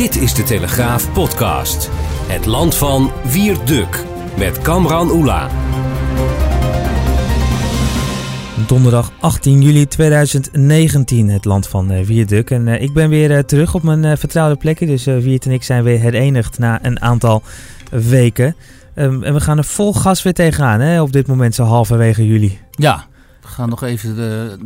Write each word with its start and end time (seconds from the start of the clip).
Dit 0.00 0.16
is 0.16 0.34
de 0.34 0.42
Telegraaf 0.42 1.12
podcast. 1.12 1.88
Het 2.26 2.46
land 2.46 2.74
van 2.74 3.12
Wierduk 3.32 4.04
met 4.38 4.58
Kamran 4.58 5.10
Oela. 5.10 5.50
Donderdag 8.66 9.12
18 9.20 9.62
juli 9.62 9.86
2019, 9.86 11.28
het 11.28 11.44
land 11.44 11.68
van 11.68 11.92
uh, 11.92 12.04
Wierduk. 12.06 12.50
En 12.50 12.66
uh, 12.66 12.82
ik 12.82 12.92
ben 12.92 13.08
weer 13.08 13.30
uh, 13.30 13.38
terug 13.38 13.74
op 13.74 13.82
mijn 13.82 14.18
vertrouwde 14.18 14.56
plekken. 14.56 14.86
Dus 14.86 15.04
Wiert 15.04 15.46
en 15.46 15.52
ik 15.52 15.62
zijn 15.62 15.82
weer 15.82 16.00
herenigd 16.00 16.58
na 16.58 16.84
een 16.84 17.00
aantal 17.00 17.42
weken. 17.90 18.54
Um, 18.94 19.22
en 19.22 19.34
we 19.34 19.40
gaan 19.40 19.58
er 19.58 19.64
vol 19.64 19.92
gas 19.92 20.22
weer 20.22 20.34
tegenaan, 20.34 20.80
hè, 20.80 21.02
op 21.02 21.12
dit 21.12 21.26
moment 21.26 21.54
zo 21.54 21.64
halverwege 21.64 22.26
juli. 22.26 22.58
Ja, 22.70 23.06
we 23.40 23.48
gaan 23.48 23.68
nog 23.68 23.82
even 23.82 24.16
de, 24.16 24.56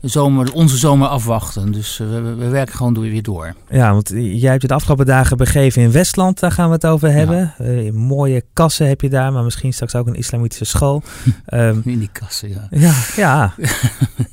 de 0.00 0.08
zomer, 0.08 0.52
onze 0.52 0.76
zomer 0.76 1.08
afwachten. 1.08 1.72
Dus 1.72 1.98
we, 1.98 2.20
we, 2.20 2.48
werken 2.48 2.74
gewoon 2.74 2.94
door, 2.94 3.02
weer 3.02 3.22
door. 3.22 3.54
Ja, 3.70 3.92
want 3.92 4.08
jij 4.14 4.50
hebt 4.50 4.62
je 4.62 4.68
de 4.68 4.74
afgelopen 4.74 5.06
dagen 5.06 5.36
begeven 5.36 5.82
in 5.82 5.92
Westland. 5.92 6.40
Daar 6.40 6.52
gaan 6.52 6.68
we 6.68 6.74
het 6.74 6.86
over 6.86 7.12
hebben. 7.12 7.54
Ja. 7.58 7.64
Uh, 7.64 7.92
mooie 7.92 8.44
kassen 8.52 8.88
heb 8.88 9.00
je 9.00 9.08
daar, 9.08 9.32
maar 9.32 9.44
misschien 9.44 9.72
straks 9.72 9.94
ook 9.94 10.06
een 10.06 10.14
islamitische 10.14 10.64
school. 10.64 11.02
um, 11.48 11.82
in 11.94 11.98
die 11.98 12.10
kassen, 12.12 12.48
ja. 12.48 12.68
Ja, 12.70 12.94
ja. 13.16 13.54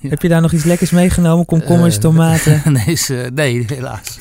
ja. 0.02 0.10
Heb 0.10 0.22
je 0.22 0.30
daar 0.30 0.42
nog 0.42 0.52
iets 0.52 0.64
lekkers 0.64 0.92
meegenomen? 0.92 1.46
Komkommers, 1.46 1.96
uh, 1.96 2.02
tomaten? 2.08 2.62
nee, 2.74 2.86
is, 2.86 3.12
nee, 3.34 3.66
helaas. 3.68 4.18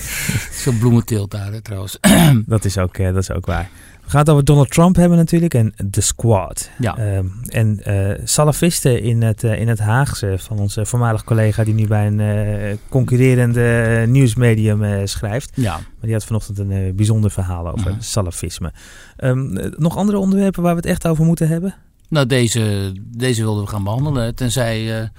Zo'n 0.50 0.78
bloementeelt 0.78 1.30
daar 1.30 1.62
trouwens. 1.62 1.98
dat, 2.46 2.64
is 2.64 2.78
ook, 2.78 2.96
dat 2.96 3.16
is 3.16 3.30
ook 3.30 3.46
waar. 3.46 3.70
We 4.06 4.12
gaan 4.12 4.20
het 4.20 4.30
over 4.30 4.44
Donald 4.44 4.70
Trump 4.70 4.96
hebben 4.96 5.18
natuurlijk 5.18 5.54
en 5.54 5.74
de 5.84 6.00
squad. 6.00 6.70
Ja. 6.78 7.16
Um, 7.16 7.32
en 7.48 7.80
uh, 7.86 8.10
salafisten 8.24 9.02
in 9.02 9.22
het, 9.22 9.42
uh, 9.42 9.60
in 9.60 9.68
het 9.68 9.78
Haagse 9.78 10.34
van 10.38 10.58
onze 10.58 10.86
voormalig 10.86 11.24
collega 11.24 11.64
die 11.64 11.74
nu 11.74 11.86
bij 11.86 12.06
een 12.06 12.18
uh, 12.18 12.76
concurrerende 12.88 14.04
nieuwsmedium 14.08 15.06
schrijft. 15.06 15.50
Ja. 15.54 15.72
Maar 15.72 15.84
die 16.00 16.12
had 16.12 16.24
vanochtend 16.24 16.58
een 16.58 16.92
bijzonder 16.96 17.30
verhaal 17.30 17.68
over 17.68 17.90
-huh. 17.90 18.00
salafisme. 18.00 18.72
Um, 19.18 19.58
nog 19.76 19.96
andere 19.96 20.18
onderwerpen 20.18 20.62
waar 20.62 20.74
we 20.74 20.80
het 20.80 20.90
echt 20.90 21.06
over 21.06 21.24
moeten 21.24 21.48
hebben? 21.48 21.74
Nou, 22.08 22.26
deze, 22.26 22.92
deze 23.16 23.42
wilden 23.42 23.64
we 23.64 23.70
gaan 23.70 23.84
behandelen. 23.84 24.34
Tenzij 24.34 25.10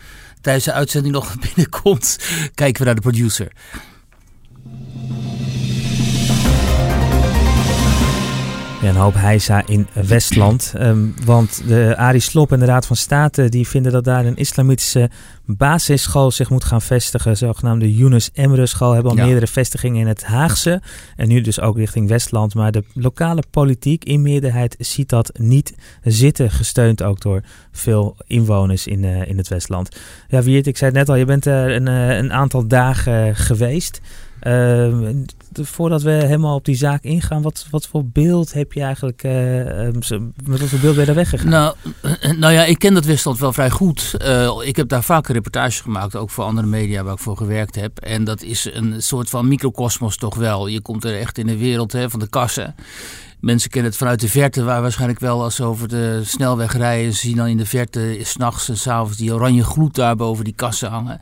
tijdens 0.41 0.65
de 0.65 0.73
uitzending 0.73 1.13
nog 1.13 1.35
binnenkomt, 1.55 2.17
kijken 2.55 2.79
we 2.79 2.85
naar 2.85 2.95
de 2.95 3.01
producer. 3.01 3.51
Ja, 8.81 8.89
een 8.89 8.95
hoop 8.95 9.13
heisa 9.13 9.67
in 9.67 9.87
Westland. 9.93 10.73
Um, 10.79 11.13
want 11.25 11.61
de 11.67 11.93
Arie 11.97 12.21
Slob 12.21 12.51
en 12.51 12.59
de 12.59 12.65
Raad 12.65 12.85
van 12.85 12.95
State 12.95 13.49
die 13.49 13.67
vinden 13.67 13.91
dat 13.91 14.03
daar 14.03 14.25
een 14.25 14.35
islamitische 14.35 15.09
basisschool 15.45 16.31
zich 16.31 16.49
moet 16.49 16.63
gaan 16.63 16.81
vestigen. 16.81 17.31
De 17.31 17.37
zogenaamde 17.37 17.95
Yunus 17.95 18.31
Emre 18.33 18.65
school 18.65 18.93
hebben 18.93 19.11
al 19.11 19.17
ja. 19.17 19.23
meerdere 19.23 19.47
vestigingen 19.47 20.01
in 20.01 20.07
het 20.07 20.23
Haagse. 20.23 20.81
En 21.15 21.27
nu 21.27 21.41
dus 21.41 21.59
ook 21.59 21.77
richting 21.77 22.07
Westland. 22.07 22.53
Maar 22.53 22.71
de 22.71 22.83
lokale 22.93 23.43
politiek 23.49 24.03
in 24.03 24.21
meerderheid 24.21 24.75
ziet 24.79 25.09
dat 25.09 25.31
niet 25.39 25.75
zitten. 26.03 26.51
Gesteund 26.51 27.03
ook 27.03 27.21
door 27.21 27.41
veel 27.71 28.17
inwoners 28.27 28.87
in, 28.87 29.03
uh, 29.03 29.29
in 29.29 29.37
het 29.37 29.47
Westland. 29.47 29.97
Ja, 30.27 30.41
Wiert, 30.41 30.67
ik 30.67 30.77
zei 30.77 30.89
het 30.89 30.99
net 30.99 31.09
al, 31.09 31.15
je 31.15 31.25
bent 31.25 31.45
er 31.45 31.75
een, 31.75 31.87
uh, 31.87 32.17
een 32.17 32.33
aantal 32.33 32.67
dagen 32.67 33.35
geweest. 33.35 34.01
Uh, 34.43 34.87
voordat 35.53 36.01
we 36.01 36.11
helemaal 36.11 36.55
op 36.55 36.65
die 36.65 36.75
zaak 36.75 37.03
ingaan, 37.03 37.41
wat, 37.41 37.67
wat 37.69 37.87
voor 37.87 38.05
beeld 38.05 38.53
heb 38.53 38.73
je 38.73 38.81
eigenlijk, 38.81 39.23
uh, 39.23 39.31
met 40.43 40.59
wat 40.59 40.69
voor 40.69 40.79
beeld 40.79 40.95
ben 40.95 40.99
je 40.99 41.05
daar 41.05 41.15
weggegaan? 41.15 41.49
Nou, 41.49 41.75
nou 42.39 42.53
ja, 42.53 42.63
ik 42.63 42.79
ken 42.79 42.93
dat 42.93 43.05
Westland 43.05 43.39
wel 43.39 43.53
vrij 43.53 43.69
goed. 43.69 44.15
Uh, 44.21 44.57
ik 44.63 44.75
heb 44.75 44.87
daar 44.87 45.03
vaak 45.03 45.27
reportages 45.27 45.81
gemaakt, 45.81 46.15
ook 46.15 46.29
voor 46.29 46.43
andere 46.43 46.67
media 46.67 47.03
waar 47.03 47.13
ik 47.13 47.19
voor 47.19 47.37
gewerkt 47.37 47.75
heb. 47.75 47.99
En 47.99 48.23
dat 48.23 48.41
is 48.41 48.69
een 48.73 49.01
soort 49.01 49.29
van 49.29 49.47
microcosmos 49.47 50.17
toch 50.17 50.35
wel. 50.35 50.67
Je 50.67 50.81
komt 50.81 51.03
er 51.03 51.19
echt 51.19 51.37
in 51.37 51.47
de 51.47 51.57
wereld 51.57 51.91
hè, 51.91 52.09
van 52.09 52.19
de 52.19 52.29
kassen. 52.29 52.75
Mensen 53.39 53.69
kennen 53.69 53.89
het 53.89 53.99
vanuit 53.99 54.19
de 54.19 54.29
verte, 54.29 54.63
waar 54.63 54.81
waarschijnlijk 54.81 55.19
wel 55.19 55.43
als 55.43 55.55
ze 55.55 55.63
over 55.63 55.87
de 55.87 56.21
snelweg 56.23 56.77
rijden. 56.77 57.13
Zien 57.13 57.35
dan 57.35 57.47
in 57.47 57.57
de 57.57 57.65
verte, 57.65 58.19
s'nachts 58.21 58.69
en 58.69 58.77
s'avonds, 58.77 59.17
die 59.17 59.33
oranje 59.33 59.63
gloed 59.63 59.95
daar 59.95 60.15
boven 60.15 60.43
die 60.43 60.53
kassen 60.55 60.89
hangen. 60.89 61.19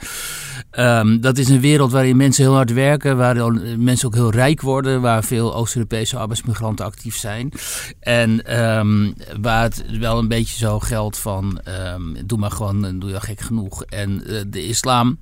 Um, 0.79 1.21
dat 1.21 1.37
is 1.37 1.49
een 1.49 1.59
wereld 1.59 1.91
waarin 1.91 2.17
mensen 2.17 2.43
heel 2.43 2.53
hard 2.53 2.73
werken, 2.73 3.17
waar 3.17 3.53
mensen 3.77 4.07
ook 4.07 4.13
heel 4.13 4.31
rijk 4.31 4.61
worden, 4.61 5.01
waar 5.01 5.23
veel 5.23 5.55
Oost-Europese 5.55 6.17
arbeidsmigranten 6.17 6.85
actief 6.85 7.15
zijn. 7.15 7.51
En 7.99 8.59
um, 8.77 9.13
waar 9.41 9.63
het 9.63 9.85
wel 9.99 10.17
een 10.17 10.27
beetje 10.27 10.57
zo 10.57 10.79
geldt 10.79 11.17
van, 11.17 11.61
um, 11.93 12.15
doe 12.25 12.37
maar 12.37 12.51
gewoon, 12.51 12.99
doe 12.99 13.09
je 13.09 13.21
gek 13.21 13.41
genoeg. 13.41 13.83
En 13.83 14.21
uh, 14.25 14.41
de 14.47 14.67
islam... 14.67 15.17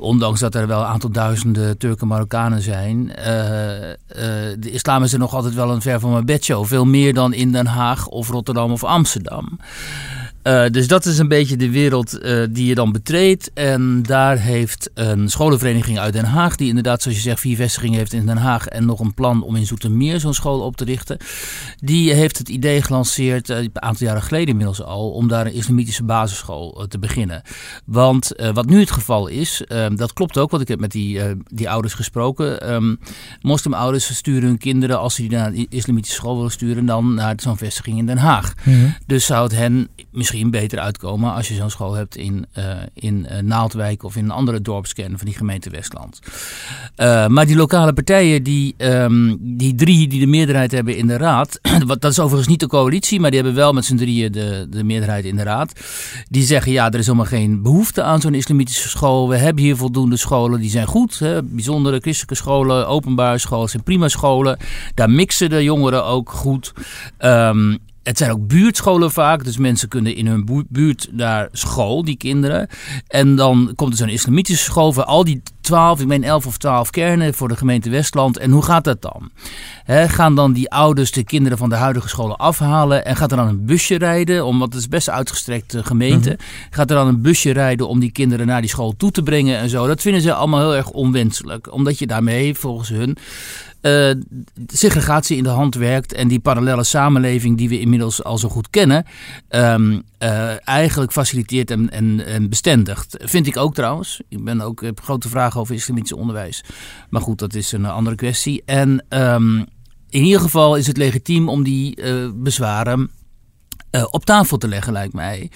Ondanks 0.00 0.40
dat 0.40 0.54
er 0.54 0.66
wel 0.66 0.80
een 0.80 0.86
aantal 0.86 1.10
duizenden 1.10 1.78
Turken 1.78 2.06
Marokkanen 2.06 2.62
zijn. 2.62 3.12
Uh, 3.18 3.24
uh, 3.24 3.94
de 4.58 4.70
islam 4.70 5.02
is 5.02 5.12
er 5.12 5.18
nog 5.18 5.34
altijd 5.34 5.54
wel 5.54 5.70
een 5.70 5.82
ver 5.82 6.00
van 6.00 6.12
mijn 6.12 6.24
bedshow. 6.24 6.64
Veel 6.64 6.84
meer 6.84 7.14
dan 7.14 7.32
in 7.32 7.52
Den 7.52 7.66
Haag 7.66 8.06
of 8.06 8.28
Rotterdam 8.28 8.72
of 8.72 8.84
Amsterdam. 8.84 9.58
Uh, 10.42 10.66
dus 10.70 10.86
dat 10.86 11.06
is 11.06 11.18
een 11.18 11.28
beetje 11.28 11.56
de 11.56 11.70
wereld 11.70 12.22
uh, 12.22 12.46
die 12.50 12.66
je 12.66 12.74
dan 12.74 12.92
betreedt. 12.92 13.50
En 13.52 14.02
daar 14.02 14.38
heeft 14.38 14.90
een 14.94 15.28
scholenvereniging 15.28 15.98
uit 15.98 16.12
Den 16.12 16.24
Haag, 16.24 16.56
die 16.56 16.68
inderdaad, 16.68 17.02
zoals 17.02 17.16
je 17.16 17.22
zegt, 17.22 17.40
vier 17.40 17.56
vestigingen 17.56 17.98
heeft 17.98 18.12
in 18.12 18.26
Den 18.26 18.36
Haag 18.36 18.66
en 18.66 18.86
nog 18.86 19.00
een 19.00 19.14
plan 19.14 19.42
om 19.42 19.56
in 19.56 19.66
Zoetermeer 19.66 20.20
zo'n 20.20 20.34
school 20.34 20.60
op 20.60 20.76
te 20.76 20.84
richten. 20.84 21.16
Die 21.76 22.12
heeft 22.12 22.38
het 22.38 22.48
idee 22.48 22.82
gelanceerd, 22.82 23.48
uh, 23.48 23.56
een 23.56 23.70
aantal 23.72 24.06
jaren 24.06 24.22
geleden 24.22 24.48
inmiddels 24.48 24.82
al, 24.82 25.10
om 25.10 25.28
daar 25.28 25.46
een 25.46 25.54
islamitische 25.54 26.04
basisschool 26.04 26.86
te 26.88 26.98
beginnen. 26.98 27.42
Want 27.84 28.32
wat 28.52 28.66
nu 28.66 28.80
het 28.80 28.90
geval 28.90 29.26
is, 29.26 29.62
dat 29.94 30.12
klopt 30.12 30.38
ook, 30.38 30.50
want 30.50 30.62
ik 30.62 30.68
heb 30.68 30.80
met 30.80 30.92
die, 30.92 31.20
die 31.46 31.70
ouders 31.70 31.94
gesproken. 31.94 32.72
Um, 32.72 32.98
moslimouders 33.40 34.14
sturen 34.14 34.48
hun 34.48 34.58
kinderen, 34.58 34.98
als 34.98 35.14
ze 35.14 35.20
die 35.22 35.30
naar 35.30 35.46
een 35.46 35.66
islamitische 35.68 36.16
school 36.16 36.36
willen 36.36 36.50
sturen, 36.50 36.86
dan 36.86 37.14
naar 37.14 37.34
zo'n 37.36 37.56
vestiging 37.56 37.98
in 37.98 38.06
Den 38.06 38.18
Haag. 38.18 38.54
Mhm. 38.54 38.70
Mm 38.70 38.80
-hmm. 38.80 38.94
Dus 39.06 39.26
zou 39.26 39.42
het 39.42 39.52
hen 39.52 39.88
misschien 40.10 40.29
beter 40.50 40.78
uitkomen 40.78 41.34
als 41.34 41.48
je 41.48 41.54
zo'n 41.54 41.70
school 41.70 41.94
hebt 41.94 42.16
in, 42.16 42.46
uh, 42.58 42.64
in 42.94 43.26
uh, 43.30 43.38
Naaldwijk 43.38 44.02
of 44.02 44.16
in 44.16 44.24
een 44.24 44.30
andere 44.30 44.60
dorpskern 44.60 45.16
van 45.16 45.26
die 45.26 45.36
gemeente 45.36 45.70
Westland. 45.70 46.20
Uh, 46.96 47.26
maar 47.26 47.46
die 47.46 47.56
lokale 47.56 47.92
partijen, 47.92 48.42
die, 48.42 48.74
um, 48.78 49.36
die 49.40 49.74
drie 49.74 50.08
die 50.08 50.20
de 50.20 50.26
meerderheid 50.26 50.72
hebben 50.72 50.96
in 50.96 51.06
de 51.06 51.16
raad, 51.16 51.60
dat 51.98 52.10
is 52.10 52.18
overigens 52.18 52.48
niet 52.48 52.60
de 52.60 52.66
coalitie, 52.66 53.20
maar 53.20 53.30
die 53.30 53.40
hebben 53.40 53.58
wel 53.58 53.72
met 53.72 53.84
z'n 53.84 53.96
drieën 53.96 54.32
de, 54.32 54.66
de 54.70 54.84
meerderheid 54.84 55.24
in 55.24 55.36
de 55.36 55.42
raad. 55.42 55.72
Die 56.28 56.42
zeggen 56.42 56.72
ja, 56.72 56.90
er 56.90 56.98
is 56.98 57.06
helemaal 57.06 57.26
geen 57.26 57.62
behoefte 57.62 58.02
aan 58.02 58.20
zo'n 58.20 58.34
islamitische 58.34 58.88
school. 58.88 59.28
We 59.28 59.36
hebben 59.36 59.62
hier 59.62 59.76
voldoende 59.76 60.16
scholen, 60.16 60.60
die 60.60 60.70
zijn 60.70 60.86
goed. 60.86 61.18
Hè? 61.18 61.42
Bijzondere 61.42 62.00
christelijke 62.00 62.34
scholen, 62.34 62.88
openbare 62.88 63.38
scholen 63.38 63.68
zijn 63.68 63.82
prima 63.82 64.08
scholen. 64.08 64.58
Daar 64.94 65.10
mixen 65.10 65.50
de 65.50 65.62
jongeren 65.62 66.04
ook 66.04 66.30
goed. 66.30 66.72
Um, 67.18 67.78
het 68.10 68.18
zijn 68.18 68.30
ook 68.30 68.46
buurtscholen 68.46 69.10
vaak, 69.10 69.44
dus 69.44 69.56
mensen 69.56 69.88
kunnen 69.88 70.14
in 70.14 70.26
hun 70.26 70.66
buurt 70.68 71.08
naar 71.12 71.48
school, 71.52 72.04
die 72.04 72.16
kinderen. 72.16 72.68
En 73.06 73.36
dan 73.36 73.72
komt 73.74 73.92
er 73.92 73.98
zo'n 73.98 74.08
islamitische 74.08 74.64
school 74.64 74.92
voor 74.92 75.04
al 75.04 75.24
die 75.24 75.42
twaalf, 75.60 76.00
ik 76.00 76.06
meen 76.06 76.24
elf 76.24 76.46
of 76.46 76.58
twaalf 76.58 76.90
kernen 76.90 77.34
voor 77.34 77.48
de 77.48 77.56
gemeente 77.56 77.90
Westland. 77.90 78.38
En 78.38 78.50
hoe 78.50 78.62
gaat 78.62 78.84
dat 78.84 79.02
dan? 79.02 79.30
He, 79.84 80.08
gaan 80.08 80.34
dan 80.34 80.52
die 80.52 80.70
ouders 80.70 81.10
de 81.10 81.24
kinderen 81.24 81.58
van 81.58 81.68
de 81.68 81.74
huidige 81.74 82.08
scholen 82.08 82.36
afhalen 82.36 83.04
en 83.04 83.16
gaat 83.16 83.30
er 83.30 83.36
dan 83.36 83.48
een 83.48 83.64
busje 83.64 83.98
rijden, 83.98 84.44
omdat 84.44 84.68
het 84.72 84.80
is 84.80 84.88
best 84.88 85.08
een 85.08 85.14
uitgestrekte 85.14 85.84
gemeente, 85.84 86.30
mm 86.30 86.36
-hmm. 86.38 86.70
gaat 86.70 86.90
er 86.90 86.96
dan 86.96 87.06
een 87.06 87.22
busje 87.22 87.50
rijden 87.50 87.88
om 87.88 88.00
die 88.00 88.12
kinderen 88.12 88.46
naar 88.46 88.60
die 88.60 88.70
school 88.70 88.96
toe 88.96 89.10
te 89.10 89.22
brengen 89.22 89.58
en 89.58 89.68
zo. 89.68 89.86
Dat 89.86 90.00
vinden 90.00 90.22
ze 90.22 90.34
allemaal 90.34 90.60
heel 90.60 90.76
erg 90.76 90.90
onwenselijk, 90.90 91.72
omdat 91.72 91.98
je 91.98 92.06
daarmee 92.06 92.54
volgens 92.54 92.88
hun 92.88 93.16
uh, 93.82 94.10
segregatie 94.66 95.36
in 95.36 95.42
de 95.42 95.48
hand 95.48 95.74
werkt 95.74 96.12
en 96.12 96.28
die 96.28 96.40
parallele 96.40 96.84
samenleving 96.84 97.56
die 97.56 97.68
we 97.68 97.80
inmiddels 97.80 98.24
al 98.24 98.38
zo 98.38 98.48
goed 98.48 98.70
kennen, 98.70 99.04
um, 99.48 100.02
uh, 100.18 100.68
eigenlijk 100.68 101.12
faciliteert 101.12 101.70
en, 101.70 101.90
en, 101.90 102.26
en, 102.26 102.48
bestendigt. 102.48 103.16
Vind 103.18 103.46
ik 103.46 103.56
ook 103.56 103.74
trouwens. 103.74 104.20
Ik 104.28 104.44
ben 104.44 104.60
ook, 104.60 104.82
heb 104.82 105.00
grote 105.00 105.28
vragen 105.28 105.60
over 105.60 105.74
islamitisch 105.74 106.12
onderwijs. 106.12 106.64
Maar 107.10 107.22
goed, 107.22 107.38
dat 107.38 107.54
is 107.54 107.72
een 107.72 107.86
andere 107.86 108.16
kwestie. 108.16 108.62
En 108.64 109.04
um, 109.08 109.66
in 110.08 110.22
ieder 110.22 110.40
geval 110.40 110.76
is 110.76 110.86
het 110.86 110.96
legitiem 110.96 111.48
om 111.48 111.62
die 111.62 111.98
bezwaren 112.34 113.10
uh, 113.90 114.04
op 114.10 114.24
tafel 114.24 114.56
te 114.56 114.68
leggen, 114.68 114.92
lijkt 114.92 115.12
mij. 115.12 115.50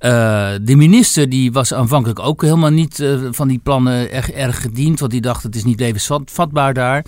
Uh, 0.00 0.50
de 0.62 0.76
minister 0.76 1.28
die 1.28 1.52
was 1.52 1.74
aanvankelijk 1.74 2.18
ook 2.18 2.42
helemaal 2.42 2.70
niet 2.70 2.98
uh, 2.98 3.28
van 3.30 3.48
die 3.48 3.58
plannen 3.58 4.12
erg, 4.12 4.30
erg 4.30 4.60
gediend, 4.60 5.00
want 5.00 5.12
die 5.12 5.20
dacht 5.20 5.42
het 5.42 5.56
is 5.56 5.64
niet 5.64 5.80
levensvatbaar 5.80 6.74
daar. 6.74 7.04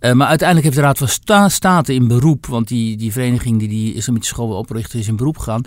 maar 0.00 0.26
uiteindelijk 0.26 0.62
heeft 0.62 0.76
de 0.76 0.82
Raad 0.82 0.98
van 0.98 1.08
Sta 1.08 1.48
State 1.48 1.94
in 1.94 2.08
beroep, 2.08 2.46
want 2.46 2.68
die, 2.68 2.96
die 2.96 3.12
vereniging 3.12 3.58
die 3.58 3.68
die 3.68 3.94
islamitische 3.94 4.34
school 4.34 4.48
wil 4.48 4.56
oprichten 4.56 4.98
is 4.98 5.08
in 5.08 5.16
beroep 5.16 5.38
gegaan. 5.38 5.62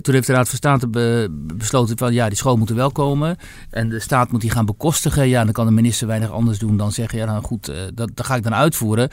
Toen 0.00 0.14
heeft 0.14 0.26
de 0.26 0.32
Raad 0.32 0.48
van 0.48 0.56
State 0.56 0.88
be 0.88 1.28
besloten 1.54 1.98
van 1.98 2.12
ja, 2.12 2.28
die 2.28 2.36
school 2.36 2.56
moet 2.56 2.70
er 2.70 2.76
wel 2.76 2.92
komen 2.92 3.36
en 3.70 3.88
de 3.88 4.00
staat 4.00 4.32
moet 4.32 4.40
die 4.40 4.50
gaan 4.50 4.66
bekostigen. 4.66 5.28
Ja, 5.28 5.44
dan 5.44 5.52
kan 5.52 5.66
de 5.66 5.72
minister 5.72 6.06
weinig 6.06 6.30
anders 6.30 6.58
doen 6.58 6.76
dan 6.76 6.92
zeggen 6.92 7.18
ja, 7.18 7.24
nou 7.24 7.42
goed, 7.42 7.72
dat, 7.94 8.10
dat 8.14 8.26
ga 8.26 8.34
ik 8.34 8.42
dan 8.42 8.54
uitvoeren. 8.54 9.08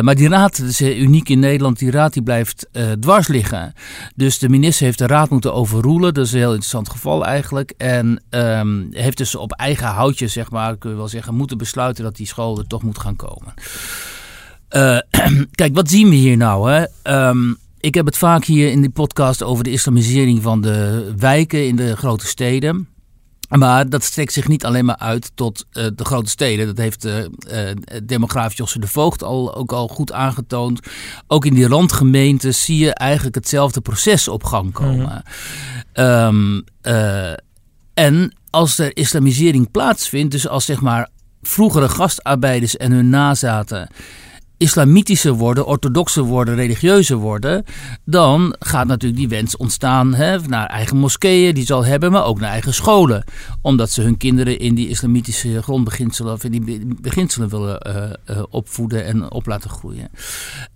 maar 0.00 0.14
die 0.14 0.28
raad, 0.28 0.60
dat 0.60 0.68
is 0.68 0.80
uniek 0.80 1.28
in 1.28 1.38
Nederland, 1.38 1.78
die 1.78 1.90
raad 1.90 2.12
die 2.12 2.22
blijft 2.22 2.68
dwars 3.00 3.28
liggen. 3.28 3.72
Dus 4.14 4.38
de 4.38 4.48
minister 4.48 4.84
heeft 4.84 4.98
de 4.98 5.06
raad 5.06 5.30
moeten 5.30 5.54
overroelen. 5.54 6.14
Dat 6.14 6.26
is 6.26 6.32
een 6.32 6.38
heel 6.38 6.48
interessant 6.48 6.90
geval 6.90 7.24
eigenlijk. 7.24 7.74
En 7.76 8.22
um, 8.30 8.88
heeft 8.90 9.16
dus 9.16 9.34
op 9.34 9.52
eigen 9.52 9.86
houtje, 9.86 10.28
zeg 10.28 10.50
maar, 10.50 10.76
kun 10.76 10.90
je 10.90 10.96
wel 10.96 11.08
zeggen, 11.08 11.34
moeten 11.34 11.58
besluiten 11.58 12.04
dat 12.04 12.16
die 12.16 12.26
school 12.26 12.58
er 12.58 12.66
toch 12.66 12.82
moet 12.82 12.98
gaan 12.98 13.16
komen. 13.16 13.54
Uh, 14.70 14.98
kijk, 15.60 15.74
wat 15.74 15.90
zien 15.90 16.08
we 16.08 16.14
hier 16.14 16.36
nou? 16.36 16.70
Hè? 16.70 16.84
Um, 17.28 17.56
ik 17.80 17.94
heb 17.94 18.06
het 18.06 18.16
vaak 18.16 18.44
hier 18.44 18.70
in 18.70 18.80
die 18.80 18.90
podcast 18.90 19.42
over 19.42 19.64
de 19.64 19.70
islamisering 19.70 20.42
van 20.42 20.60
de 20.60 21.12
wijken 21.16 21.66
in 21.66 21.76
de 21.76 21.96
grote 21.96 22.26
steden. 22.26 22.88
Maar 23.58 23.88
dat 23.88 24.02
strekt 24.02 24.32
zich 24.32 24.48
niet 24.48 24.64
alleen 24.64 24.84
maar 24.84 24.96
uit 24.96 25.30
tot 25.34 25.64
uh, 25.72 25.86
de 25.94 26.04
grote 26.04 26.30
steden. 26.30 26.66
Dat 26.66 26.76
heeft 26.76 27.04
uh, 27.04 27.18
uh, 27.18 27.28
demograaf 28.02 28.56
Josse 28.56 28.78
de 28.78 28.86
Voogd 28.86 29.22
al, 29.22 29.54
ook 29.54 29.72
al 29.72 29.88
goed 29.88 30.12
aangetoond. 30.12 30.80
Ook 31.26 31.44
in 31.44 31.54
die 31.54 31.68
randgemeenten 31.68 32.54
zie 32.54 32.78
je 32.78 32.94
eigenlijk 32.94 33.34
hetzelfde 33.34 33.80
proces 33.80 34.28
op 34.28 34.44
gang 34.44 34.72
komen. 34.72 35.04
Mm 35.04 35.22
um, 35.96 36.64
en 37.94 38.32
als 38.50 38.78
er 38.78 38.96
islamisering 38.96 39.70
plaatsvindt, 39.70 40.32
dus 40.32 40.48
als 40.48 40.64
zeg 40.64 40.80
maar 40.80 41.08
vroegere 41.42 41.88
gastarbeiders 41.88 42.76
en 42.76 42.92
hun 42.92 43.08
nazaten 43.08 43.88
islamitischer 44.56 45.32
worden, 45.32 45.66
orthodoxer 45.66 46.22
worden, 46.22 46.54
religieuzer 46.54 47.16
worden, 47.16 47.64
dan 48.04 48.56
gaat 48.58 48.86
natuurlijk 48.86 49.20
die 49.20 49.28
wens 49.28 49.56
ontstaan 49.56 50.14
hè, 50.14 50.38
naar 50.38 50.66
eigen 50.66 50.96
moskeeën, 50.96 51.54
die 51.54 51.64
zal 51.64 51.84
hebben, 51.84 52.12
maar 52.12 52.24
ook 52.24 52.40
naar 52.40 52.50
eigen 52.50 52.74
scholen. 52.74 53.24
Omdat 53.62 53.90
ze 53.90 54.02
hun 54.02 54.16
kinderen 54.16 54.58
in 54.58 54.74
die 54.74 54.88
islamitische 54.88 55.62
grondbeginselen 55.62 56.32
of 56.32 56.44
in 56.44 56.50
die 56.50 56.94
beginselen 57.00 57.48
willen 57.48 57.80
uh, 57.86 58.36
uh, 58.36 58.42
opvoeden 58.50 59.04
en 59.04 59.30
op 59.30 59.46
laten 59.46 59.70
groeien. 59.70 60.10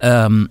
Uh, 0.05 0.45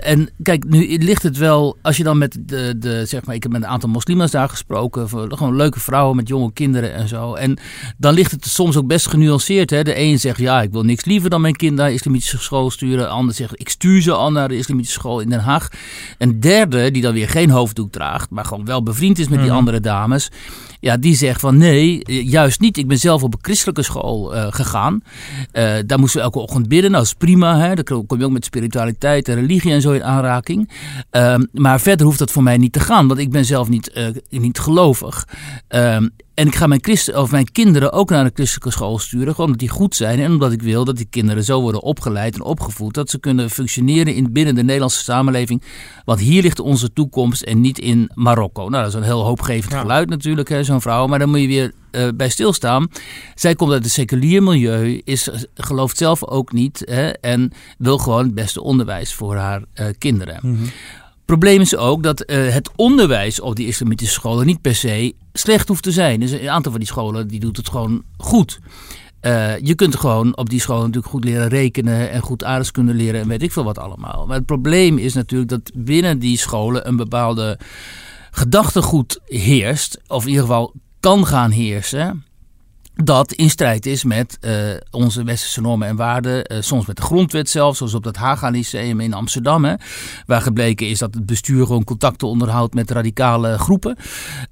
en 0.00 0.28
kijk, 0.42 0.64
nu 0.64 0.98
ligt 0.98 1.22
het 1.22 1.36
wel, 1.36 1.76
als 1.82 1.96
je 1.96 2.02
dan 2.02 2.18
met 2.18 2.38
de, 2.40 2.74
de 2.78 3.06
zeg 3.06 3.24
maar, 3.24 3.34
ik 3.34 3.42
heb 3.42 3.52
met 3.52 3.62
een 3.62 3.68
aantal 3.68 3.88
moslims 3.88 4.30
daar 4.30 4.48
gesproken, 4.48 5.08
gewoon 5.08 5.56
leuke 5.56 5.80
vrouwen 5.80 6.16
met 6.16 6.28
jonge 6.28 6.52
kinderen 6.52 6.94
en 6.94 7.08
zo. 7.08 7.34
En 7.34 7.58
dan 7.96 8.14
ligt 8.14 8.30
het 8.30 8.46
soms 8.46 8.76
ook 8.76 8.86
best 8.86 9.06
genuanceerd. 9.06 9.70
Hè? 9.70 9.82
De 9.82 9.98
een 9.98 10.18
zegt, 10.18 10.38
ja, 10.38 10.62
ik 10.62 10.72
wil 10.72 10.82
niks 10.82 11.04
liever 11.04 11.30
dan 11.30 11.40
mijn 11.40 11.56
kind 11.56 11.76
naar 11.76 11.88
de 11.88 11.94
islamitische 11.94 12.38
school 12.38 12.70
sturen. 12.70 12.98
De 12.98 13.06
ander 13.06 13.34
zegt, 13.34 13.60
ik 13.60 13.68
stuur 13.68 14.02
ze 14.02 14.12
al 14.12 14.32
naar 14.32 14.48
de 14.48 14.56
islamitische 14.56 14.98
school 14.98 15.20
in 15.20 15.28
Den 15.28 15.40
Haag. 15.40 15.68
Een 16.18 16.40
derde, 16.40 16.90
die 16.90 17.02
dan 17.02 17.12
weer 17.12 17.28
geen 17.28 17.50
hoofddoek 17.50 17.92
draagt, 17.92 18.30
maar 18.30 18.44
gewoon 18.44 18.64
wel 18.64 18.82
bevriend 18.82 19.18
is 19.18 19.28
met 19.28 19.38
die 19.38 19.48
mhm. 19.48 19.56
andere 19.56 19.80
dames. 19.80 20.30
Ja, 20.82 20.96
die 20.96 21.16
zegt 21.16 21.40
van 21.40 21.56
nee, 21.56 22.02
juist 22.24 22.60
niet. 22.60 22.76
Ik 22.76 22.86
ben 22.88 22.98
zelf 22.98 23.22
op 23.22 23.34
een 23.34 23.38
christelijke 23.42 23.82
school 23.82 24.34
uh, 24.34 24.46
gegaan. 24.50 25.02
Uh, 25.52 25.74
daar 25.86 25.98
moesten 25.98 26.18
we 26.18 26.24
elke 26.24 26.38
ochtend 26.38 26.68
bidden. 26.68 26.90
Nou, 26.90 27.02
dat 27.02 27.12
is 27.12 27.18
prima. 27.18 27.58
Hè? 27.58 27.74
Dan 27.74 28.06
kom 28.06 28.18
je 28.18 28.24
ook 28.24 28.30
met 28.30 28.44
spiritualiteit 28.44 29.28
en 29.28 29.34
religie 29.34 29.72
en 29.72 29.80
zo 29.80 29.92
in 29.92 30.04
aanraking. 30.04 30.70
Uh, 31.12 31.34
maar 31.52 31.80
verder 31.80 32.06
hoeft 32.06 32.18
dat 32.18 32.30
voor 32.30 32.42
mij 32.42 32.56
niet 32.56 32.72
te 32.72 32.80
gaan. 32.80 33.08
Want 33.08 33.20
ik 33.20 33.30
ben 33.30 33.44
zelf 33.44 33.68
niet, 33.68 34.14
niet 34.30 34.58
gelovig. 34.58 35.26
En 36.34 36.46
ik 36.46 36.54
ga 36.54 36.66
mijn, 36.66 36.82
christen, 36.82 37.20
of 37.20 37.30
mijn 37.30 37.52
kinderen 37.52 37.92
ook 37.92 38.10
naar 38.10 38.24
de 38.24 38.30
christelijke 38.34 38.70
school 38.70 38.98
sturen. 38.98 39.28
Gewoon 39.28 39.46
omdat 39.46 39.60
die 39.60 39.68
goed 39.68 39.94
zijn. 39.94 40.20
En 40.20 40.32
omdat 40.32 40.52
ik 40.52 40.62
wil 40.62 40.84
dat 40.84 40.96
die 40.96 41.06
kinderen 41.10 41.44
zo 41.44 41.60
worden 41.60 41.82
opgeleid 41.82 42.34
en 42.34 42.42
opgevoed. 42.42 42.94
Dat 42.94 43.10
ze 43.10 43.20
kunnen 43.20 43.50
functioneren 43.50 44.14
in, 44.14 44.32
binnen 44.32 44.54
de 44.54 44.62
Nederlandse 44.62 45.02
samenleving. 45.02 45.62
Want 46.04 46.20
hier 46.20 46.42
ligt 46.42 46.60
onze 46.60 46.92
toekomst 46.92 47.42
en 47.42 47.60
niet 47.60 47.78
in 47.78 48.10
Marokko. 48.14 48.68
Nou, 48.68 48.82
dat 48.84 48.92
is 48.92 48.98
een 48.98 49.02
heel 49.02 49.24
hoopgevend 49.24 49.74
geluid 49.74 50.08
natuurlijk, 50.08 50.58
zo'n 50.60 50.80
vrouw. 50.80 51.06
Maar 51.06 51.18
dan 51.18 51.28
moet 51.28 51.40
je 51.40 51.46
weer 51.46 51.72
uh, 51.90 52.08
bij 52.14 52.28
stilstaan. 52.28 52.88
Zij 53.34 53.54
komt 53.54 53.72
uit 53.72 53.84
een 53.84 53.90
seculier 53.90 54.42
milieu, 54.42 55.00
is, 55.04 55.28
gelooft 55.54 55.96
zelf 55.96 56.24
ook 56.24 56.52
niet. 56.52 56.82
Hè, 56.84 57.08
en 57.08 57.52
wil 57.78 57.98
gewoon 57.98 58.24
het 58.24 58.34
beste 58.34 58.62
onderwijs 58.62 59.14
voor 59.14 59.36
haar 59.36 59.62
uh, 59.74 59.86
kinderen. 59.98 60.38
Mm 60.42 60.56
-hmm 60.56 60.70
probleem 61.38 61.60
is 61.60 61.76
ook 61.76 62.02
dat 62.02 62.30
uh, 62.30 62.48
het 62.48 62.70
onderwijs 62.76 63.40
op 63.40 63.56
die 63.56 63.66
islamitische 63.66 64.14
scholen 64.14 64.46
niet 64.46 64.60
per 64.60 64.74
se 64.74 65.14
slecht 65.32 65.68
hoeft 65.68 65.82
te 65.82 65.92
zijn. 65.92 66.20
Dus 66.20 66.30
een 66.30 66.50
aantal 66.50 66.70
van 66.70 66.80
die 66.80 66.88
scholen 66.88 67.28
die 67.28 67.40
doet 67.40 67.56
het 67.56 67.68
gewoon 67.68 68.02
goed. 68.16 68.60
Uh, 69.22 69.58
je 69.58 69.74
kunt 69.74 69.96
gewoon 69.96 70.36
op 70.36 70.50
die 70.50 70.60
scholen 70.60 70.84
natuurlijk 70.86 71.12
goed 71.12 71.24
leren 71.24 71.48
rekenen 71.48 72.10
en 72.10 72.20
goed 72.20 72.44
aardeskunde 72.44 72.94
leren 72.94 73.20
en 73.20 73.28
weet 73.28 73.42
ik 73.42 73.52
veel 73.52 73.64
wat 73.64 73.78
allemaal. 73.78 74.26
Maar 74.26 74.36
het 74.36 74.46
probleem 74.46 74.98
is 74.98 75.14
natuurlijk 75.14 75.50
dat 75.50 75.70
binnen 75.74 76.18
die 76.18 76.38
scholen 76.38 76.88
een 76.88 76.96
bepaalde 76.96 77.58
gedachtegoed 78.30 79.20
heerst, 79.24 80.00
of 80.06 80.22
in 80.22 80.28
ieder 80.28 80.44
geval 80.44 80.72
kan 81.00 81.26
gaan 81.26 81.50
heersen 81.50 82.24
dat 83.04 83.32
in 83.32 83.50
strijd 83.50 83.86
is 83.86 84.04
met 84.04 84.38
uh, 84.40 84.52
onze 84.90 85.24
westerse 85.24 85.60
normen 85.60 85.88
en 85.88 85.96
waarden. 85.96 86.52
Uh, 86.52 86.60
soms 86.60 86.86
met 86.86 86.96
de 86.96 87.02
grondwet 87.02 87.50
zelf, 87.50 87.76
zoals 87.76 87.94
op 87.94 88.02
dat 88.02 88.16
Haga 88.16 88.48
Lyceum 88.48 89.00
in 89.00 89.14
Amsterdam. 89.14 89.64
Hè, 89.64 89.74
waar 90.26 90.40
gebleken 90.40 90.88
is 90.88 90.98
dat 90.98 91.14
het 91.14 91.26
bestuur 91.26 91.66
gewoon 91.66 91.84
contacten 91.84 92.28
onderhoudt 92.28 92.74
met 92.74 92.90
radicale 92.90 93.58
groepen. 93.58 93.96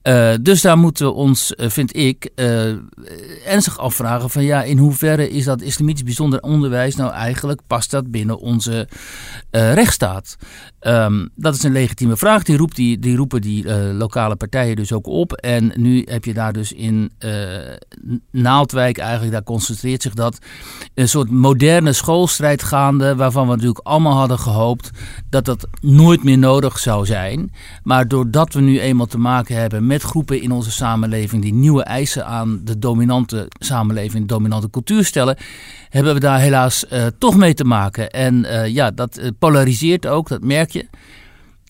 Uh, 0.03 0.35
dus 0.43 0.61
daar 0.61 0.79
moeten 0.79 1.07
we 1.07 1.13
ons, 1.13 1.55
vind 1.57 1.97
ik, 1.97 2.31
ernstig 3.45 3.79
afvragen 3.79 4.31
van 4.31 4.43
ja, 4.43 4.63
in 4.63 4.79
hoeverre 4.79 5.31
is 5.31 5.45
dat 5.45 5.63
islamitisch 5.63 6.05
bijzonder 6.05 6.41
onderwijs 6.41 6.97
nou 6.97 7.13
eigenlijk, 7.13 7.61
past 7.67 7.91
dat 7.91 8.11
binnen 8.11 8.39
onze 8.39 8.89
rechtsstaat? 9.51 10.37
Um, 10.87 11.31
dat 11.35 11.55
is 11.55 11.63
een 11.63 11.73
legitieme 11.73 12.17
vraag. 12.17 12.43
Die, 12.43 12.57
roept 12.57 12.77
die, 12.77 13.17
roepen 13.17 13.41
die 13.41 13.75
lokale 13.95 14.37
partijen 14.37 14.77
dus 14.77 14.93
ook 14.93 15.07
op. 15.07 15.33
En 15.33 15.73
nu 15.77 16.03
heb 16.11 16.25
je 16.25 16.35
daar 16.35 16.53
dus 16.53 16.73
in 16.73 17.13
Naaldwijk 18.31 18.99
eigenlijk, 18.99 19.33
daar 19.33 19.43
concentreert 19.43 20.03
zich 20.03 20.15
dat. 20.15 20.39
Een 20.95 21.09
soort 21.09 21.31
moderne 21.31 21.93
schoolstrijd 21.93 22.63
gaande, 22.63 23.17
waarvan 23.17 23.47
we 23.47 23.53
natuurlijk 23.53 23.87
allemaal 23.87 24.17
hadden 24.17 24.39
gehoopt 24.39 24.91
dat 25.31 25.45
dat 25.45 25.69
nooit 25.81 26.25
meer 26.25 26.39
nodig 26.39 26.79
zou 26.79 27.07
zijn. 27.07 27.53
Maar 27.83 28.09
doordat 28.09 28.53
we 28.53 28.61
nu 28.61 28.81
eenmaal 28.81 29.07
te 29.07 29.19
maken 29.19 29.57
hebben 29.57 29.87
met 29.87 30.03
groepen 30.03 30.43
in 30.43 30.51
onze 30.53 30.71
samenleving 30.71 31.43
die 31.43 31.55
nieuwe 31.55 31.83
eisen 31.83 32.27
aan 32.27 32.61
de 32.65 32.79
dominante 32.79 33.49
samenleving, 33.59 34.27
de 34.27 34.35
dominante 34.35 34.71
cultuur 34.71 35.05
stellen, 35.05 35.37
hebben 35.89 36.15
we 36.15 36.21
daar 36.21 36.41
helaas 36.41 36.85
uh, 36.93 37.07
toch 37.19 37.37
mee 37.37 37.55
te 37.55 37.65
maken. 37.65 38.11
En 38.11 38.45
uh, 38.45 38.67
ja, 38.67 38.91
dat 38.91 39.19
uh, 39.19 39.29
polariseert 39.39 40.07
ook, 40.07 40.29
dat 40.29 40.43
merk 40.43 40.71
je 40.71 40.89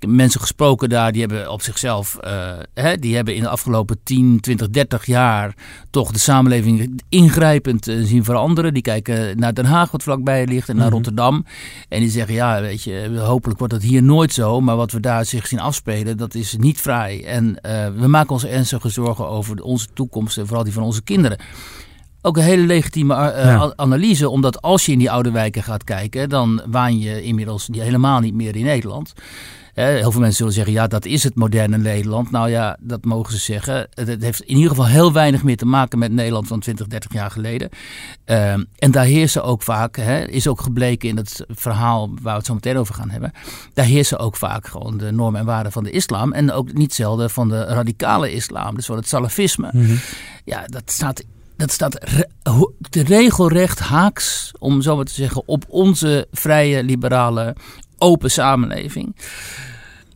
mensen 0.06 0.40
gesproken 0.40 0.88
daar, 0.88 1.12
die 1.12 1.20
hebben 1.20 1.50
op 1.50 1.62
zichzelf, 1.62 2.18
uh, 2.24 2.52
hè, 2.74 2.96
die 2.96 3.14
hebben 3.14 3.34
in 3.34 3.42
de 3.42 3.48
afgelopen 3.48 4.00
10, 4.02 4.40
20, 4.40 4.70
30 4.70 5.06
jaar 5.06 5.54
toch 5.90 6.12
de 6.12 6.18
samenleving 6.18 7.02
ingrijpend 7.08 7.88
uh, 7.88 8.04
zien 8.04 8.24
veranderen. 8.24 8.74
Die 8.74 8.82
kijken 8.82 9.38
naar 9.38 9.54
Den 9.54 9.64
Haag, 9.64 9.90
wat 9.90 10.02
vlakbij 10.02 10.46
ligt, 10.46 10.68
en 10.68 10.76
naar 10.76 10.84
mhm. 10.84 10.94
Rotterdam. 10.94 11.44
En 11.88 12.00
die 12.00 12.10
zeggen, 12.10 12.34
ja, 12.34 12.60
weet 12.60 12.82
je, 12.82 13.18
hopelijk 13.18 13.58
wordt 13.58 13.74
dat 13.74 13.82
hier 13.82 14.02
nooit 14.02 14.32
zo, 14.32 14.60
maar 14.60 14.76
wat 14.76 14.92
we 14.92 15.00
daar 15.00 15.24
zich 15.24 15.46
zien 15.46 15.60
afspelen, 15.60 16.16
dat 16.16 16.34
is 16.34 16.56
niet 16.58 16.80
vrij. 16.80 17.24
En 17.24 17.46
uh, 17.46 17.88
we 18.00 18.06
maken 18.06 18.30
ons 18.30 18.44
ernstige 18.44 18.88
zorgen 18.88 19.28
over 19.28 19.62
onze 19.62 19.86
toekomst 19.94 20.38
en 20.38 20.46
vooral 20.46 20.64
die 20.64 20.72
van 20.72 20.82
onze 20.82 21.02
kinderen 21.02 21.38
ook 22.22 22.36
een 22.36 22.42
hele 22.42 22.66
legitieme 22.66 23.14
analyse. 23.76 24.28
Omdat 24.28 24.62
als 24.62 24.86
je 24.86 24.92
in 24.92 24.98
die 24.98 25.10
oude 25.10 25.30
wijken 25.30 25.62
gaat 25.62 25.84
kijken, 25.84 26.28
dan 26.28 26.62
waan 26.66 26.98
je 26.98 27.22
inmiddels 27.22 27.68
helemaal 27.72 28.20
niet 28.20 28.34
meer 28.34 28.56
in 28.56 28.64
Nederland 28.64 29.12
heel 29.86 30.10
veel 30.10 30.20
mensen 30.20 30.38
zullen 30.38 30.52
zeggen, 30.52 30.72
ja, 30.72 30.86
dat 30.86 31.04
is 31.04 31.22
het 31.22 31.34
moderne 31.34 31.78
Nederland. 31.78 32.30
Nou 32.30 32.50
ja, 32.50 32.76
dat 32.80 33.04
mogen 33.04 33.32
ze 33.32 33.38
zeggen. 33.38 33.88
Het, 33.94 34.22
heeft 34.22 34.40
in 34.40 34.54
ieder 34.54 34.70
geval 34.70 34.86
heel 34.86 35.12
weinig 35.12 35.42
meer 35.42 35.56
te 35.56 35.66
maken 35.66 35.98
met 35.98 36.12
Nederland 36.12 36.46
van 36.46 36.60
20, 36.60 36.86
30 36.86 37.12
jaar 37.12 37.30
geleden. 37.30 37.68
Ehm, 38.24 38.64
en 38.78 38.90
daar 38.90 39.04
heersen 39.04 39.44
ook 39.44 39.62
vaak, 39.62 39.96
is 40.26 40.48
ook 40.48 40.60
gebleken 40.60 41.08
in 41.08 41.16
het 41.16 41.44
verhaal 41.48 42.08
waar 42.08 42.32
we 42.32 42.38
het 42.38 42.46
zo 42.46 42.54
meteen 42.54 42.76
over 42.76 42.94
gaan 42.94 43.10
hebben. 43.10 43.32
Daar 43.74 43.84
heersen 43.84 44.18
ook 44.18 44.36
vaak 44.36 44.66
gewoon 44.66 44.98
de 44.98 45.10
normen 45.10 45.40
en 45.40 45.46
waarden 45.46 45.72
van 45.72 45.84
de 45.84 45.90
islam. 45.90 46.32
En 46.32 46.52
ook 46.52 46.72
niet 46.72 46.94
zelden 46.94 47.30
van 47.30 47.48
de 47.48 47.64
radicale 47.64 48.32
islam, 48.32 48.74
dus 48.74 48.86
van 48.86 48.96
het 48.96 49.08
salafisme. 49.08 49.70
Mhm. 49.72 49.94
Ja, 50.44 50.64
dat 50.66 50.90
staat 50.90 51.22
dat 51.60 51.72
staat 51.72 51.98
regelrecht 52.90 53.78
haaks, 53.78 54.52
om 54.58 54.82
zo 54.82 54.96
maar 54.96 55.04
te 55.04 55.12
zeggen, 55.12 55.42
op 55.46 55.64
onze 55.68 56.26
vrije, 56.32 56.82
liberale, 56.82 57.56
open 57.98 58.30
samenleving. 58.30 59.16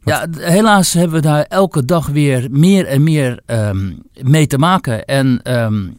Ja, 0.05 0.27
helaas 0.39 0.93
hebben 0.93 1.17
we 1.17 1.23
daar 1.23 1.43
elke 1.43 1.85
dag 1.85 2.07
weer 2.07 2.49
meer 2.51 2.87
en 2.87 3.03
meer 3.03 3.41
um, 3.47 4.03
mee 4.23 4.47
te 4.47 4.59
maken. 4.59 5.05
En 5.05 5.41
um, 5.63 5.97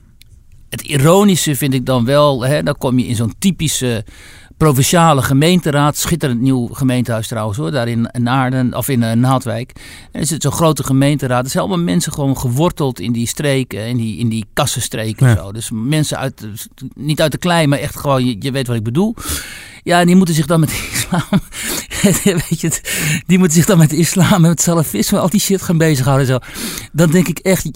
het 0.70 0.82
ironische 0.82 1.56
vind 1.56 1.74
ik 1.74 1.86
dan 1.86 2.06
wel, 2.06 2.46
hè, 2.46 2.64
dan 2.64 2.78
kom 2.78 3.00
je 3.00 3.08
in 3.08 3.16
zo'n 3.16 3.34
typische 3.40 4.06
provinciale 4.58 5.22
gemeenteraad. 5.22 5.98
Schitterend 5.98 6.42
nieuw 6.42 6.68
gemeentehuis 6.68 7.28
trouwens 7.28 7.58
hoor. 7.58 7.72
Daar 7.72 7.88
in 7.88 8.10
Naarden 8.12 8.74
of 8.74 8.90
in 8.90 9.02
uh, 9.02 9.12
Naaldwijk. 9.12 9.72
En 10.12 10.20
er 10.20 10.28
zit 10.28 10.42
zo'n 10.42 10.52
grote 10.52 10.84
gemeenteraad. 10.84 11.46
Er 11.46 11.52
zijn 11.52 11.64
allemaal 11.64 11.84
mensen 11.84 12.14
gewoon 12.14 12.38
geworteld 12.38 13.00
in 13.00 13.12
die 13.12 13.28
streken. 13.28 13.88
In 13.88 13.98
die, 13.98 14.18
in 14.18 14.30
die 14.30 14.46
kassenstreken. 14.54 15.28
Ja. 15.28 15.36
Zo. 15.36 15.52
Dus 15.52 15.70
mensen 15.74 16.18
uit, 16.18 16.48
niet 16.96 17.22
uit 17.22 17.32
de 17.32 17.38
klei, 17.38 17.68
maar 17.68 17.80
echt 17.80 18.00
gewoon, 18.00 18.26
je, 18.26 18.36
je 18.40 18.52
weet 18.52 18.68
wat 18.68 18.76
ik 18.76 18.84
bedoel. 18.84 19.16
Ja, 19.86 20.00
en 20.00 20.06
die 20.06 20.16
moeten 20.16 20.36
zich 20.36 20.46
dan 20.46 20.60
met 20.60 20.70
de 20.70 20.90
islam. 20.94 21.42
weet 22.24 22.62
je, 22.62 22.82
die 23.26 23.38
moeten 23.38 23.58
zich 23.58 23.66
dan 23.66 23.78
met 23.78 23.90
de 23.90 23.98
islam 23.98 24.34
en 24.34 24.42
met 24.42 24.62
salafisme, 24.62 25.20
al 25.20 25.30
die 25.30 25.40
shit 25.40 25.62
gaan 25.62 25.78
bezighouden. 25.78 26.28
Zo. 26.28 26.38
Dan 26.92 27.12
denk 27.12 27.28
ik 27.28 27.40
echt, 27.40 27.70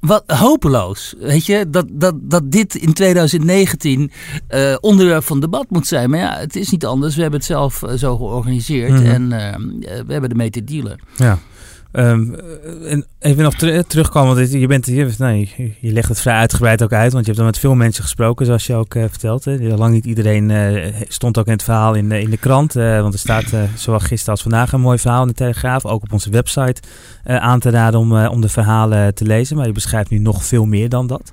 wat 0.00 0.24
hopeloos. 0.26 1.14
Weet 1.18 1.46
je, 1.46 1.70
dat, 1.70 1.86
dat, 1.90 2.14
dat 2.20 2.50
dit 2.50 2.74
in 2.74 2.92
2019 2.92 4.10
uh, 4.50 4.72
eh, 4.72 4.78
onderwerp 4.80 5.24
van 5.24 5.40
debat 5.40 5.66
moet 5.68 5.86
zijn. 5.86 6.10
Maar 6.10 6.18
ja, 6.18 6.36
het 6.38 6.56
is 6.56 6.70
niet 6.70 6.86
anders. 6.86 7.14
We 7.14 7.22
hebben 7.22 7.38
het 7.38 7.48
zelf 7.48 7.82
uh, 7.82 7.92
zo 7.92 8.16
georganiseerd 8.16 8.90
mm 8.90 8.96
-hmm. 8.96 9.06
en 9.06 9.22
uh, 9.22 10.02
we 10.06 10.12
hebben 10.12 10.30
ermee 10.30 10.50
te 10.50 10.64
dealen. 10.64 11.00
Ja. 11.16 11.38
Um, 11.92 12.34
en 12.84 13.06
even 13.18 13.42
nog 13.42 13.54
ter 13.54 13.86
terugkomen, 13.86 14.36
want 14.36 14.52
je, 14.52 14.66
bent, 14.66 14.86
je, 14.86 15.14
nou, 15.18 15.34
je, 15.34 15.72
je, 15.80 15.92
legt 15.92 16.08
het 16.08 16.20
vrij 16.20 16.34
uitgebreid 16.34 16.82
ook 16.82 16.92
uit, 16.92 17.12
want 17.12 17.24
je 17.24 17.30
hebt 17.30 17.36
dan 17.36 17.46
met 17.46 17.58
veel 17.58 17.74
mensen 17.74 18.02
gesproken, 18.02 18.46
zoals 18.46 18.66
je 18.66 18.74
ook 18.74 18.94
uh, 18.94 19.04
vertelt. 19.08 19.46
Lang 19.60 19.94
niet 19.94 20.04
iedereen 20.04 20.50
uh, 20.50 20.84
stond 21.08 21.38
ook 21.38 21.46
in 21.46 21.52
het 21.52 21.62
verhaal 21.62 21.94
in, 21.94 22.12
in 22.12 22.30
de 22.30 22.36
krant, 22.36 22.76
uh, 22.76 23.00
want 23.00 23.12
er 23.12 23.18
staat 23.18 23.52
zowel 23.76 24.00
gisteren 24.00 24.32
als 24.32 24.42
vandaag 24.42 24.72
een 24.72 24.80
mooi 24.80 24.98
verhaal 24.98 25.22
in 25.22 25.28
de 25.28 25.34
Telegraaf, 25.34 25.84
ook 25.84 26.02
op 26.02 26.12
onze 26.12 26.30
website 26.30 26.82
aan 27.24 27.60
te 27.60 27.70
raden 27.70 28.00
om, 28.00 28.26
om 28.26 28.40
de 28.40 28.48
verhalen 28.48 29.14
te 29.14 29.24
lezen. 29.24 29.56
Maar 29.56 29.66
je 29.66 29.72
beschrijft 29.72 30.10
nu 30.10 30.18
nog 30.18 30.44
veel 30.44 30.64
meer 30.64 30.88
dan 30.88 31.06
dat. 31.06 31.32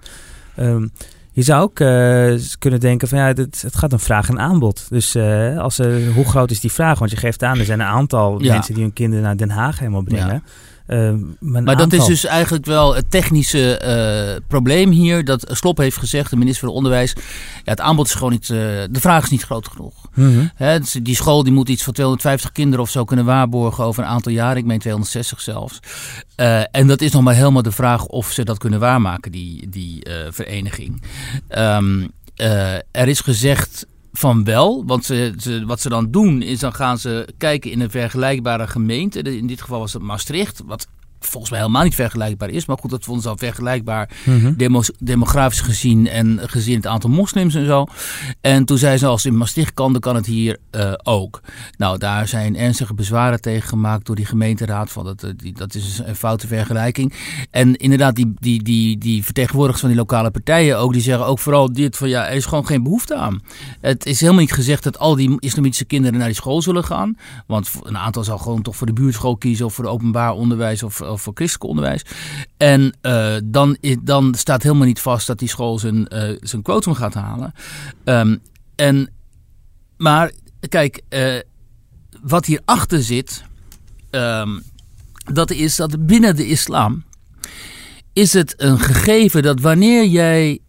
Um, 0.59 0.91
je 1.35 1.41
zou 1.41 1.61
ook 1.61 1.79
uh, 1.79 2.39
kunnen 2.59 2.79
denken 2.79 3.07
van 3.07 3.17
ja, 3.17 3.25
het, 3.25 3.61
het, 3.61 3.75
gaat 3.75 3.93
om 3.93 3.99
vraag 3.99 4.29
en 4.29 4.39
aanbod. 4.39 4.85
Dus 4.89 5.15
uh, 5.15 5.57
als, 5.57 5.79
uh, 5.79 6.13
hoe 6.13 6.25
groot 6.25 6.51
is 6.51 6.59
die 6.59 6.71
vraag? 6.71 6.99
Want 6.99 7.11
je 7.11 7.17
geeft 7.17 7.43
aan, 7.43 7.59
er 7.59 7.65
zijn 7.65 7.79
een 7.79 7.85
aantal 7.85 8.41
ja. 8.41 8.53
mensen 8.53 8.73
die 8.73 8.83
hun 8.83 8.93
kinderen 8.93 9.23
naar 9.23 9.37
Den 9.37 9.49
Haag 9.49 9.79
helemaal 9.79 10.01
brengen. 10.01 10.33
Ja. 10.33 10.41
Uh, 10.87 11.13
maar, 11.39 11.77
dat 11.77 11.93
is 11.93 12.05
dus 12.05 12.25
eigenlijk 12.25 12.65
wel 12.65 12.95
het 12.95 13.11
technische 13.11 13.81
uh, 14.37 14.47
probleem 14.47 14.91
hier. 14.91 15.25
Dat 15.25 15.45
Slop 15.51 15.77
heeft 15.77 15.97
gezegd, 15.97 16.29
de 16.29 16.35
minister 16.35 16.67
van 16.67 16.75
Onderwijs. 16.75 17.13
Ja, 17.63 17.71
het 17.71 17.79
aanbod 17.79 18.05
is 18.05 18.13
gewoon 18.13 18.31
niet. 18.31 18.49
Uh, 18.49 18.57
de 18.89 18.99
vraag 18.99 19.23
is 19.23 19.29
niet 19.29 19.43
groot 19.43 19.67
genoeg. 19.67 19.93
Mm 20.13 20.33
-hmm. 20.33 20.51
He, 20.55 20.79
dus 20.79 20.91
die 20.91 21.15
school 21.15 21.43
die 21.43 21.53
moet 21.53 21.69
iets 21.69 21.83
van 21.83 21.93
250 21.93 22.51
kinderen 22.51 22.85
of 22.85 22.89
zo 22.89 23.03
kunnen 23.03 23.25
waarborgen 23.25 23.83
over 23.83 24.03
een 24.03 24.09
aantal 24.09 24.31
jaren. 24.31 24.57
Ik 24.57 24.65
meen 24.65 24.79
260 24.79 25.41
zelfs. 25.41 25.79
en 26.71 26.87
dat 26.87 27.01
is 27.01 27.11
nog 27.11 27.21
maar 27.21 27.35
helemaal 27.35 27.61
de 27.61 27.71
vraag 27.71 28.05
of 28.05 28.31
ze 28.31 28.43
dat 28.43 28.57
kunnen 28.57 28.79
waarmaken, 28.79 29.31
die, 29.31 29.69
die 29.69 30.05
vereniging. 30.29 31.01
Um, 31.49 32.11
er 32.91 33.07
is 33.07 33.19
gezegd 33.19 33.85
van 34.17 34.43
wel. 34.43 34.85
Want 34.85 35.05
ze, 35.05 35.33
ze, 35.37 35.65
wat 35.65 35.81
ze 35.81 35.89
dan 35.89 36.11
doen 36.11 36.41
is 36.41 36.59
dan 36.59 36.73
gaan 36.73 36.97
ze 36.97 37.27
kijken 37.37 37.71
in 37.71 37.81
een 37.81 37.91
vergelijkbare 37.91 38.67
gemeente. 38.67 39.19
In 39.19 39.47
dit 39.47 39.61
geval 39.61 39.79
was 39.79 39.93
het 39.93 40.01
Maastricht. 40.01 40.61
Wat 40.65 40.87
volgens 41.19 41.51
mij 41.51 41.59
helemaal 41.59 41.83
niet 41.83 41.95
vergelijkbaar 41.95 42.49
is. 42.49 42.65
Maar 42.65 42.77
goed, 42.77 42.89
dat 42.89 43.03
vonden 43.03 43.23
ze 43.23 43.29
al 43.29 43.37
vergelijkbaar 43.37 44.09
mm 44.25 44.55
demografisch 44.99 45.61
gezien 45.61 46.07
en 46.07 46.39
gezien 46.45 46.75
het 46.75 46.87
aantal 46.87 47.09
moslims 47.09 47.55
en 47.55 47.65
zo. 47.65 47.85
En 48.41 48.65
toen 48.65 48.77
zei 48.77 48.97
ze, 48.97 49.05
als 49.05 49.25
in 49.25 49.37
Maastricht 49.37 49.73
kan, 49.73 49.91
dan 49.91 50.01
kan 50.01 50.15
het 50.15 50.25
hier 50.25 50.57
uh, 50.71 50.93
ook. 51.03 51.41
Nou, 51.77 51.97
daar 51.97 52.27
zijn 52.27 52.57
ernstige 52.57 52.93
bezwaren 52.93 53.41
tegen 53.41 53.67
gemaakt 53.67 54.05
door 54.05 54.15
die 54.15 54.25
gemeenteraad. 54.25 54.91
Van 54.91 55.03
dat, 55.03 55.33
die, 55.35 55.53
dat 55.53 55.75
is 55.75 56.01
een 56.05 56.15
foute 56.15 56.47
vergelijking. 56.47 57.13
En 57.51 57.75
inderdaad, 57.75 58.15
die, 58.15 58.33
die, 58.39 58.63
die, 58.63 58.97
die 58.97 59.23
vertegenwoordigers 59.23 59.79
van 59.79 59.89
die 59.89 59.99
lokale 59.99 60.31
partijen 60.31 60.79
ook, 60.79 60.93
die 60.93 61.01
zeggen 61.01 61.25
ook 61.25 61.39
vooral 61.39 61.73
dit 61.73 61.97
van 61.97 62.09
ja, 62.09 62.27
er 62.27 62.35
is 62.35 62.45
gewoon 62.45 62.67
geen 62.67 62.83
behoefte 62.83 63.15
aan. 63.15 63.41
Het 63.81 64.05
is 64.05 64.19
helemaal 64.19 64.41
niet 64.41 64.53
gezegd 64.53 64.83
dat 64.83 64.99
al 64.99 65.15
die 65.15 65.39
islamitische 65.39 65.85
kinderen 65.85 66.17
naar 66.17 66.27
die 66.27 66.35
school 66.35 66.61
zullen 66.61 66.83
gaan. 66.83 67.17
Want 67.47 67.71
een 67.81 67.97
aantal 67.97 68.23
zal 68.23 68.37
gewoon 68.37 68.61
toch 68.61 68.75
voor 68.75 68.87
de 68.87 68.93
buurtschool 68.93 69.37
kiezen 69.37 69.65
of 69.65 69.73
voor 69.73 69.83
de 69.83 69.89
openbaar 69.89 70.33
onderwijs 70.33 70.83
of 70.83 71.01
voor 71.13 71.33
christelijk 71.33 71.69
onderwijs. 71.69 72.01
En 72.57 72.97
uh, 73.01 73.35
dan, 73.43 73.77
dan 74.03 74.35
staat 74.35 74.63
helemaal 74.63 74.87
niet 74.87 74.99
vast 74.99 75.27
dat 75.27 75.39
die 75.39 75.49
school 75.49 75.79
zijn, 75.79 76.07
uh, 76.13 76.37
zijn 76.41 76.61
quotum 76.61 76.93
gaat 76.93 77.13
halen. 77.13 77.53
Um, 78.03 78.41
en, 78.75 79.09
maar 79.97 80.31
kijk, 80.69 81.01
uh, 81.09 81.39
wat 82.21 82.45
hierachter 82.45 83.03
zit, 83.03 83.43
um, 84.11 84.63
dat 85.33 85.51
is 85.51 85.75
dat 85.75 86.05
binnen 86.05 86.35
de 86.35 86.47
islam 86.47 87.03
is 88.15 88.33
het 88.33 88.53
een 88.57 88.79
gegeven 88.79 89.43
dat 89.43 89.59
wanneer 89.59 90.05
jij 90.05 90.59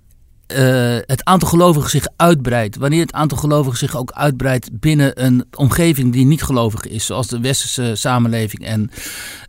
uh, 0.46 0.96
het 1.00 1.24
aantal 1.24 1.48
gelovigen 1.48 1.90
zich 1.90 2.06
uitbreidt, 2.16 2.76
wanneer 2.76 3.00
het 3.00 3.12
aantal 3.12 3.38
gelovigen 3.38 3.78
zich 3.78 3.96
ook 3.96 4.12
uitbreidt 4.12 4.80
binnen 4.80 5.24
een 5.24 5.44
omgeving 5.56 6.12
die 6.12 6.24
niet 6.24 6.42
gelovig 6.42 6.86
is, 6.86 7.06
zoals 7.06 7.26
de 7.26 7.40
westerse 7.40 7.94
samenleving 7.94 8.64
en 8.64 8.90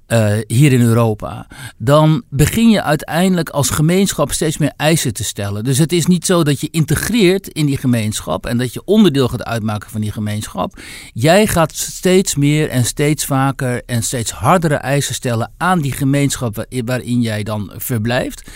uh, 0.08 0.34
hier 0.48 0.74
in 0.74 0.82
Europa, 0.82 1.48
dan 1.78 2.24
begin 2.30 2.70
je 2.70 2.84
uiteindelijk 2.84 3.50
als 3.50 3.70
gemeenschap 3.70 4.32
steeds 4.32 4.58
meer 4.58 4.74
eisen 4.76 5.14
te 5.14 5.24
stellen. 5.24 5.64
Dus 5.64 5.78
het 5.78 5.92
is 5.92 6.06
niet 6.06 6.26
zo 6.26 6.44
dat 6.44 6.62
je 6.62 6.68
integreert 6.72 7.48
in 7.48 7.66
die 7.66 7.78
gemeenschap 7.78 8.46
en 8.46 8.58
dat 8.58 8.74
je 8.74 8.86
onderdeel 8.86 9.28
gaat 9.28 9.44
uitmaken 9.44 9.90
van 9.90 10.02
die 10.02 10.12
gemeenschap. 10.12 10.80
Jij 11.14 11.48
gaat 11.48 11.76
steeds 11.76 12.36
meer 12.36 12.70
en 12.70 12.86
steeds 12.86 13.26
vaker 13.26 13.82
en 13.86 14.04
steeds 14.04 14.32
hardere 14.32 14.76
eisen 14.76 15.16
stellen 15.16 15.52
aan 15.58 15.80
die 15.80 15.92
gemeenschap 15.92 16.66
waarin 16.86 17.22
jij 17.22 17.44
dan 17.44 17.72
verblijft. 17.76 18.50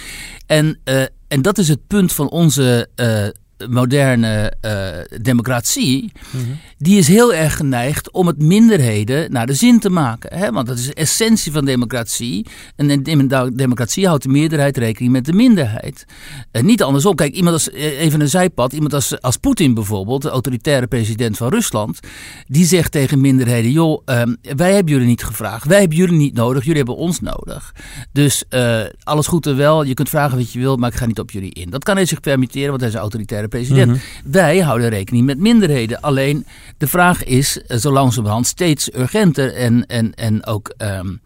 En, 0.45 0.79
uh, 0.86 1.03
en 1.31 1.41
dat 1.41 1.57
is 1.57 1.67
het 1.67 1.88
punt 1.88 2.13
van 2.13 2.29
onze 2.29 2.88
uh, 2.95 3.27
moderne 3.69 4.53
uh, 4.65 5.21
democratie, 5.21 6.11
mm 6.31 6.41
-hmm. 6.41 6.57
die 6.77 6.97
is 6.97 7.07
heel 7.07 7.33
erg 7.33 7.55
geneigd 7.57 8.11
om 8.11 8.27
het 8.27 8.41
minderheden 8.41 9.31
naar 9.31 9.45
de 9.45 9.53
zin 9.53 9.79
te 9.79 9.89
maken. 9.89 10.37
Hè? 10.37 10.51
Want 10.51 10.67
dat 10.67 10.77
is 10.77 10.85
de 10.85 10.93
essentie 10.93 11.51
van 11.51 11.65
democratie. 11.65 12.45
En 12.75 12.89
in 12.89 13.27
democratie 13.53 14.07
houdt 14.07 14.23
de 14.23 14.29
meerderheid 14.29 14.77
rekening 14.77 15.11
met 15.11 15.25
de 15.25 15.33
minderheid. 15.33 16.05
En 16.51 16.65
niet 16.65 16.83
andersom. 16.83 17.15
Kijk, 17.15 17.33
iemand 17.33 17.53
als, 17.53 17.69
eh, 17.69 17.99
even 17.99 18.21
een 18.21 18.29
zijpad, 18.29 18.73
iemand 18.73 18.93
als, 18.93 19.21
als 19.21 19.37
Poetin 19.37 19.73
bijvoorbeeld, 19.73 20.21
de 20.21 20.29
autoritaire 20.29 20.87
president 20.87 21.37
van 21.37 21.49
Rusland, 21.49 21.99
die 22.47 22.65
zegt 22.65 22.91
tegen 22.91 23.21
minderheden, 23.21 23.71
joh, 23.71 24.01
uh, 24.05 24.21
wij 24.55 24.73
hebben 24.73 24.93
jullie 24.93 25.07
niet 25.07 25.23
gevraagd, 25.23 25.65
wij 25.65 25.79
hebben 25.79 25.97
jullie 25.97 26.17
niet 26.17 26.33
nodig, 26.33 26.61
jullie 26.61 26.77
hebben 26.77 26.95
ons 26.95 27.19
nodig. 27.19 27.73
Dus 28.11 28.43
uh, 28.49 28.81
alles 29.03 29.27
goed 29.27 29.47
en 29.47 29.57
wel, 29.57 29.83
je 29.83 29.93
kunt 29.93 30.09
vragen 30.09 30.37
wat 30.37 30.51
je 30.51 30.59
wilt, 30.59 30.79
maar 30.79 30.89
ik 30.89 30.97
ga 30.97 31.05
niet 31.05 31.19
op 31.19 31.31
jullie 31.31 31.53
in. 31.53 31.69
Dat 31.69 31.83
kan 31.83 31.95
hij 31.95 32.05
zich 32.05 32.19
permitteren, 32.19 32.69
want 32.69 32.79
hij 32.79 32.89
is 32.89 32.95
een 32.95 33.01
autoritaire 33.01 33.47
president. 33.51 33.88
Mm 33.88 33.93
-hmm. 33.93 34.31
Wij 34.31 34.60
houden 34.60 34.89
rekening 34.89 35.25
met 35.25 35.38
minderheden. 35.38 36.01
Alleen 36.01 36.46
de 36.77 36.88
vraag 36.88 37.24
is 37.24 37.62
eh, 37.62 37.77
zo 37.77 37.91
langzamerhand 37.91 38.48
steeds 38.48 38.93
urgenter 38.93 39.53
en, 39.53 39.86
en, 39.86 40.13
en 40.15 40.46
ook, 40.46 40.74
um, 40.77 41.22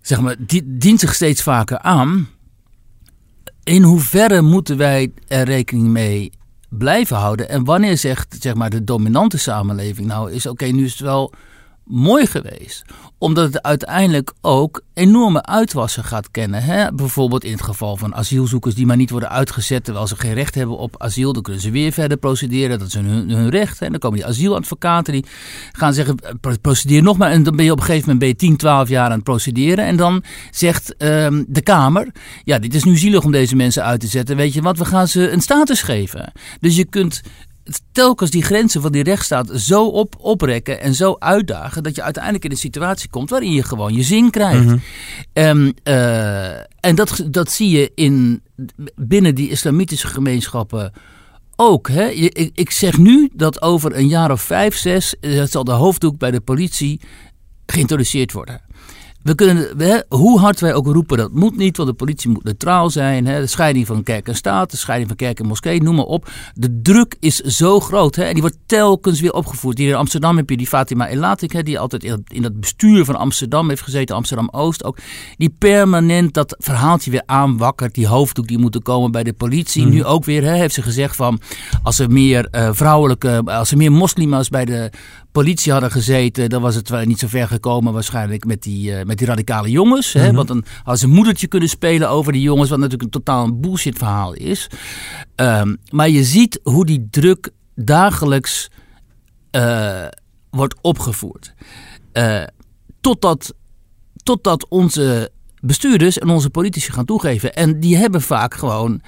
zeg 0.00 0.20
maar, 0.20 0.36
dient 0.64 1.00
zich 1.00 1.14
steeds 1.14 1.42
vaker 1.42 1.78
aan. 1.78 2.28
In 3.62 3.82
hoeverre 3.82 4.40
moeten 4.40 4.76
wij 4.76 5.12
er 5.28 5.44
rekening 5.44 5.88
mee 5.88 6.32
blijven 6.68 7.16
houden? 7.16 7.48
En 7.48 7.64
wanneer 7.64 7.98
zegt 7.98 8.36
zeg 8.40 8.54
maar, 8.54 8.70
de 8.70 8.84
dominante 8.84 9.38
samenleving 9.38 10.06
nou 10.06 10.32
is 10.32 10.46
oké, 10.46 10.64
okay, 10.64 10.76
nu 10.76 10.84
is 10.84 10.92
het 10.92 11.00
wel 11.00 11.32
mooi 11.90 12.26
geweest 12.26 12.84
omdat 13.20 13.52
het 13.52 13.62
uiteindelijk 13.62 14.32
ook 14.40 14.82
enorme 14.94 15.42
uitwassen 15.42 16.04
gaat 16.04 16.30
kennen. 16.30 16.62
Hè? 16.62 16.92
Bijvoorbeeld 16.92 17.44
in 17.44 17.52
het 17.52 17.62
geval 17.62 17.96
van 17.96 18.14
asielzoekers 18.14 18.74
die 18.74 18.86
maar 18.86 18.96
niet 18.96 19.10
worden 19.10 19.30
uitgezet 19.30 19.84
terwijl 19.84 20.06
ze 20.06 20.16
geen 20.16 20.34
recht 20.34 20.54
hebben 20.54 20.78
op 20.78 21.02
asiel. 21.02 21.32
Dan 21.32 21.42
kunnen 21.42 21.62
ze 21.62 21.70
weer 21.70 21.92
verder 21.92 22.16
procederen. 22.16 22.78
Dat 22.78 22.88
is 22.88 22.94
hun, 22.94 23.30
hun 23.30 23.48
recht. 23.48 23.82
En 23.82 23.90
dan 23.90 24.00
komen 24.00 24.18
die 24.18 24.26
asieladvocaten 24.26 25.12
die 25.12 25.24
gaan 25.72 25.94
zeggen 25.94 26.16
procedeer 26.60 27.02
nog 27.02 27.18
maar. 27.18 27.30
En 27.30 27.42
dan 27.42 27.56
ben 27.56 27.64
je 27.64 27.70
op 27.72 27.78
een 27.78 27.84
gegeven 27.84 28.08
moment 28.08 28.18
ben 28.18 28.28
je 28.28 28.52
10, 28.52 28.56
12 28.56 28.88
jaar 28.88 29.04
aan 29.04 29.10
het 29.10 29.22
procederen. 29.22 29.84
En 29.84 29.96
dan 29.96 30.22
zegt 30.50 30.94
um, 30.98 31.44
de 31.48 31.62
Kamer, 31.62 32.12
ja 32.44 32.58
dit 32.58 32.74
is 32.74 32.84
nu 32.84 32.96
zielig 32.96 33.24
om 33.24 33.32
deze 33.32 33.56
mensen 33.56 33.84
uit 33.84 34.00
te 34.00 34.06
zetten. 34.06 34.36
Weet 34.36 34.54
je 34.54 34.62
wat, 34.62 34.78
we 34.78 34.84
gaan 34.84 35.08
ze 35.08 35.30
een 35.30 35.40
status 35.40 35.82
geven. 35.82 36.32
Dus 36.60 36.76
je 36.76 36.84
kunt 36.84 37.22
telkens 37.92 38.30
die 38.30 38.42
grenzen 38.42 38.82
van 38.82 38.92
die 38.92 39.02
rechtsstaat 39.02 39.50
zo 39.54 39.86
op, 39.86 40.14
oprekken 40.18 40.80
en 40.80 40.94
zo 40.94 41.16
uitdagen 41.18 41.82
dat 41.82 41.96
je 41.96 42.02
uiteindelijk 42.02 42.44
in 42.44 42.50
een 42.50 42.56
situatie 42.56 43.10
komt 43.10 43.30
waarin 43.30 43.52
je 43.52 43.62
gewoon 43.62 43.94
je 43.94 44.02
zin 44.02 44.30
krijgt. 44.30 44.64
Mm 44.64 44.80
-hmm. 45.32 45.72
uh, 45.84 46.58
en 46.58 46.94
dat, 46.94 47.22
dat 47.26 47.50
zie 47.50 47.70
je 47.70 47.92
in, 47.94 48.42
binnen 48.94 49.34
die 49.34 49.50
islamitische 49.50 50.06
gemeenschappen 50.06 50.92
ook. 51.56 51.88
Hè? 51.88 52.08
Ik, 52.08 52.50
ik 52.54 52.70
zeg 52.70 52.98
nu 52.98 53.30
dat 53.32 53.62
over 53.62 53.96
een 53.96 54.08
jaar 54.08 54.30
of 54.30 54.42
vijf, 54.42 54.76
zes, 54.76 55.14
zal 55.44 55.64
de 55.64 55.72
hoofddoek 55.72 56.18
bij 56.18 56.30
de 56.30 56.40
politie 56.40 57.00
geïntroduceerd 57.66 58.32
worden. 58.32 58.60
We 59.22 59.34
kunnen, 59.34 59.76
we, 59.76 60.04
hoe 60.08 60.38
hard 60.38 60.60
wij 60.60 60.74
ook 60.74 60.86
roepen, 60.86 61.16
dat 61.16 61.32
moet 61.32 61.56
niet, 61.56 61.76
want 61.76 61.88
de 61.88 61.94
politie 61.94 62.30
moet 62.30 62.44
neutraal 62.44 62.90
zijn. 62.90 63.26
Hè, 63.26 63.40
de 63.40 63.46
scheiding 63.46 63.86
van 63.86 64.02
kerk 64.02 64.28
en 64.28 64.36
staat, 64.36 64.70
de 64.70 64.76
scheiding 64.76 65.08
van 65.08 65.16
kerk 65.16 65.40
en 65.40 65.46
moskee, 65.46 65.82
noem 65.82 65.94
maar 65.94 66.04
op. 66.04 66.30
De 66.54 66.80
druk 66.82 67.16
is 67.20 67.36
zo 67.36 67.80
groot 67.80 68.14
hè, 68.14 68.24
en 68.24 68.32
die 68.32 68.42
wordt 68.42 68.58
telkens 68.66 69.20
weer 69.20 69.32
opgevoerd. 69.32 69.78
Hier 69.78 69.88
in 69.88 69.94
Amsterdam 69.94 70.36
heb 70.36 70.50
je 70.50 70.56
die 70.56 70.66
Fatima 70.66 71.08
Elatik, 71.08 71.52
hè, 71.52 71.62
die 71.62 71.78
altijd 71.78 72.04
in, 72.04 72.24
in 72.26 72.42
dat 72.42 72.60
bestuur 72.60 73.04
van 73.04 73.16
Amsterdam 73.16 73.68
heeft 73.68 73.82
gezeten, 73.82 74.16
Amsterdam-Oost 74.16 74.84
ook. 74.84 74.98
Die 75.36 75.54
permanent 75.58 76.34
dat 76.34 76.56
verhaaltje 76.58 77.10
weer 77.10 77.22
aanwakkert, 77.26 77.94
die 77.94 78.06
hoofddoek 78.06 78.48
die 78.48 78.58
moeten 78.58 78.82
komen 78.82 79.10
bij 79.10 79.22
de 79.22 79.32
politie. 79.32 79.82
Mhm. 79.82 79.94
Nu 79.94 80.04
ook 80.04 80.24
weer 80.24 80.42
hè, 80.42 80.54
heeft 80.54 80.74
ze 80.74 80.82
gezegd 80.82 81.16
van, 81.16 81.40
als 81.82 81.98
er 81.98 82.10
meer 82.10 82.48
eh, 82.50 82.68
vrouwelijke, 82.72 83.42
als 83.44 83.70
er 83.70 83.76
meer 83.76 83.92
moslima's 83.92 84.48
bij 84.48 84.64
de 84.64 84.90
politie 85.32 85.72
hadden 85.72 85.90
gezeten, 85.90 86.48
dan 86.48 86.62
was 86.62 86.74
het 86.74 86.88
wel 86.88 87.04
niet 87.04 87.18
zo 87.18 87.26
ver 87.26 87.48
gekomen 87.48 87.92
waarschijnlijk 87.92 88.44
met 88.44 88.62
die, 88.62 88.94
eh, 88.94 89.04
met 89.04 89.18
die 89.18 89.26
radicale 89.26 89.70
jongens. 89.70 90.12
Hè? 90.12 90.26
Mhm. 90.26 90.34
Want 90.34 90.48
dan 90.48 90.64
hadden 90.76 90.98
ze 90.98 91.04
een 91.04 91.12
moedertje 91.12 91.46
kunnen 91.46 91.68
spelen 91.68 92.08
over 92.08 92.32
die 92.32 92.42
jongens, 92.42 92.70
wat 92.70 92.78
natuurlijk 92.78 93.04
een 93.04 93.22
totaal 93.22 93.44
een 93.44 93.60
bullshit 93.60 93.98
verhaal 93.98 94.32
is. 94.32 94.70
Ehm, 95.34 95.74
maar 95.90 96.08
je 96.08 96.24
ziet 96.24 96.60
hoe 96.62 96.86
die 96.86 97.08
druk 97.10 97.50
dagelijks 97.74 98.70
eh, 99.50 100.06
wordt 100.50 100.74
opgevoerd. 100.80 101.54
Eh, 102.12 102.42
totdat, 103.00 103.54
totdat 104.22 104.68
onze 104.68 105.30
bestuurders 105.60 106.18
en 106.18 106.28
onze 106.28 106.50
politici 106.50 106.92
gaan 106.92 107.04
toegeven. 107.04 107.54
En 107.54 107.80
die 107.80 107.96
hebben 107.96 108.22
vaak 108.22 108.54
gewoon 108.54 109.00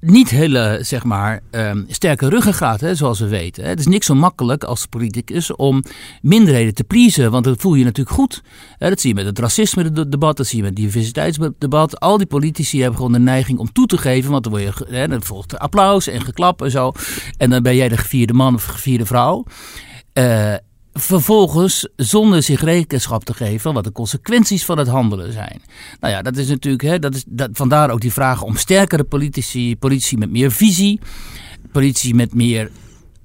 niet 0.00 0.30
hele, 0.30 0.78
zeg 0.80 1.04
maar, 1.04 1.40
ehm, 1.50 1.82
sterke 1.88 2.28
ruggengraat, 2.28 2.80
hè, 2.80 2.94
zoals 2.94 3.20
we 3.20 3.28
weten. 3.28 3.64
Het 3.64 3.78
is 3.78 3.86
niks 3.86 4.06
zo 4.06 4.14
makkelijk 4.14 4.64
als 4.64 4.86
politicus 4.86 5.54
om 5.54 5.82
minderheden 6.22 6.74
te 6.74 6.84
pleasen, 6.84 7.30
want 7.30 7.44
dat 7.44 7.60
voel 7.60 7.74
je 7.74 7.84
natuurlijk 7.84 8.16
goed. 8.16 8.42
Dat 8.78 9.00
zie 9.00 9.08
je 9.08 9.14
met 9.14 9.26
het 9.26 9.38
racisme-debat, 9.38 10.36
dat 10.36 10.46
zie 10.46 10.56
je 10.56 10.62
met 10.62 10.72
het 10.72 10.82
diversiteitsdebat. 10.82 12.00
Al 12.00 12.16
die 12.16 12.26
politici 12.26 12.78
hebben 12.78 12.96
gewoon 12.96 13.12
de 13.12 13.18
neiging 13.18 13.58
om 13.58 13.72
toe 13.72 13.86
te 13.86 13.98
geven, 13.98 14.30
want 14.30 14.42
dan, 14.44 14.52
word 14.52 14.64
je, 14.64 14.84
hè, 14.88 15.08
dan 15.08 15.22
volgt 15.22 15.58
applaus 15.58 16.06
en 16.06 16.20
geklap 16.20 16.62
en 16.62 16.70
zo. 16.70 16.92
En 17.36 17.50
dan 17.50 17.62
ben 17.62 17.76
jij 17.76 17.88
de 17.88 17.96
gevierde 17.96 18.32
man 18.32 18.54
of 18.54 18.64
gevierde 18.64 19.06
vrouw. 19.06 19.44
Eh, 20.12 20.54
vervolgens 21.00 21.88
zonder 21.96 22.42
zich 22.42 22.60
rekenschap 22.60 23.24
te 23.24 23.34
geven 23.34 23.74
wat 23.74 23.84
de 23.84 23.92
consequenties 23.92 24.64
van 24.64 24.78
het 24.78 24.88
handelen 24.88 25.32
zijn. 25.32 25.62
Nou 26.00 26.14
ja, 26.14 26.22
dat 26.22 26.36
is 26.36 26.48
natuurlijk, 26.48 26.82
hè, 26.82 26.98
dat 26.98 27.14
is, 27.14 27.24
dat, 27.26 27.50
vandaar 27.52 27.90
ook 27.90 28.00
die 28.00 28.12
vragen 28.12 28.46
om 28.46 28.56
sterkere 28.56 29.04
politici, 29.04 29.76
politici 29.76 30.16
met 30.16 30.30
meer 30.30 30.50
visie, 30.50 31.00
politici 31.72 32.14
met 32.14 32.34
meer, 32.34 32.70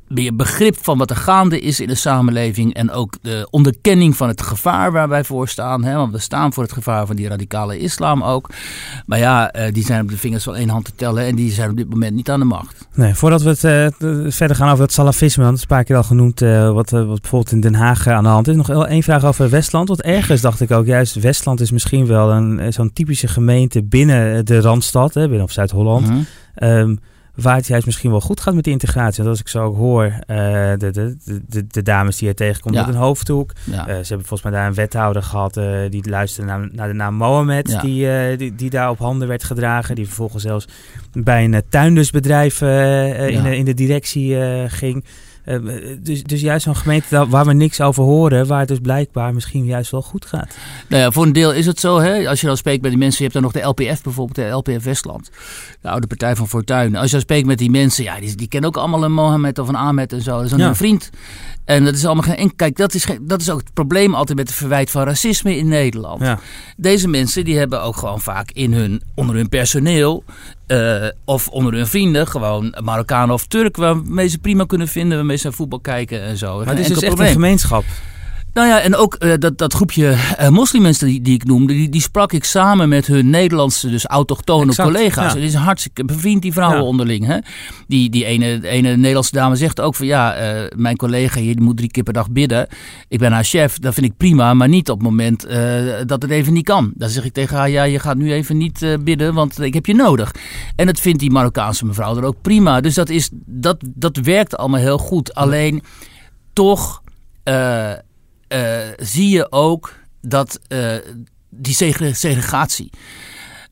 meer 0.08 0.36
begrip 0.36 0.76
van 0.82 0.98
wat 0.98 1.10
er 1.10 1.16
gaande 1.16 1.60
is 1.60 1.80
in 1.80 1.88
de 1.88 1.96
samenleving 1.96 2.74
en 2.74 2.92
ook 2.92 3.14
de 3.22 3.48
onderkenning 3.52 4.16
van 4.16 4.28
het 4.28 4.42
gevaar 4.42 4.92
waar 4.92 5.10
wij 5.10 5.24
voor 5.24 5.48
staan. 5.48 5.84
Hè, 5.84 5.96
want 5.96 6.12
we 6.12 6.20
staan 6.20 6.54
voor 6.54 6.64
het 6.64 6.72
gevaar 6.72 7.06
van 7.06 7.16
die 7.16 7.28
radicale 7.28 7.80
islam 7.80 8.24
ook. 8.24 8.50
Maar 9.06 9.20
ja, 9.20 9.52
eh, 9.52 9.74
die 9.74 9.84
zijn 9.86 10.02
op 10.02 10.10
de 10.10 10.18
vingers 10.18 10.44
van 10.44 10.56
één 10.56 10.70
hand 10.70 10.86
te 10.86 10.92
tellen 10.96 11.26
en 11.26 11.36
die 11.36 11.52
zijn 11.52 11.70
op 11.70 11.78
dit 11.78 11.90
moment 11.90 12.16
niet 12.16 12.30
aan 12.30 12.40
de 12.40 12.46
macht. 12.46 12.88
Nee, 12.94 13.14
voordat 13.14 13.42
we 13.42 13.50
het 13.50 13.64
eh, 13.64 13.86
t- 14.28 14.36
verder 14.36 14.56
gaan 14.58 14.72
over 14.72 14.84
het 14.84 14.94
salafisme, 14.94 15.44
want 15.44 15.56
het 15.56 15.64
is 15.64 15.70
een 15.72 15.76
paar 15.76 15.86
keer 15.86 15.96
al 15.96 16.04
genoemd 16.04 16.42
eh, 16.42 16.72
wat, 16.72 16.94
eh, 16.94 17.06
wat 17.06 17.22
bijvoorbeeld 17.22 17.52
in 17.52 17.62
Den 17.62 17.76
Haag 17.76 18.08
eh, 18.08 18.14
aan 18.14 18.24
de 18.24 18.30
hand 18.30 18.48
is. 18.48 18.56
Nog 18.56 18.86
één 18.86 19.04
vraag 19.04 19.24
over 19.26 19.50
Westland. 19.50 19.88
Want 19.88 20.02
ergens 20.02 20.42
dacht 20.42 20.62
ik 20.62 20.72
ook, 20.72 20.86
juist 20.86 21.16
Westland 21.16 21.60
is 21.62 21.72
misschien 21.72 22.06
wel 22.08 22.32
een, 22.32 22.60
eh, 22.60 22.72
zo'n 22.72 22.94
typische 22.94 23.28
gemeente 23.28 23.84
binnen 23.84 24.46
de 24.46 24.62
Randstad, 24.62 25.14
hè, 25.14 25.22
binnen 25.28 25.44
of 25.44 25.52
Zuid-Holland. 25.52 26.08
Ehm, 26.56 26.96
waar 27.36 27.56
het 27.56 27.68
juist 27.68 27.86
misschien 27.86 28.12
wel 28.12 28.22
goed 28.22 28.40
gaat 28.40 28.54
met 28.54 28.64
de 28.64 28.70
integratie. 28.70 29.24
Want 29.24 29.30
als 29.30 29.40
ik 29.40 29.48
zo 29.48 29.64
ook 29.64 29.76
hoor, 29.76 30.04
eh, 30.04 30.38
de, 30.78 30.92
de, 30.92 31.18
de, 31.48 31.68
de 31.68 31.82
dames 31.82 32.18
die 32.18 32.28
je 32.28 32.34
tegenkomt 32.34 32.76
Ja. 32.76 32.86
met 32.86 32.96
een 32.96 33.02
hoofddoek. 33.02 33.52
Ja. 33.64 33.80
Eh, 33.80 33.86
ze 33.86 34.08
hebben 34.08 34.28
volgens 34.28 34.42
mij 34.42 34.52
daar 34.52 34.68
een 34.68 34.74
wethouder 34.74 35.24
gehad 35.24 35.58
eh, 35.58 35.80
die 35.90 36.10
luisterde 36.10 36.52
naar, 36.52 36.70
naar 36.72 36.88
de 36.88 36.94
naam 36.94 37.16
Mohammed. 37.16 37.70
Ja. 37.70 37.82
Die, 37.82 38.38
die, 38.38 38.56
die 38.56 38.70
daar 38.70 38.90
op 38.90 39.00
handen 39.00 39.28
werd 39.28 39.44
gedragen. 39.44 39.96
Die 39.96 40.06
vervolgens 40.06 40.44
zelfs 40.44 40.68
bij 41.14 41.44
een 41.44 41.64
tuindersbedrijf 41.70 42.62
in, 42.62 43.46
in 43.46 43.66
de 43.66 43.74
directie 43.74 44.36
ging. 44.70 45.06
Eh, 45.46 45.58
dus, 46.00 46.24
dus 46.24 46.42
juist 46.42 46.64
zo'n 46.64 46.76
gemeente 46.76 47.28
waar 47.28 47.46
we 47.46 47.54
niks 47.54 47.82
over 47.82 48.04
horen. 48.04 48.48
Waar 48.48 48.60
het 48.60 48.68
dus 48.68 48.80
blijkbaar 48.80 49.34
misschien 49.34 49.66
juist 49.66 49.92
wel 49.92 50.02
goed 50.02 50.26
gaat. 50.26 50.58
Nou 50.88 51.02
ja, 51.02 51.12
voor 51.12 51.26
een 51.26 51.34
deel 51.34 51.54
is 51.54 51.66
het 51.66 51.80
zo. 51.80 52.00
Hè? 52.00 52.30
Als 52.30 52.42
je 52.42 52.48
dan 52.48 52.58
spreekt 52.58 52.82
met 52.82 52.90
die 52.92 53.00
mensen, 53.00 53.18
je 53.18 53.32
hebt 53.32 53.34
dan 53.34 53.44
nog 53.44 53.76
de 53.76 53.84
LPF 53.86 54.02
bijvoorbeeld, 54.04 54.36
de 54.36 54.72
LPF 54.74 54.84
Westland. 54.84 55.30
De 55.82 55.90
oude 55.90 56.08
partij 56.08 56.36
van 56.36 56.48
Fortuyn. 56.48 56.96
Als 56.96 57.06
je 57.06 57.12
dan 57.12 57.22
spreekt 57.22 57.48
met 57.48 57.58
die 57.58 57.70
mensen, 57.70 58.04
ja, 58.04 58.20
die, 58.20 58.36
die 58.36 58.48
kennen 58.48 58.70
ook 58.70 58.78
allemaal 58.78 59.04
een 59.04 59.14
Mohammed 59.14 59.60
of 59.60 59.68
een 59.68 59.76
Ahmed 59.76 60.14
en 60.14 60.22
zo. 60.22 60.32
Dat 60.36 60.44
is 60.44 60.50
dan 60.50 60.60
Ja. 60.60 60.68
een 60.68 60.76
vriend. 60.76 61.10
En 61.66 61.86
dat 61.86 61.96
is 61.96 62.06
allemaal 62.06 62.24
geen. 62.24 62.36
En 62.36 62.56
kijk, 62.56 62.78
dat 62.78 62.94
is, 62.94 63.06
geen, 63.06 63.20
dat 63.22 63.42
is 63.42 63.50
ook 63.50 63.60
het 63.60 63.74
probleem 63.74 64.16
altijd 64.16 64.38
met 64.38 64.48
het 64.48 64.58
verwijt 64.58 64.92
van 64.92 65.04
racisme 65.04 65.58
in 65.58 65.68
Nederland. 65.68 66.22
Ja. 66.22 66.40
Deze 66.78 67.08
mensen 67.08 67.46
die 67.46 67.58
hebben 67.58 67.82
ook 67.82 67.96
gewoon 67.96 68.22
vaak 68.22 68.52
in 68.52 68.74
hun, 68.74 69.02
onder 69.16 69.36
hun 69.36 69.50
personeel 69.50 70.24
eh, 70.68 71.08
of 71.26 71.48
onder 71.48 71.74
hun 71.74 71.88
vrienden 71.88 72.28
gewoon 72.28 72.76
Marokkaan 72.84 73.32
of 73.32 73.46
Turk 73.46 73.78
waarmee 73.78 74.28
ze 74.28 74.38
prima 74.38 74.66
kunnen 74.66 74.88
vinden, 74.88 75.18
waarmee 75.18 75.38
ze 75.38 75.52
voetbal 75.52 75.80
kijken 75.80 76.22
en 76.22 76.38
zo. 76.38 76.58
Maar 76.58 76.68
het 76.68 76.80
is 76.80 76.88
dus 76.88 76.98
echt 76.98 77.06
probleem. 77.06 77.28
een 77.28 77.34
gemeenschap. 77.34 77.84
Nou 78.56 78.68
ja, 78.68 78.80
en 78.82 78.96
ook 78.96 79.14
eh, 79.14 79.34
dat, 79.40 79.58
dat 79.58 79.74
groepje 79.74 80.16
eh 80.38 80.50
moslimmensen 80.50 81.08
die, 81.08 81.22
die 81.22 81.34
ik 81.34 81.44
noemde, 81.46 81.74
die, 81.74 81.90
die 81.90 82.02
sprak 82.02 82.34
ik 82.34 82.44
samen 82.44 82.90
met 82.90 83.08
hun 83.08 83.30
Nederlandse, 83.30 83.90
dus 83.90 84.06
autochtone 84.06 84.70
Exact, 84.70 84.90
collega's. 84.90 85.32
ja. 85.32 85.38
Het 85.40 85.48
is 85.48 85.54
een 85.54 85.60
hartstikke 85.60 86.06
bevriend, 86.06 86.42
die 86.42 86.54
vrouwen 86.54 86.80
Ja. 86.80 86.84
onderling. 86.86 87.26
Hè? 87.26 87.38
Die, 87.88 88.10
die 88.10 88.26
ene, 88.26 88.60
de 88.60 88.68
ene 88.68 88.96
Nederlandse 88.96 89.32
dame 89.32 89.56
zegt 89.56 89.82
ook 89.82 89.96
van 89.96 90.06
ja, 90.06 90.34
eh, 90.34 90.78
mijn 90.78 90.96
collega 90.96 91.40
hier 91.40 91.56
die 91.56 91.64
moet 91.64 91.78
drie 91.78 91.92
keer 91.92 92.04
per 92.04 92.14
dag 92.14 92.32
bidden. 92.32 92.68
Ik 93.08 93.20
ben 93.20 93.32
haar 93.32 93.44
chef, 93.44 93.80
dat 93.80 93.94
vind 93.94 94.06
ik 94.06 94.18
prima, 94.18 94.54
maar 94.54 94.70
niet 94.70 94.90
op 94.90 94.98
het 95.00 95.08
moment 95.08 95.42
dat 96.08 96.22
het 96.22 96.32
even 96.32 96.54
niet 96.54 96.66
kan. 96.66 96.92
Dan 96.96 97.10
zeg 97.10 97.26
ik 97.26 97.34
tegen 97.34 97.58
haar, 97.58 97.70
ja, 97.70 97.84
je 97.84 98.00
gaat 98.00 98.18
nu 98.18 98.34
even 98.34 98.58
niet 98.58 98.98
bidden, 99.04 99.34
want 99.34 99.62
ik 99.62 99.74
heb 99.74 99.86
je 99.86 99.94
nodig. 99.96 100.32
En 100.76 100.86
dat 100.86 101.00
vindt 101.00 101.20
die 101.20 101.32
Marokkaanse 101.32 101.86
mevrouw 101.86 102.18
er 102.18 102.24
ook 102.24 102.42
prima. 102.42 102.82
Dus 102.82 102.94
dat, 102.94 103.10
is, 103.10 103.30
dat, 103.46 103.78
dat 103.96 104.18
werkt 104.18 104.58
allemaal 104.58 104.80
heel 104.80 104.98
goed. 104.98 105.34
Alleen 105.34 105.84
toch 106.54 107.02
zie 108.98 109.30
je 109.30 109.52
ook 109.52 109.94
dat 110.22 110.60
eh, 110.68 110.96
die 111.50 111.74
segre- 111.74 112.14
segregatie. 112.14 112.90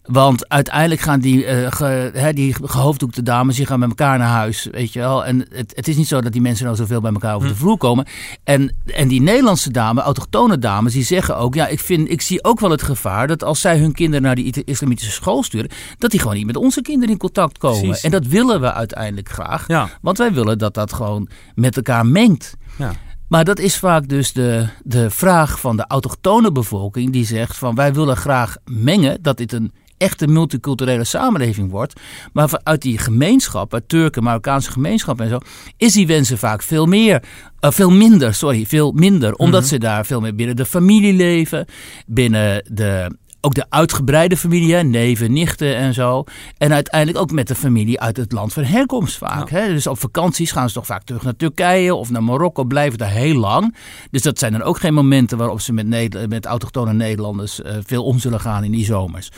Want 0.04 0.50
uiteindelijk 0.50 1.02
gaan 1.02 1.20
die, 1.20 1.46
eh, 1.46 1.72
ge, 1.72 2.12
hè, 2.14 2.34
die 2.34 2.56
gehoofddoekte 2.68 3.24
dames 3.24 3.56
die 3.56 3.66
gaan 3.66 3.80
met 3.80 3.90
elkaar 3.90 4.18
naar 4.18 4.28
huis, 4.28 4.68
weet 4.72 4.94
je 4.94 5.00
wel. 5.00 5.26
En 5.26 5.46
het, 5.50 5.74
het 5.76 5.88
is 5.88 5.96
niet 5.96 6.08
zo 6.08 6.22
dat 6.22 6.32
die 6.32 6.42
mensen 6.42 6.66
nou 6.66 6.78
zoveel 6.78 7.02
bij 7.02 7.12
elkaar 7.12 7.36
over 7.36 7.48
de 7.48 7.56
vloer 7.56 7.78
komen. 7.78 8.06
En, 8.44 8.76
en 8.86 9.08
die 9.08 9.22
Nederlandse 9.22 9.72
dames, 9.72 10.04
autochtone 10.04 10.58
dames, 10.58 10.94
die 10.94 11.04
zeggen 11.04 11.38
ook... 11.38 11.56
ja, 11.56 11.68
ik, 11.68 11.80
vind, 11.80 12.10
ik 12.10 12.22
zie 12.22 12.44
ook 12.44 12.60
wel 12.60 12.72
het 12.72 12.82
gevaar 12.82 13.28
dat 13.28 13.44
als 13.44 13.62
zij 13.62 13.78
hun 13.78 13.92
kinderen 13.94 14.22
naar 14.22 14.36
die 14.36 14.64
islamitische 14.64 15.12
school 15.12 15.44
sturen... 15.44 15.70
dat 15.98 16.12
die 16.12 16.20
gewoon 16.20 16.36
niet 16.36 16.46
met 16.46 16.58
onze 16.58 16.82
kinderen 16.82 17.14
in 17.14 17.20
contact 17.20 17.58
komen. 17.58 17.82
Precies. 17.82 18.04
En 18.04 18.12
dat 18.12 18.28
willen 18.28 18.62
we 18.62 18.74
uiteindelijk 18.74 19.30
graag. 19.30 19.68
Ja. 19.68 19.90
Want 20.02 20.18
wij 20.18 20.34
willen 20.34 20.58
dat 20.58 20.74
dat 20.74 20.94
gewoon 20.94 21.30
met 21.56 21.76
elkaar 21.76 22.06
mengt. 22.06 22.56
Ja. 22.78 22.94
Maar 23.34 23.46
dat 23.46 23.60
is 23.60 23.78
vaak 23.78 24.08
dus 24.08 24.34
de, 24.34 24.68
de 24.84 25.10
vraag 25.10 25.60
van 25.60 25.78
de 25.78 25.86
autochtone 25.88 26.52
bevolking 26.52 27.12
die 27.12 27.26
zegt 27.26 27.58
van 27.58 27.76
wij 27.76 27.94
willen 27.94 28.18
graag 28.18 28.56
mengen 28.66 29.22
dat 29.22 29.38
dit 29.38 29.54
een 29.54 29.72
echte 29.98 30.28
multiculturele 30.28 31.04
samenleving 31.04 31.72
wordt. 31.72 32.00
Maar 32.34 32.50
vanuit 32.50 32.82
die 32.82 32.98
gemeenschap, 32.98 33.74
uit 33.74 33.90
Turken, 33.90 34.24
Marokkaanse 34.24 34.72
gemeenschap 34.72 35.22
en 35.22 35.30
zo, 35.30 35.38
is 35.78 35.94
die 35.94 36.08
wensen 36.08 36.38
vaak 36.38 36.62
veel 36.62 36.86
meer, 36.86 37.24
eh, 37.60 37.72
veel 37.72 37.92
minder, 37.92 38.34
sorry, 38.34 38.66
veel 38.66 38.92
minder. 38.92 39.34
Omdat 39.36 39.66
ze 39.66 39.78
daar 39.78 40.06
veel 40.06 40.22
meer 40.22 40.36
binnen 40.36 40.56
de 40.56 40.66
familie 40.66 41.14
leven, 41.14 41.66
binnen 42.06 42.66
de 42.72 43.18
ook 43.46 43.54
de 43.54 43.66
uitgebreide 43.70 44.38
familie, 44.38 44.74
hè, 44.74 44.84
neven, 44.84 45.34
nichten 45.34 45.76
en 45.76 45.94
zo. 45.94 46.24
En 46.58 46.74
uiteindelijk 46.74 47.20
ook 47.20 47.32
met 47.32 47.48
de 47.48 47.56
familie 47.56 48.00
uit 48.00 48.18
het 48.18 48.32
land 48.32 48.54
van 48.54 48.64
herkomst 48.64 49.18
vaak. 49.18 49.50
Hè. 49.50 49.68
Dus 49.68 49.88
op 49.88 50.00
vakanties 50.00 50.52
gaan 50.52 50.68
ze 50.68 50.76
toch 50.76 50.86
vaak 50.86 51.04
terug 51.04 51.24
naar 51.24 51.36
Turkije 51.36 51.96
of 51.96 52.10
naar 52.10 52.24
Marokko, 52.24 52.64
blijven 52.64 52.98
daar 52.98 53.12
heel 53.12 53.36
lang. 53.36 53.76
Dus 54.12 54.22
dat 54.22 54.40
zijn 54.40 54.52
dan 54.52 54.62
ook 54.62 54.80
geen 54.80 54.94
momenten 54.94 55.38
waarop 55.38 55.62
ze 55.62 55.74
met, 55.74 55.88
Neder- 55.88 56.28
met 56.28 56.46
autochtone 56.46 56.94
Nederlanders 56.94 57.62
eh, 57.62 57.76
veel 57.86 58.04
om 58.04 58.20
zullen 58.20 58.40
gaan 58.40 58.64
in 58.64 58.72
die 58.72 58.86
zomers. 58.86 59.32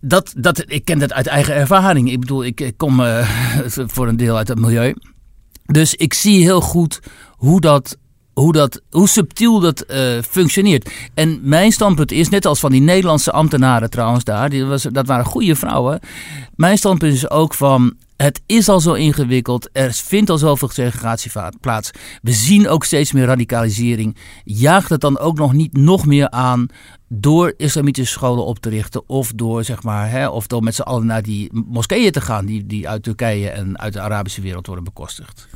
Dat, 0.00 0.34
dat, 0.36 0.64
ik 0.66 0.84
ken 0.84 0.98
dat 0.98 1.12
uit 1.12 1.26
eigen 1.26 1.54
ervaring. 1.54 2.10
Ik 2.10 2.20
bedoel, 2.20 2.44
ik, 2.44 2.60
ik 2.60 2.76
kom 2.76 3.00
eh, 3.00 3.28
voor 3.94 4.08
een 4.08 4.16
deel 4.16 4.36
uit 4.36 4.48
het 4.48 4.58
milieu. 4.58 4.94
Dus 5.64 5.94
ik 5.94 6.14
zie 6.14 6.42
heel 6.42 6.60
goed 6.60 7.00
hoe 7.30 7.60
dat 7.60 7.96
hoe, 8.32 8.52
dat, 8.52 8.80
hoe 8.90 9.08
subtiel 9.08 9.60
dat 9.60 9.80
eh, 9.80 10.18
functioneert. 10.28 10.90
En 11.14 11.40
mijn 11.42 11.72
standpunt 11.72 12.12
is, 12.12 12.28
net 12.28 12.46
als 12.46 12.60
van 12.60 12.70
die 12.70 12.80
Nederlandse 12.80 13.32
ambtenaren 13.32 13.90
trouwens 13.90 14.24
daar, 14.24 14.50
die 14.50 14.64
was, 14.64 14.82
dat 14.82 15.06
waren 15.06 15.24
goede 15.24 15.56
vrouwen. 15.56 16.00
Mijn 16.54 16.78
standpunt 16.78 17.14
is 17.14 17.30
ook 17.30 17.54
van, 17.54 17.94
het 18.16 18.40
is 18.46 18.68
al 18.68 18.80
zo 18.80 18.92
ingewikkeld, 18.92 19.68
er 19.72 19.92
vindt 19.92 20.30
al 20.30 20.38
zoveel 20.38 20.68
segregatie 20.68 21.30
plaats. 21.60 21.90
We 22.22 22.32
zien 22.32 22.68
ook 22.68 22.84
steeds 22.84 23.12
meer 23.12 23.24
radicalisering. 23.24 24.16
Jaagt 24.44 24.90
het 24.90 25.00
dan 25.00 25.18
ook 25.18 25.38
nog 25.38 25.52
niet 25.52 25.76
nog 25.76 26.06
meer 26.06 26.30
aan 26.30 26.66
door 27.08 27.54
islamitische 27.56 28.12
scholen 28.12 28.44
op 28.44 28.58
te 28.58 28.68
richten 28.68 29.08
of 29.08 29.32
door, 29.34 29.64
zeg 29.64 29.82
maar, 29.82 30.10
hè, 30.10 30.28
of 30.28 30.46
door 30.46 30.62
met 30.62 30.74
z'n 30.74 30.82
allen 30.82 31.06
naar 31.06 31.22
die 31.22 31.50
moskeeën 31.66 32.12
te 32.12 32.20
gaan 32.20 32.46
die, 32.46 32.66
die 32.66 32.88
uit 32.88 33.02
Turkije 33.02 33.50
en 33.50 33.78
uit 33.78 33.92
de 33.92 34.00
Arabische 34.00 34.40
wereld 34.40 34.66
worden 34.66 34.84
bekostigd. 34.84 35.48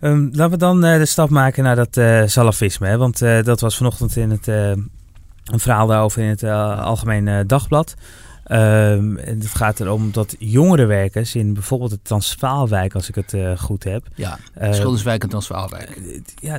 Ehm, 0.00 0.28
laten 0.32 0.50
we 0.50 0.56
dan 0.56 0.84
eh, 0.84 0.98
de 0.98 1.06
stap 1.06 1.30
maken 1.30 1.64
naar 1.64 1.76
dat 1.76 1.96
eh, 1.96 2.22
salafisme. 2.26 2.86
Hè? 2.86 2.96
Want 2.96 3.22
eh, 3.22 3.42
dat 3.42 3.60
was 3.60 3.76
vanochtend 3.76 4.16
in 4.16 4.30
het, 4.30 4.46
een 4.46 4.90
verhaal 5.60 5.86
daarover 5.86 6.22
in 6.22 6.28
het 6.28 6.44
Algemeen 6.44 7.46
Dagblad. 7.46 7.94
Um, 8.50 9.16
het 9.16 9.46
gaat 9.46 9.80
erom 9.80 10.12
dat 10.12 10.36
jongerenwerkers 10.38 11.34
in 11.34 11.54
bijvoorbeeld 11.54 11.90
het 11.90 12.04
Transvaalwijk, 12.04 12.94
als 12.94 13.08
ik 13.08 13.14
het 13.14 13.36
goed 13.58 13.84
heb. 13.84 14.06
Ja, 14.14 14.38
Schilderswijk 14.70 15.22
en 15.22 15.28
Transvaalwijk. 15.28 16.00
Ja, 16.40 16.58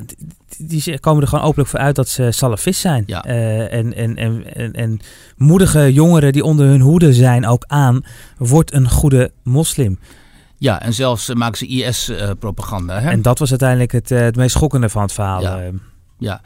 die, 0.58 0.98
komen 0.98 1.22
er 1.22 1.28
gewoon 1.28 1.44
openlijk 1.44 1.70
voor 1.70 1.78
uit 1.78 1.96
dat 1.96 2.08
ze 2.08 2.30
salafist 2.30 2.80
zijn. 2.80 3.04
Ja. 3.06 3.24
En, 3.24 3.94
en, 3.94 4.16
en, 4.16 4.54
en, 4.54 4.72
en 4.72 5.00
moedige 5.36 5.92
jongeren 5.92 6.32
die 6.32 6.44
onder 6.44 6.66
hun 6.66 6.80
hoede 6.80 7.12
zijn 7.12 7.46
ook 7.46 7.64
aan, 7.66 8.04
wordt 8.36 8.72
een 8.72 8.90
goede 8.90 9.30
moslim. 9.42 9.98
Ja, 10.58 10.82
en 10.82 10.94
zelfs 10.94 11.34
maken 11.34 11.58
ze 11.58 11.66
IS-propaganda. 11.66 13.00
en 13.00 13.22
dat 13.22 13.38
was 13.38 13.50
uiteindelijk 13.50 13.92
het, 13.92 14.08
het 14.08 14.36
meest 14.36 14.56
schokkende 14.56 14.88
van 14.88 15.02
het 15.02 15.12
verhaal. 15.12 15.40
Ja. 15.40 15.70
Ja, 16.18 16.40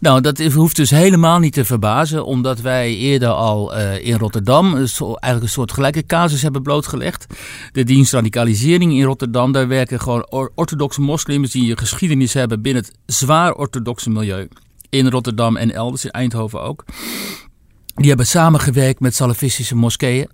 nou 0.00 0.20
dat 0.20 0.38
hoeft 0.38 0.76
dus 0.76 0.90
helemaal 0.90 1.38
niet 1.38 1.52
te 1.52 1.64
verbazen, 1.64 2.24
omdat 2.24 2.60
wij 2.60 2.96
eerder 2.96 3.28
al 3.28 3.76
uh, 3.76 4.06
in 4.06 4.16
Rotterdam 4.16 4.74
eigenlijk 4.74 5.42
een 5.42 5.48
soort 5.48 5.72
gelijke 5.72 6.06
casus 6.06 6.42
hebben 6.42 6.62
blootgelegd. 6.62 7.26
De 7.72 7.84
dienst 7.84 8.12
radicalisering 8.12 8.92
in 8.92 9.02
Rotterdam, 9.02 9.52
daar 9.52 9.68
werken 9.68 10.00
gewoon 10.00 10.26
orthodoxe 10.54 11.00
moslims 11.00 11.50
die 11.50 11.70
een 11.70 11.78
geschiedenis 11.78 12.32
hebben 12.32 12.62
binnen 12.62 12.82
het 12.82 12.92
zwaar 13.06 13.54
orthodoxe 13.54 14.10
milieu. 14.10 14.48
In 14.88 15.08
Rotterdam 15.08 15.56
en 15.56 15.70
elders, 15.70 16.04
in 16.04 16.10
Eindhoven 16.10 16.62
ook. 16.62 16.84
Die 17.94 18.08
hebben 18.08 18.26
samengewerkt 18.26 19.00
met 19.00 19.14
salafistische 19.14 19.76
moskeeën. 19.76 20.28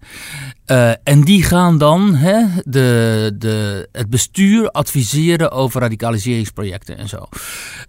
Uh, 0.66 0.90
en 1.03 1.21
die 1.25 1.42
gaan 1.42 1.79
dan 1.79 2.14
hè, 2.14 2.44
de, 2.64 3.35
de, 3.38 3.88
het 3.92 4.11
bestuur 4.11 4.71
adviseren 4.71 5.51
over 5.51 5.81
radicaliseringsprojecten 5.81 6.99
en 6.99 7.09
zo. 7.09 7.29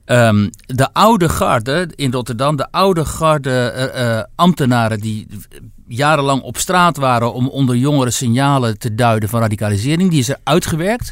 Um, 0.05 0.49
de 0.65 0.93
oude 0.93 1.29
garde 1.29 1.89
in 1.95 2.11
Rotterdam, 2.11 2.55
de 2.55 2.71
oude 2.71 3.05
garde 3.05 3.89
uh, 3.95 4.01
uh, 4.03 4.23
ambtenaren 4.35 4.99
die 4.99 5.27
jarenlang 5.87 6.41
op 6.41 6.57
straat 6.57 6.97
waren 6.97 7.33
om 7.33 7.47
onder 7.47 7.75
jongeren 7.75 8.13
signalen 8.13 8.77
te 8.77 8.95
duiden 8.95 9.29
van 9.29 9.39
radicalisering, 9.39 10.09
die 10.09 10.19
is 10.19 10.29
er 10.29 10.39
uitgewerkt. 10.43 11.11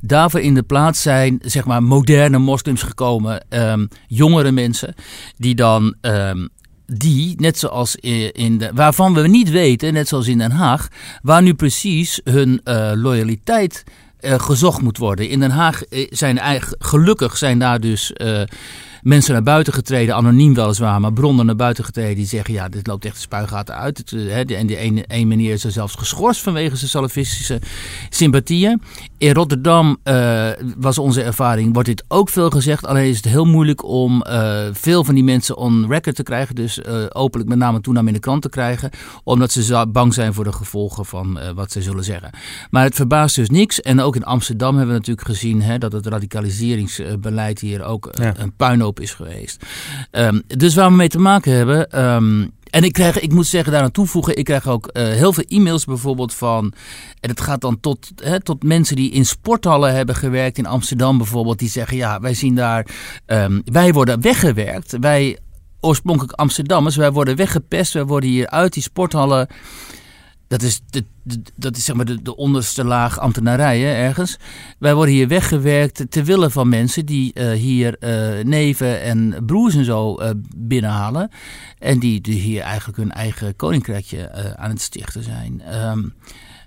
Daarvoor 0.00 0.40
in 0.40 0.54
de 0.54 0.62
plaats 0.62 1.02
zijn 1.02 1.38
zeg 1.42 1.64
maar 1.64 1.82
moderne 1.82 2.38
moslims 2.38 2.82
gekomen, 2.82 3.44
um, 3.48 3.88
jongere 4.06 4.52
mensen, 4.52 4.94
die 5.36 5.54
dan 5.54 5.94
um, 6.00 6.48
die, 6.86 7.34
net 7.38 7.58
zoals 7.58 7.96
in 8.32 8.58
de, 8.58 8.70
waarvan 8.74 9.14
we 9.14 9.28
niet 9.28 9.50
weten, 9.50 9.92
net 9.92 10.08
zoals 10.08 10.26
in 10.26 10.38
Den 10.38 10.50
Haag, 10.50 10.88
waar 11.22 11.42
nu 11.42 11.54
precies 11.54 12.20
hun 12.24 12.60
uh, 12.64 12.92
loyaliteit 12.94 13.84
uh, 14.20 14.40
gezocht 14.40 14.82
moet 14.82 14.98
worden. 14.98 15.28
In 15.28 15.40
Den 15.40 15.50
Haag 15.50 15.84
eh, 15.84 16.06
zijn 16.10 16.60
gelukkig 16.78 17.36
zijn 17.36 17.58
daar 17.58 17.80
dus 17.80 18.12
mensen 19.06 19.32
naar 19.32 19.42
buiten 19.42 19.72
getreden, 19.72 20.14
anoniem 20.14 20.54
weliswaar, 20.54 21.00
maar 21.00 21.12
bronnen 21.12 21.46
naar 21.46 21.56
buiten 21.56 21.84
getreden 21.84 22.16
die 22.16 22.26
zeggen, 22.26 22.54
ja, 22.54 22.68
dit 22.68 22.86
loopt 22.86 23.04
echt 23.04 23.14
de 23.14 23.20
spuigaten 23.20 23.74
uit. 23.74 23.98
Het, 23.98 24.10
hè, 24.10 24.42
en 24.42 24.66
die 24.66 24.76
ene, 24.76 25.04
ene 25.06 25.24
meneer 25.24 25.52
is 25.52 25.64
er 25.64 25.70
zelfs 25.70 25.94
geschorst 25.94 26.40
vanwege 26.40 26.76
zijn 26.76 26.90
salafistische 26.90 27.60
sympathieën. 28.10 28.82
In 29.18 29.32
Rotterdam 29.32 29.96
uh, 30.04 30.48
was 30.76 30.98
onze 30.98 31.22
ervaring, 31.22 31.72
wordt 31.72 31.88
dit 31.88 32.04
ook 32.08 32.28
veel 32.28 32.50
gezegd, 32.50 32.86
alleen 32.86 33.08
is 33.08 33.16
het 33.16 33.24
heel 33.24 33.44
moeilijk 33.44 33.84
om 33.84 34.24
uh, 34.26 34.58
veel 34.72 35.04
van 35.04 35.14
die 35.14 35.24
mensen 35.24 35.56
on 35.56 35.86
record 35.88 36.16
te 36.16 36.22
krijgen, 36.22 36.54
dus 36.54 36.78
uh, 36.78 37.04
openlijk 37.12 37.50
met 37.50 37.58
name 37.58 37.80
toename 37.80 38.08
in 38.08 38.14
de 38.14 38.20
krant 38.20 38.42
te 38.42 38.48
krijgen, 38.48 38.90
omdat 39.24 39.52
ze 39.52 39.86
bang 39.88 40.14
zijn 40.14 40.34
voor 40.34 40.44
de 40.44 40.52
gevolgen 40.52 41.04
van 41.04 41.38
wat 41.54 41.72
ze 41.72 41.82
zullen 41.82 42.04
zeggen. 42.04 42.30
Maar 42.70 42.84
het 42.84 42.94
verbaast 42.94 43.36
dus 43.36 43.50
niks 43.50 43.80
en 43.80 44.00
ook 44.00 44.16
in 44.16 44.24
Amsterdam 44.24 44.76
hebben 44.76 44.94
we 44.94 44.98
natuurlijk 44.98 45.26
gezien 45.26 45.62
hè, 45.62 45.78
dat 45.78 45.92
het 45.92 46.06
radicaliseringsbeleid 46.06 47.60
hier 47.60 47.84
ook 47.84 48.08
ja. 48.12 48.34
een 48.36 48.52
puinhoop 48.56 48.95
is 49.00 49.14
geweest. 49.14 49.64
Um, 50.10 50.42
dus 50.46 50.74
waar 50.74 50.88
we 50.88 50.96
mee 50.96 51.08
te 51.08 51.18
maken 51.18 51.52
hebben. 51.52 52.04
Um, 52.04 52.54
en 52.70 52.82
ik, 52.82 52.92
krijg, 52.92 53.20
ik 53.20 53.32
moet 53.32 53.46
zeggen, 53.46 53.72
daar 53.72 53.82
aan 53.82 53.90
toevoegen, 53.90 54.36
ik 54.36 54.44
krijg 54.44 54.68
ook 54.68 54.90
uh, 54.92 55.02
heel 55.02 55.32
veel 55.32 55.44
e-mails 55.48 55.84
bijvoorbeeld 55.84 56.34
van. 56.34 56.72
En 57.20 57.30
het 57.30 57.40
gaat 57.40 57.60
dan 57.60 57.80
tot, 57.80 58.12
hè, 58.22 58.40
tot 58.40 58.62
mensen 58.62 58.96
die 58.96 59.10
in 59.10 59.26
sporthallen 59.26 59.94
hebben 59.94 60.14
gewerkt 60.14 60.58
in 60.58 60.66
Amsterdam 60.66 61.18
bijvoorbeeld. 61.18 61.58
Die 61.58 61.68
zeggen: 61.68 61.96
Ja, 61.96 62.20
wij 62.20 62.34
zien 62.34 62.54
daar. 62.54 62.86
Um, 63.26 63.62
wij 63.64 63.92
worden 63.92 64.20
weggewerkt. 64.20 64.96
Wij 65.00 65.38
oorspronkelijk 65.80 66.32
Amsterdammers, 66.32 66.96
wij 66.96 67.12
worden 67.12 67.36
weggepest. 67.36 67.92
Wij 67.92 68.04
worden 68.04 68.30
hier 68.30 68.48
uit 68.48 68.72
die 68.72 68.82
sporthallen 68.82 69.48
dat 70.48 70.62
is, 70.62 70.80
de, 70.90 71.04
dat 71.54 71.76
is 71.76 71.84
zeg 71.84 71.96
maar 71.96 72.04
de, 72.04 72.22
de 72.22 72.36
onderste 72.36 72.84
laag 72.84 73.20
ambtenarijen 73.20 73.94
ergens. 73.94 74.38
Wij 74.78 74.94
worden 74.94 75.14
hier 75.14 75.28
weggewerkt 75.28 76.06
te 76.10 76.22
willen 76.22 76.50
van 76.50 76.68
mensen 76.68 77.06
die 77.06 77.32
uh, 77.34 77.50
hier 77.50 77.96
uh, 78.00 78.44
neven 78.44 79.00
en 79.00 79.42
broers 79.46 79.74
en 79.74 79.84
zo 79.84 80.20
uh, 80.20 80.30
binnenhalen. 80.56 81.30
En 81.78 81.98
die, 81.98 82.20
die 82.20 82.40
hier 82.40 82.62
eigenlijk 82.62 82.98
hun 82.98 83.12
eigen 83.12 83.56
koninkrijkje 83.56 84.56
aan 84.56 84.70
het 84.70 84.80
stichten 84.80 85.22
zijn. 85.22 85.62
Um, 85.84 86.14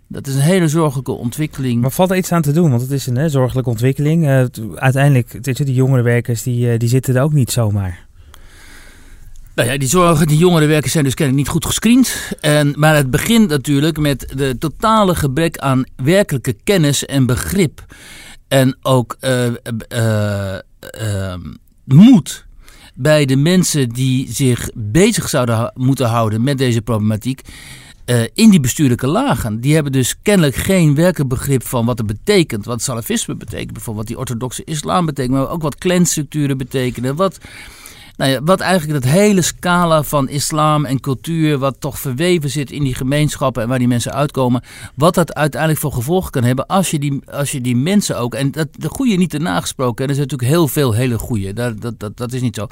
dat 0.08 0.28
is 0.28 0.36
een 0.36 0.42
hele 0.42 0.68
zorgelijke 0.68 1.12
ontwikkeling. 1.12 1.82
Maar 1.82 1.92
valt 1.92 2.12
er 2.12 2.18
iets 2.18 2.32
aan 2.32 2.42
te 2.42 2.52
doen? 2.52 2.70
Want 2.70 2.82
het 2.82 2.92
is 2.92 3.08
een 3.08 3.16
hè, 3.16 3.30
zorgelijke 3.30 3.70
ontwikkeling. 3.70 4.28
uiteindelijk, 4.76 5.44
die 5.44 5.74
jongerenwerkers 5.74 6.44
die, 6.44 6.78
die 6.78 6.90
zitten 6.90 7.16
er 7.16 7.22
ook 7.22 7.34
niet 7.34 7.52
zomaar. 7.52 8.08
Nou 9.60 9.72
ja, 9.72 9.78
die 9.78 9.88
zorgen, 9.88 10.28
die 10.28 10.38
jongerenwerkers 10.38 10.92
zijn 10.92 11.04
dus 11.04 11.14
kennelijk 11.14 11.44
niet 11.44 11.54
goed 11.54 11.66
gescreend. 11.66 12.16
En, 12.42 12.74
maar 12.78 12.96
het 12.96 13.12
begint 13.12 13.50
natuurlijk 13.50 13.98
met 13.98 14.34
de 14.36 14.58
totale 14.58 15.16
gebrek 15.16 15.58
aan 15.58 15.84
werkelijke 15.96 16.56
kennis 16.64 17.06
en 17.06 17.26
begrip. 17.26 17.86
En 18.48 18.78
ook 18.82 19.18
uh, 19.22 19.46
uh, 19.46 20.58
uh, 21.02 21.34
moed 21.86 22.46
bij 22.96 23.26
de 23.26 23.36
mensen 23.36 23.90
die 23.90 24.34
zich 24.34 24.70
bezig 24.74 25.30
zouden 25.30 25.72
moeten 25.76 26.08
houden 26.08 26.44
met 26.44 26.58
deze 26.58 26.82
problematiek. 26.82 27.42
In 28.34 28.50
die 28.50 28.60
bestuurlijke 28.60 29.08
lagen. 29.08 29.60
Die 29.60 29.74
hebben 29.74 29.92
dus 29.92 30.16
kennelijk 30.22 30.56
geen 30.56 30.96
werkelijk 30.96 31.30
begrip 31.30 31.68
van 31.68 31.86
wat 31.86 31.98
het 31.98 32.08
betekent. 32.08 32.66
Wat 32.66 32.82
salafisme 32.82 33.36
betekent, 33.36 33.74
bijvoorbeeld 33.74 33.98
wat 33.98 34.08
die 34.08 34.18
orthodoxe 34.18 34.64
islam 34.64 35.06
betekent. 35.06 35.36
Maar 35.36 35.50
ook 35.50 35.62
wat 35.62 35.76
clanstructuren 35.76 36.58
betekenen. 36.58 37.16
Wat 37.16 37.38
nou 38.20 38.32
ja, 38.32 38.42
wat 38.44 38.60
eigenlijk 38.60 39.04
dat 39.04 39.12
hele 39.12 39.42
scala 39.42 40.04
van 40.04 40.30
islam 40.30 40.86
en 40.86 41.00
cultuur, 41.00 41.58
wat 41.58 41.76
toch 41.80 42.00
verweven 42.00 42.50
zit 42.50 42.72
in 42.72 42.84
die 42.84 42.96
gemeenschappen 42.96 43.64
en 43.64 43.70
waar 43.70 43.80
die 43.80 43.88
mensen 43.88 44.14
uitkomen, 44.14 44.64
wat 44.96 45.14
dat 45.14 45.34
uiteindelijk 45.34 45.82
voor 45.82 45.92
gevolgen 45.92 46.32
kan 46.32 46.44
hebben 46.44 46.66
als 46.66 46.92
je 46.92 47.00
die, 47.00 47.22
als 47.32 47.52
je 47.52 47.62
die 47.62 47.76
mensen 47.76 48.20
ook, 48.20 48.36
en 48.36 48.52
dat, 48.52 48.68
de 48.72 48.90
goede 48.90 49.16
niet 49.16 49.30
te 49.30 49.38
nagesproken, 49.38 50.08
er 50.08 50.16
zijn 50.16 50.28
natuurlijk 50.28 50.52
heel 50.52 50.68
veel 50.68 50.94
hele 50.94 51.18
goede, 51.18 51.54
dat, 51.54 51.82
dat, 51.98 52.18
dat, 52.18 52.34
is 52.34 52.42
niet 52.42 52.56
zo. 52.56 52.68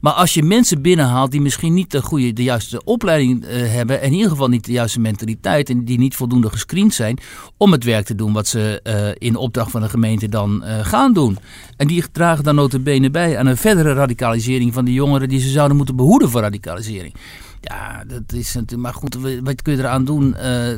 Maar 0.00 0.12
als 0.12 0.34
je 0.34 0.42
mensen 0.42 0.82
binnenhaalt 0.82 1.30
die 1.30 1.40
misschien 1.40 1.74
niet 1.74 1.90
de 1.90 2.02
goede, 2.02 2.32
de 2.32 2.42
juiste 2.42 2.84
opleiding 2.84 3.44
uh, 3.44 3.50
hebben, 3.50 4.00
en 4.00 4.06
in 4.06 4.14
ieder 4.14 4.30
geval 4.30 4.48
niet 4.48 4.64
de 4.64 4.72
juiste 4.72 5.00
mentaliteit 5.00 5.70
en 5.70 5.84
die 5.84 5.98
niet 5.98 6.16
voldoende 6.16 6.50
gescreend 6.50 6.94
zijn 6.94 7.18
om 7.56 7.72
het 7.72 7.84
werk 7.84 8.06
te 8.06 8.14
doen 8.14 8.32
wat 8.32 8.46
ze 8.46 8.80
uh, 8.84 9.28
in 9.28 9.36
opdracht 9.36 9.70
van 9.70 9.80
de 9.80 9.88
gemeente 9.88 10.28
dan 10.28 10.62
uh, 10.64 10.78
gaan 10.84 11.12
doen. 11.12 11.38
En 11.76 11.86
die 11.86 12.04
dragen 12.12 12.44
dan 12.44 12.54
notabene 12.54 13.10
bij 13.10 13.38
aan 13.38 13.46
een 13.46 13.56
verdere 13.56 13.92
radicalisering 13.92 14.74
van 14.74 14.84
die 14.84 14.89
jongeren 14.92 15.28
die 15.28 15.40
ze 15.40 15.48
zouden 15.48 15.76
moeten 15.76 15.96
behoeden 15.96 16.30
voor 16.30 16.40
radicalisering. 16.40 17.14
Ja, 17.60 18.04
dat 18.04 18.32
is 18.32 18.54
natuurlijk. 18.54 18.82
Maar 18.82 18.94
goed, 18.94 19.14
wat 19.42 19.62
kun 19.62 19.72
je 19.72 19.78
eraan 19.78 20.04
doen? 20.04 20.36
Uh, 20.42 20.76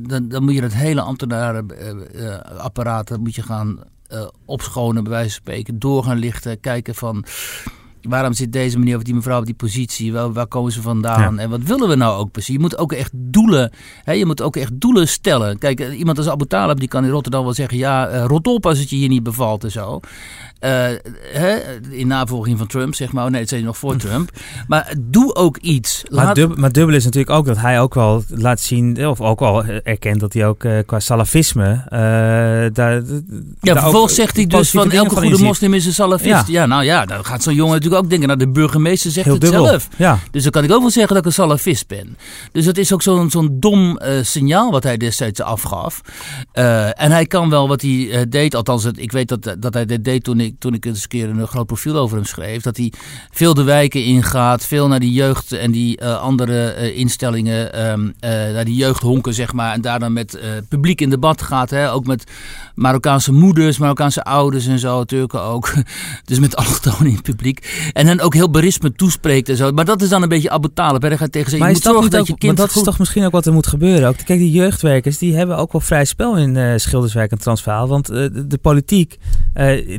dan, 0.00 0.28
dan, 0.28 0.44
moet 0.44 0.54
je 0.54 0.62
het 0.62 0.74
hele 0.74 1.00
ambtenarenapparaat 1.00 3.10
uh, 3.10 3.18
moet 3.18 3.34
je 3.34 3.42
gaan 3.42 3.78
uh, 4.12 4.26
opschonen, 4.44 5.02
bij 5.02 5.12
wijze 5.12 5.30
van 5.30 5.40
spreken. 5.40 5.78
Door 5.78 6.04
gaan 6.04 6.18
lichten, 6.18 6.60
kijken 6.60 6.94
van 6.94 7.24
waarom 8.02 8.32
zit 8.32 8.52
deze 8.52 8.78
meneer 8.78 8.96
of 8.96 9.02
die 9.02 9.14
mevrouw 9.14 9.38
op 9.38 9.46
die 9.46 9.54
positie? 9.54 10.12
Waar, 10.12 10.32
waar 10.32 10.46
komen 10.46 10.72
ze 10.72 10.82
vandaan? 10.82 11.38
En 11.38 11.50
wat 11.50 11.62
willen 11.62 11.88
we 11.88 11.94
nou 11.94 12.18
ook 12.18 12.30
precies? 12.30 12.54
Je 12.54 12.60
moet 12.60 12.78
ook 12.78 12.92
echt 12.92 13.12
doelen, 13.14 13.72
hè, 14.04 14.12
je 14.12 14.26
moet 14.26 14.42
ook 14.42 14.56
echt 14.56 14.80
doelen 14.80 15.08
stellen. 15.08 15.58
Kijk, 15.58 15.92
iemand 15.92 16.18
als 16.18 16.28
Abu 16.28 16.46
Talib, 16.46 16.78
die 16.78 16.88
kan 16.88 17.04
in 17.04 17.10
Rotterdam 17.10 17.44
wel 17.44 17.54
zeggen, 17.54 17.78
ja, 17.78 18.26
rot 18.26 18.46
op 18.46 18.66
als 18.66 18.78
het 18.78 18.90
je 18.90 18.96
hier 18.96 19.08
niet 19.08 19.22
bevalt 19.22 19.64
en 19.64 19.70
zo. 19.70 20.00
Uh, 20.60 20.70
hè, 21.32 21.56
in 21.90 22.06
navolging 22.06 22.58
van 22.58 22.66
Trump, 22.66 22.94
zeg 22.94 23.12
maar. 23.12 23.24
Oh 23.24 23.30
nee, 23.30 23.40
het 23.40 23.48
zijn 23.48 23.64
nog 23.64 23.78
voor 23.78 23.96
Trump. 24.06 24.30
Maar 24.66 24.94
doe 24.98 25.34
ook 25.34 25.56
iets. 25.56 26.02
Laat... 26.08 26.24
Maar, 26.24 26.34
dub, 26.34 26.56
maar, 26.56 26.72
dubbel 26.72 26.94
is 26.94 27.04
natuurlijk 27.04 27.36
ook 27.36 27.46
dat 27.46 27.56
hij 27.56 27.80
ook 27.80 27.94
wel 27.94 28.24
laat 28.28 28.60
zien, 28.60 29.06
of 29.06 29.20
ook 29.20 29.40
wel 29.40 29.64
erkent 29.64 30.20
dat 30.20 30.32
hij 30.32 30.46
ook 30.46 30.64
uh, 30.64 30.78
qua 30.86 31.00
salafisme. 31.00 31.70
Uh, 31.84 31.90
daar, 32.72 33.02
ja, 33.60 33.80
vervolgens 33.80 34.14
zegt 34.14 34.36
hij 34.36 34.46
dus 34.46 34.70
van 34.70 34.90
elke 34.90 35.16
goede 35.16 35.42
moslim 35.42 35.74
is 35.74 35.86
een 35.86 35.92
salafist. 35.92 36.46
Ja. 36.46 36.60
ja. 36.60 36.66
nou 36.66 36.84
ja, 36.84 37.04
dan 37.04 37.24
gaat 37.24 37.42
zo'n 37.42 37.54
jongen 37.54 37.74
natuurlijk 37.74 38.02
ook 38.02 38.10
denken. 38.10 38.28
Nou, 38.28 38.40
de 38.40 38.48
burgemeester 38.48 39.10
zegt 39.10 39.28
het 39.28 39.46
zelf. 39.46 39.88
Ja. 39.96 40.18
Dus 40.30 40.42
dan 40.42 40.52
kan 40.52 40.64
ik 40.64 40.72
ook 40.72 40.80
wel 40.80 40.90
zeggen 40.90 41.14
dat 41.14 41.22
ik 41.22 41.26
een 41.26 41.32
salafist 41.32 41.86
ben. 41.86 42.16
Dus 42.52 42.64
dat 42.64 42.76
is 42.76 42.92
ook 42.92 43.02
zo'n 43.02 43.30
zo'n 43.30 43.56
dom 43.60 44.00
signaal 44.22 44.70
wat 44.70 44.82
hij 44.82 44.96
destijds 44.96 45.40
afgaf. 45.40 46.00
en 46.92 47.10
hij 47.10 47.26
kan 47.26 47.50
wel 47.50 47.68
wat 47.68 47.82
hij 47.82 48.26
deed, 48.28 48.54
althans, 48.54 48.84
ik 48.84 49.12
weet 49.12 49.28
dat, 49.28 49.56
dat 49.58 49.74
hij 49.74 49.84
dit 49.84 50.04
deed 50.04 50.24
toen 50.24 50.47
ik 50.48 50.54
toen 50.58 50.74
ik 50.74 50.84
eens 50.84 51.02
een 51.02 51.08
keer 51.08 51.28
een 51.28 51.46
groot 51.46 51.66
profiel 51.66 51.96
over 51.96 52.16
hem 52.16 52.26
schreef, 52.26 52.62
dat 52.62 52.76
hij 52.76 52.92
veel 53.30 53.54
de 53.54 53.62
wijken 53.62 54.04
ingaat, 54.04 54.66
veel 54.66 54.88
naar 54.88 55.00
die 55.00 55.12
jeugd 55.12 55.52
en 55.52 55.70
die 55.70 56.02
uh, 56.02 56.20
andere 56.20 56.74
uh, 56.78 56.98
instellingen, 56.98 57.90
um, 57.90 58.14
uh, 58.20 58.30
naar 58.30 58.64
die 58.64 58.74
jeugdhonken, 58.74 59.34
zeg 59.34 59.52
maar, 59.52 59.72
en 59.72 59.80
daar 59.80 59.98
dan 59.98 60.12
met 60.12 60.38
publiek 60.68 61.00
in 61.00 61.10
debat 61.10 61.42
gaat. 61.42 61.70
Hè? 61.70 61.92
Ook 61.92 62.06
met 62.06 62.24
Marokkaanse 62.74 63.32
moeders, 63.32 63.78
Marokkaanse 63.78 64.24
ouders 64.24 64.66
en 64.66 64.78
zo, 64.78 65.04
Turken 65.04 65.42
ook. 65.42 65.72
dus 66.24 66.38
met 66.38 66.56
allochtonen 66.56 67.06
in 67.06 67.12
het 67.12 67.22
publiek. 67.22 67.90
En 67.92 68.06
dan 68.06 68.20
ook 68.20 68.34
heel 68.34 68.50
berispend 68.50 68.98
toespreekt 68.98 69.48
en 69.48 69.56
zo. 69.56 69.72
Maar 69.72 69.84
dat 69.84 70.02
is 70.02 70.08
dan 70.08 70.22
een 70.22 70.28
beetje 70.28 70.50
Abu 70.50 70.68
Talib. 70.74 71.02
Hè. 71.02 71.16
Gaat 71.16 71.32
tegen 71.32 71.50
zeggen, 71.50 71.68
je 71.68 71.74
moet 71.74 71.82
zorgen 71.82 72.10
dat 72.10 72.20
ook, 72.20 72.26
je 72.26 72.36
kind 72.36 72.56
Maar 72.56 72.66
dat 72.66 72.76
is 72.76 72.82
toch 72.82 72.98
misschien 72.98 73.24
ook 73.24 73.32
wat 73.32 73.46
er 73.46 73.52
moet 73.52 73.66
gebeuren. 73.66 74.08
Ook, 74.08 74.16
kijk, 74.24 74.38
die 74.38 74.50
jeugdwerkers 74.50 75.18
die 75.18 75.36
hebben 75.36 75.56
ook 75.56 75.72
wel 75.72 75.80
vrij 75.80 76.04
spel 76.04 76.36
in 76.36 76.80
Schilderswijk 76.80 77.30
en 77.30 77.38
Transvaal. 77.38 77.88
Want 77.88 78.06
de, 78.06 78.58
politiek, 78.62 79.18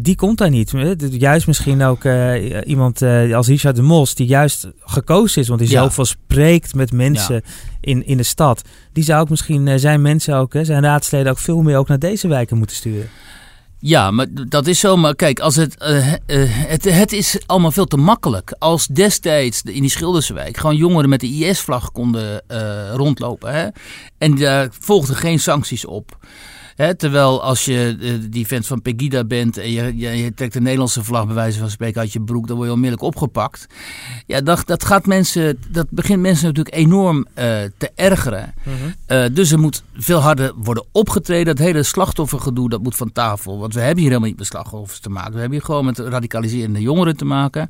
die 0.02 0.16
komt 0.16 0.39
daar 0.40 0.50
niet. 0.50 0.74
Juist 1.12 1.48
misschien 1.48 1.84
ook 1.84 2.04
iemand 2.66 3.02
als 3.34 3.48
Richard 3.48 3.76
de 3.76 3.82
Mos, 3.82 4.16
die 4.16 4.28
juist 4.28 4.68
gekozen 4.80 5.42
is. 5.42 5.48
Want 5.48 5.60
die 5.60 5.70
ja. 5.70 5.84
zoveel 5.84 6.06
spreekt 6.06 6.76
met 6.76 6.92
mensen 6.92 7.36
ja. 7.36 7.42
in, 7.82 8.06
in 8.06 8.18
de 8.18 8.24
stad. 8.24 8.62
Die 8.94 9.04
zou 9.04 9.22
ook 9.22 9.30
misschien 9.30 9.80
zijn 9.80 10.02
mensen 10.02 10.36
ook, 10.36 10.54
zijn 10.62 10.84
raadsleden 10.84 11.32
ook 11.32 11.38
veel 11.38 11.62
meer 11.62 11.78
ook 11.78 11.88
naar 11.88 12.00
deze 12.00 12.28
wijken 12.28 12.58
moeten 12.58 12.76
sturen. 12.76 13.10
Ja, 13.82 14.12
maar 14.12 14.28
dat 14.32 14.68
is 14.68 14.80
zo. 14.80 14.98
Maar 14.98 15.16
kijk, 15.16 15.40
als 15.40 15.56
het, 15.56 15.76
uh, 15.84 16.08
uh, 16.08 16.16
het, 16.68 16.84
het 16.84 17.12
is 17.12 17.38
allemaal 17.46 17.72
veel 17.72 17.86
te 17.86 17.98
makkelijk. 17.98 18.56
Als 18.58 18.88
destijds 18.88 19.62
in 19.62 19.82
die 19.82 19.90
Schilderswijk 19.90 20.58
gewoon 20.58 20.76
jongeren 20.76 21.10
met 21.10 21.20
de 21.20 21.28
IS-vlag 21.28 21.92
konden 21.92 22.44
uh, 22.48 22.94
rondlopen. 22.94 23.54
Hè, 23.54 23.68
en 24.18 24.36
daar 24.36 24.70
volgden 24.80 25.16
geen 25.16 25.40
sancties 25.40 25.86
op 25.86 26.18
terwijl 26.98 27.44
als 27.44 27.66
je 27.66 27.98
uh, 28.00 28.14
die 28.30 28.48
vent 28.48 28.68
van 28.68 28.82
Pegida 28.82 29.24
bent 29.24 29.58
en 29.58 29.72
je, 29.72 29.98
je, 29.98 30.10
je, 30.10 30.34
trekt 30.34 30.54
de 30.54 30.62
Nederlandse 30.62 31.04
vlag 31.04 31.26
bij 31.26 31.36
wijze 31.36 31.60
van 31.60 31.70
spreken 31.70 32.02
uit 32.02 32.14
je 32.14 32.22
broek, 32.22 32.48
dan 32.48 32.56
word 32.56 32.68
je 32.68 32.74
onmiddellijk 32.74 33.08
opgepakt. 33.08 33.68
Ja, 34.26 34.42
dat, 34.42 34.62
dat 34.66 34.86
gaat 34.86 35.06
mensen, 35.06 35.60
dat 35.70 35.88
begint 35.90 36.22
mensen 36.22 36.46
natuurlijk 36.46 36.76
enorm 36.76 37.18
uh, 37.18 37.44
te 37.78 37.92
ergeren. 37.96 38.54
uh, 39.08 39.26
dus 39.32 39.52
er 39.52 39.60
moet 39.60 39.84
veel 39.94 40.20
harder 40.20 40.52
worden 40.56 40.86
opgetreden. 40.92 41.56
Dat 41.56 41.66
hele 41.66 41.84
slachtoffergedoe, 41.84 42.70
dat 42.70 42.84
moet 42.84 42.96
van 42.96 43.12
tafel. 43.12 43.60
Want 43.60 43.74
we 43.74 43.80
hebben 43.80 43.98
hier 43.98 44.08
helemaal 44.08 44.30
niet 44.30 44.38
met 44.38 44.48
slachtoffers 44.48 45.00
te 45.00 45.10
maken. 45.10 45.34
We 45.34 45.40
hebben 45.40 45.58
hier 45.58 45.66
gewoon 45.66 45.86
met 45.86 45.98
radicaliserende 45.98 46.82
jongeren 46.82 47.18
te 47.18 47.26
maken. 47.26 47.70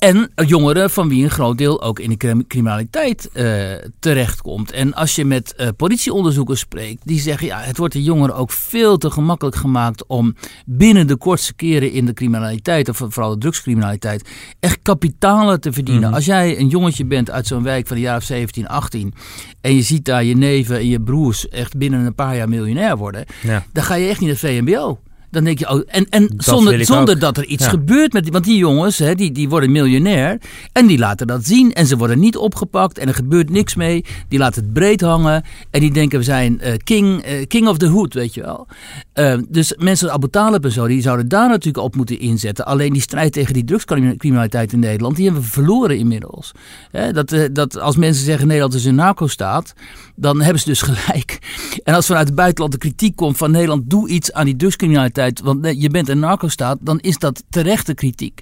En 0.00 0.30
jongeren 0.46 0.90
van 0.90 1.08
wie 1.08 1.24
een 1.24 1.30
groot 1.30 1.58
deel 1.58 1.82
ook 1.82 1.98
in 1.98 2.10
de 2.10 2.44
criminaliteit 2.46 3.30
uh, 3.34 3.72
terechtkomt. 3.98 4.70
En 4.70 4.94
als 4.94 5.14
je 5.14 5.24
met 5.24 5.54
uh, 5.56 5.68
politieonderzoekers 5.76 6.60
spreekt, 6.60 7.00
die 7.04 7.20
zeggen 7.20 7.46
ja, 7.46 7.58
het 7.58 7.76
wordt 7.76 7.92
de 7.92 8.02
jongeren 8.02 8.34
ook 8.34 8.50
veel 8.50 8.98
te 8.98 9.10
gemakkelijk 9.10 9.56
gemaakt 9.56 10.06
om 10.06 10.34
binnen 10.66 11.06
de 11.06 11.16
kortste 11.16 11.54
keren 11.54 11.92
in 11.92 12.06
de 12.06 12.12
criminaliteit, 12.12 12.88
of 12.88 12.96
vooral 12.96 13.30
de 13.30 13.38
drugscriminaliteit, 13.38 14.28
echt 14.60 14.78
kapitalen 14.82 15.60
te 15.60 15.72
verdienen. 15.72 16.08
Mm. 16.08 16.14
Als 16.14 16.24
jij 16.24 16.58
een 16.58 16.68
jongetje 16.68 17.04
bent 17.04 17.30
uit 17.30 17.46
zo'n 17.46 17.62
wijk 17.62 17.86
van 17.86 17.96
de 17.96 18.02
jaren 18.02 18.22
17, 18.22 18.68
18 18.68 19.14
en 19.60 19.74
je 19.74 19.82
ziet 19.82 20.04
daar 20.04 20.24
je 20.24 20.36
neven 20.36 20.76
en 20.76 20.88
je 20.88 21.00
broers 21.00 21.48
echt 21.48 21.76
binnen 21.76 22.06
een 22.06 22.14
paar 22.14 22.36
jaar 22.36 22.48
miljonair 22.48 22.96
worden, 22.96 23.24
ja. 23.42 23.64
dan 23.72 23.84
ga 23.84 23.94
je 23.94 24.08
echt 24.08 24.20
niet 24.20 24.28
naar 24.28 24.38
het 24.40 24.64
VMBO. 24.64 24.98
Dan 25.30 25.44
denk 25.44 25.58
je, 25.58 25.70
oh, 25.70 25.82
en, 25.86 26.06
en 26.08 26.34
zonder, 26.36 26.84
zonder 26.84 27.18
dat 27.18 27.36
er 27.36 27.44
iets 27.44 27.66
gebeurt 27.66 28.12
met 28.12 28.22
die, 28.22 28.32
want 28.32 28.44
die 28.44 28.56
jongens, 28.56 28.98
hè, 28.98 29.14
die, 29.14 29.32
die 29.32 29.48
worden 29.48 29.72
miljonair 29.72 30.40
en 30.72 30.86
die 30.86 30.98
laten 30.98 31.26
dat 31.26 31.44
zien 31.44 31.72
en 31.72 31.86
ze 31.86 31.96
worden 31.96 32.18
niet 32.18 32.36
opgepakt 32.36 32.98
en 32.98 33.08
er 33.08 33.14
gebeurt 33.14 33.50
niks 33.50 33.74
mee. 33.74 34.04
Die 34.28 34.38
laten 34.38 34.62
het 34.62 34.72
breed 34.72 35.00
hangen 35.00 35.44
en 35.70 35.80
die 35.80 35.92
denken 35.92 36.18
we 36.18 36.24
zijn 36.24 36.60
uh, 36.64 36.72
king, 36.84 37.26
uh, 37.26 37.46
king 37.46 37.68
of 37.68 37.76
the 37.76 37.86
hood, 37.86 38.14
weet 38.14 38.34
je 38.34 38.40
wel. 38.40 38.66
Uh, 39.14 39.38
dus 39.48 39.74
mensen 39.78 40.12
Abu 40.12 40.28
Talib 40.28 40.64
en 40.64 40.72
zo, 40.72 40.86
die 40.86 41.02
zouden 41.02 41.28
daar 41.28 41.48
natuurlijk 41.48 41.84
op 41.84 41.96
moeten 41.96 42.18
inzetten. 42.20 42.66
Alleen 42.66 42.92
die 42.92 43.02
strijd 43.02 43.32
tegen 43.32 43.54
die 43.54 43.64
drugscriminaliteit 43.64 44.72
in 44.72 44.78
Nederland, 44.78 45.16
die 45.16 45.24
hebben 45.24 45.42
we 45.42 45.48
verloren 45.48 45.98
inmiddels. 45.98 46.52
Hè, 46.90 47.12
dat, 47.12 47.34
dat 47.52 47.78
als 47.78 47.96
mensen 47.96 48.24
zeggen 48.24 48.46
Nederland 48.46 48.74
is 48.74 48.84
een 48.84 48.94
narco-staat, 48.94 49.72
dan 50.16 50.40
hebben 50.40 50.60
ze 50.60 50.68
dus 50.68 50.82
gelijk. 50.82 51.38
En 51.84 51.94
als 51.94 52.06
vanuit 52.06 52.26
het 52.26 52.36
buitenland 52.36 52.72
de 52.72 52.78
kritiek 52.78 53.16
komt 53.16 53.36
van 53.36 53.50
Nederland, 53.50 53.90
doe 53.90 54.08
iets 54.08 54.32
aan 54.32 54.44
die 54.44 54.56
drugscriminaliteit, 54.56 55.18
want 55.44 55.80
je 55.80 55.90
bent 55.90 56.08
een 56.08 56.18
narco-staat, 56.18 56.78
dan 56.80 57.00
is 57.00 57.18
dat 57.18 57.44
terechte 57.50 57.94
kritiek. 57.94 58.40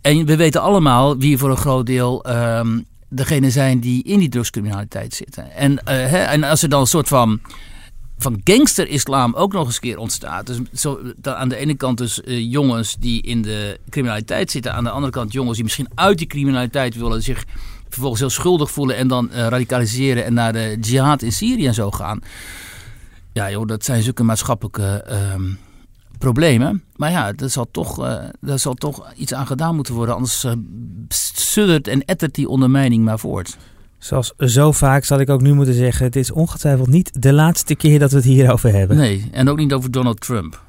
En 0.00 0.26
we 0.26 0.36
weten 0.36 0.60
allemaal 0.60 1.18
wie 1.18 1.38
voor 1.38 1.50
een 1.50 1.56
groot 1.56 1.86
deel 1.86 2.24
um, 2.28 2.84
degene 3.08 3.50
zijn 3.50 3.80
die 3.80 4.02
in 4.02 4.18
die 4.18 4.28
drugscriminaliteit 4.28 5.14
zitten. 5.14 5.50
En, 5.52 5.72
uh, 5.72 5.78
hè, 5.84 6.18
en 6.18 6.44
als 6.44 6.62
er 6.62 6.68
dan 6.68 6.80
een 6.80 6.86
soort 6.86 7.08
van 7.08 7.40
van 8.18 8.40
gangster-islam 8.44 9.34
ook 9.34 9.52
nog 9.52 9.66
eens 9.66 9.78
keer 9.78 9.98
ontstaat. 9.98 10.46
Dus 10.46 10.58
zo, 10.74 11.00
aan 11.22 11.48
de 11.48 11.56
ene 11.56 11.74
kant 11.74 11.98
dus 11.98 12.20
uh, 12.24 12.50
jongens 12.50 12.96
die 12.98 13.22
in 13.22 13.42
de 13.42 13.78
criminaliteit 13.90 14.50
zitten. 14.50 14.74
Aan 14.74 14.84
de 14.84 14.90
andere 14.90 15.12
kant 15.12 15.32
jongens 15.32 15.54
die 15.54 15.64
misschien 15.64 15.88
uit 15.94 16.18
die 16.18 16.26
criminaliteit 16.26 16.94
willen 16.94 17.22
zich 17.22 17.44
vervolgens 17.88 18.20
heel 18.20 18.30
schuldig 18.30 18.70
voelen 18.70 18.96
en 18.96 19.08
dan 19.08 19.28
uh, 19.32 19.46
radicaliseren 19.46 20.24
en 20.24 20.34
naar 20.34 20.52
de 20.52 20.76
jihad 20.80 21.22
in 21.22 21.32
Syrië 21.32 21.66
en 21.66 21.74
zo 21.74 21.90
gaan. 21.90 22.20
Ja 23.32 23.50
joh, 23.50 23.66
dat 23.66 23.84
zijn 23.84 24.02
zulke 24.02 24.22
maatschappelijke 24.22 25.06
uh, 25.10 25.50
problemen. 26.22 26.82
Maar 26.96 27.10
ja, 27.10 27.32
er 27.36 27.50
zal, 27.50 27.68
toch, 27.70 28.00
uh, 28.00 28.12
er 28.46 28.58
zal 28.58 28.74
toch 28.74 29.12
iets 29.16 29.34
aan 29.34 29.46
gedaan 29.46 29.74
moeten 29.74 29.94
worden. 29.94 30.14
Anders 30.14 30.44
uh, 30.44 30.52
suddert 31.34 31.88
en 31.88 32.04
ettert 32.04 32.34
die 32.34 32.48
ondermijning 32.48 33.04
maar 33.04 33.18
voort. 33.18 33.56
Zoals 33.98 34.32
zo 34.38 34.72
vaak 34.72 35.04
zal 35.04 35.20
ik 35.20 35.30
ook 35.30 35.40
nu 35.40 35.52
moeten 35.52 35.74
zeggen, 35.74 36.06
het 36.06 36.16
is 36.16 36.30
ongetwijfeld 36.30 36.88
niet 36.88 37.22
de 37.22 37.32
laatste 37.32 37.74
keer 37.74 37.98
dat 37.98 38.10
we 38.10 38.16
het 38.16 38.24
hierover 38.24 38.72
hebben. 38.72 38.96
Nee, 38.96 39.28
en 39.32 39.48
ook 39.48 39.56
niet 39.56 39.72
over 39.72 39.90
Donald 39.90 40.20
Trump. 40.20 40.62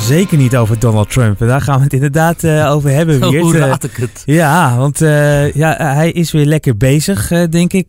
Zeker 0.00 0.38
niet 0.38 0.56
over 0.56 0.78
Donald 0.78 1.10
Trump. 1.10 1.38
Daar 1.38 1.60
gaan 1.60 1.76
we 1.76 1.84
het 1.84 1.92
inderdaad 1.92 2.42
uh, 2.42 2.70
over 2.70 2.90
hebben. 2.90 3.20
Weert. 3.30 3.42
Hoe 3.44 3.58
laat 3.58 3.84
ik 3.84 3.96
het? 3.96 4.22
Ja, 4.26 4.76
want 4.76 5.02
uh, 5.02 5.52
ja, 5.52 5.76
hij 5.76 6.10
is 6.10 6.32
weer 6.32 6.46
lekker 6.46 6.76
bezig, 6.76 7.30
uh, 7.30 7.44
denk 7.50 7.72
ik. 7.72 7.86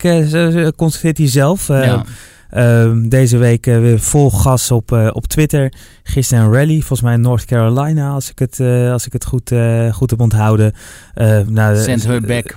Constateert 0.75 1.17
hij 1.17 1.29
zelf. 1.29 1.67
Ja. 1.67 2.03
Uh, 2.55 2.91
deze 3.09 3.37
week 3.37 3.67
uh, 3.67 3.79
weer 3.79 3.99
vol 3.99 4.31
gas 4.31 4.71
op, 4.71 4.91
uh, 4.91 5.09
op 5.13 5.27
Twitter. 5.27 5.73
Gisteren 6.03 6.43
een 6.43 6.53
rally, 6.53 6.77
volgens 6.77 7.01
mij 7.01 7.13
in 7.13 7.21
North 7.21 7.45
Carolina, 7.45 8.09
als 8.09 8.29
ik 8.29 8.39
het, 8.39 8.59
als 8.91 9.05
ik 9.05 9.13
het 9.13 9.25
goed, 9.25 9.51
goed 9.91 10.09
heb 10.09 10.19
onthouden. 10.19 10.73
nou, 11.47 11.77
Send 11.77 12.03
her 12.03 12.21
back, 12.21 12.55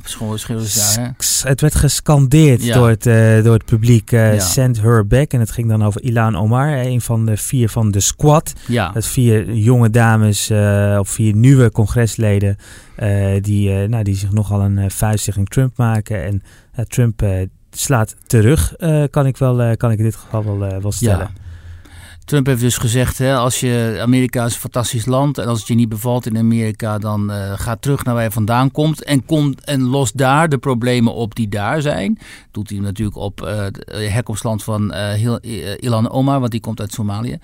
daar, 0.75 1.15
Het 1.43 1.61
werd 1.61 1.75
gescandeerd 1.75 2.65
ja. 2.65 2.75
door, 2.75 2.89
het, 2.89 3.03
door 3.45 3.55
het 3.55 3.65
publiek. 3.65 4.11
Ja. 4.11 4.39
Send 4.39 4.81
her 4.81 5.07
back. 5.07 5.33
En 5.33 5.41
het 5.41 5.51
ging 5.51 5.69
dan 5.69 5.85
over 5.85 6.03
Ilan 6.03 6.37
Omar, 6.37 6.73
een 6.73 7.01
van 7.01 7.27
de 7.27 7.37
vier 7.37 7.69
van 7.69 7.91
de 7.91 8.01
squad. 8.01 8.53
Ja. 8.67 8.91
Dat 8.91 9.07
vier 9.07 9.53
jonge 9.53 9.91
dames, 9.91 10.51
of 10.99 11.09
vier 11.09 11.35
nieuwe 11.35 11.71
congresleden, 11.71 12.57
die, 13.41 13.89
nou, 13.89 14.03
die 14.03 14.17
zich 14.17 14.33
nogal 14.33 14.61
een 14.61 14.91
vuist 14.91 15.25
tegen 15.25 15.45
Trump 15.45 15.77
maken. 15.77 16.25
En 16.25 16.43
Trump 16.89 17.23
slaat 17.79 18.17
terug, 18.27 18.75
uh, 18.79 19.05
kan, 19.11 19.27
ik 19.27 19.37
wel, 19.37 19.63
uh, 19.63 19.73
kan 19.77 19.91
ik 19.91 19.99
in 19.99 20.05
dit 20.05 20.17
geval 20.17 20.45
wel, 20.45 20.73
uh, 20.73 20.77
wel 20.77 20.93
stellen. 20.93 21.31
Ja. 21.35 21.45
Trump 22.27 22.47
heeft 22.47 22.61
dus 22.61 22.77
gezegd, 22.77 23.19
hè, 23.19 23.37
als 23.37 23.61
je, 23.61 23.99
Amerika 24.01 24.45
is 24.45 24.55
een 24.55 24.61
fantastisch 24.61 25.07
land 25.07 25.39
en 25.39 25.47
als 25.47 25.59
het 25.59 25.69
je 25.69 25.75
niet 25.75 25.89
bevalt 25.89 26.27
in 26.27 26.39
Amerika, 26.39 26.99
dan 26.99 27.31
uh, 27.31 27.53
ga 27.57 27.77
terug 27.77 28.05
naar 28.05 28.15
waar 28.15 28.23
je 28.23 28.31
vandaan 28.31 28.71
komt 28.71 29.05
en, 29.05 29.25
kom, 29.25 29.55
en 29.65 29.83
los 29.83 30.13
daar 30.13 30.49
de 30.49 30.59
problemen 30.59 31.15
op 31.15 31.35
die 31.35 31.49
daar 31.49 31.83
zijn. 31.83 32.19
Doet 32.51 32.71
hij 32.71 32.79
natuurlijk 32.79 33.17
op 33.17 33.43
uh, 33.43 33.59
het 33.59 33.85
herkomstland 33.87 34.63
van 34.63 34.95
uh, 34.95 35.37
Ilan 35.81 36.11
Omar, 36.11 36.41
want 36.41 36.51
die 36.51 36.61
komt 36.61 36.81
uit 36.81 36.93
Somalië. 36.93 37.39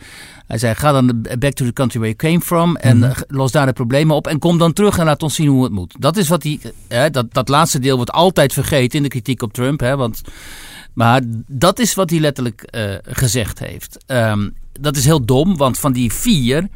Hij 0.47 0.59
zei, 0.59 0.75
ga 0.75 0.93
dan 0.93 1.27
back 1.39 1.53
to 1.53 1.65
the 1.65 1.73
country 1.73 2.01
where 2.01 2.17
you 2.19 2.33
came 2.33 2.41
from 2.41 2.77
en 2.77 2.97
mm 2.97 3.03
-hmm. 3.03 3.15
los 3.27 3.53
daar 3.53 3.67
de 3.67 3.73
problemen 3.73 4.17
op 4.17 4.27
en 4.27 4.39
kom 4.39 4.59
dan 4.59 4.73
terug 4.73 4.99
en 4.99 5.05
laat 5.05 5.23
ons 5.23 5.35
zien 5.35 5.49
hoe 5.49 5.63
het 5.65 5.73
moet. 5.73 5.95
Dat 5.99 6.17
is 6.17 6.29
wat 6.29 6.43
hij, 6.43 7.11
dat, 7.11 7.35
dat 7.35 7.49
laatste 7.49 7.79
deel 7.79 7.97
wordt 7.97 8.13
altijd 8.13 8.53
vergeten 8.53 8.97
in 8.97 9.03
de 9.03 9.09
kritiek 9.09 9.43
op 9.43 9.53
Trump, 9.53 9.81
hè, 9.81 9.97
want... 9.97 10.21
Maar 10.93 11.21
dat 11.47 11.79
is 11.79 11.95
wat 11.95 12.11
hij 12.11 12.19
letterlijk 12.19 12.69
uh, 12.77 12.95
gezegd 13.03 13.59
heeft. 13.59 14.05
Um, 14.07 14.55
dat 14.81 14.97
is 14.97 15.05
heel 15.05 15.25
dom, 15.25 15.57
want 15.57 15.79
van 15.79 15.93
die 15.93 16.13
vier 16.13 16.69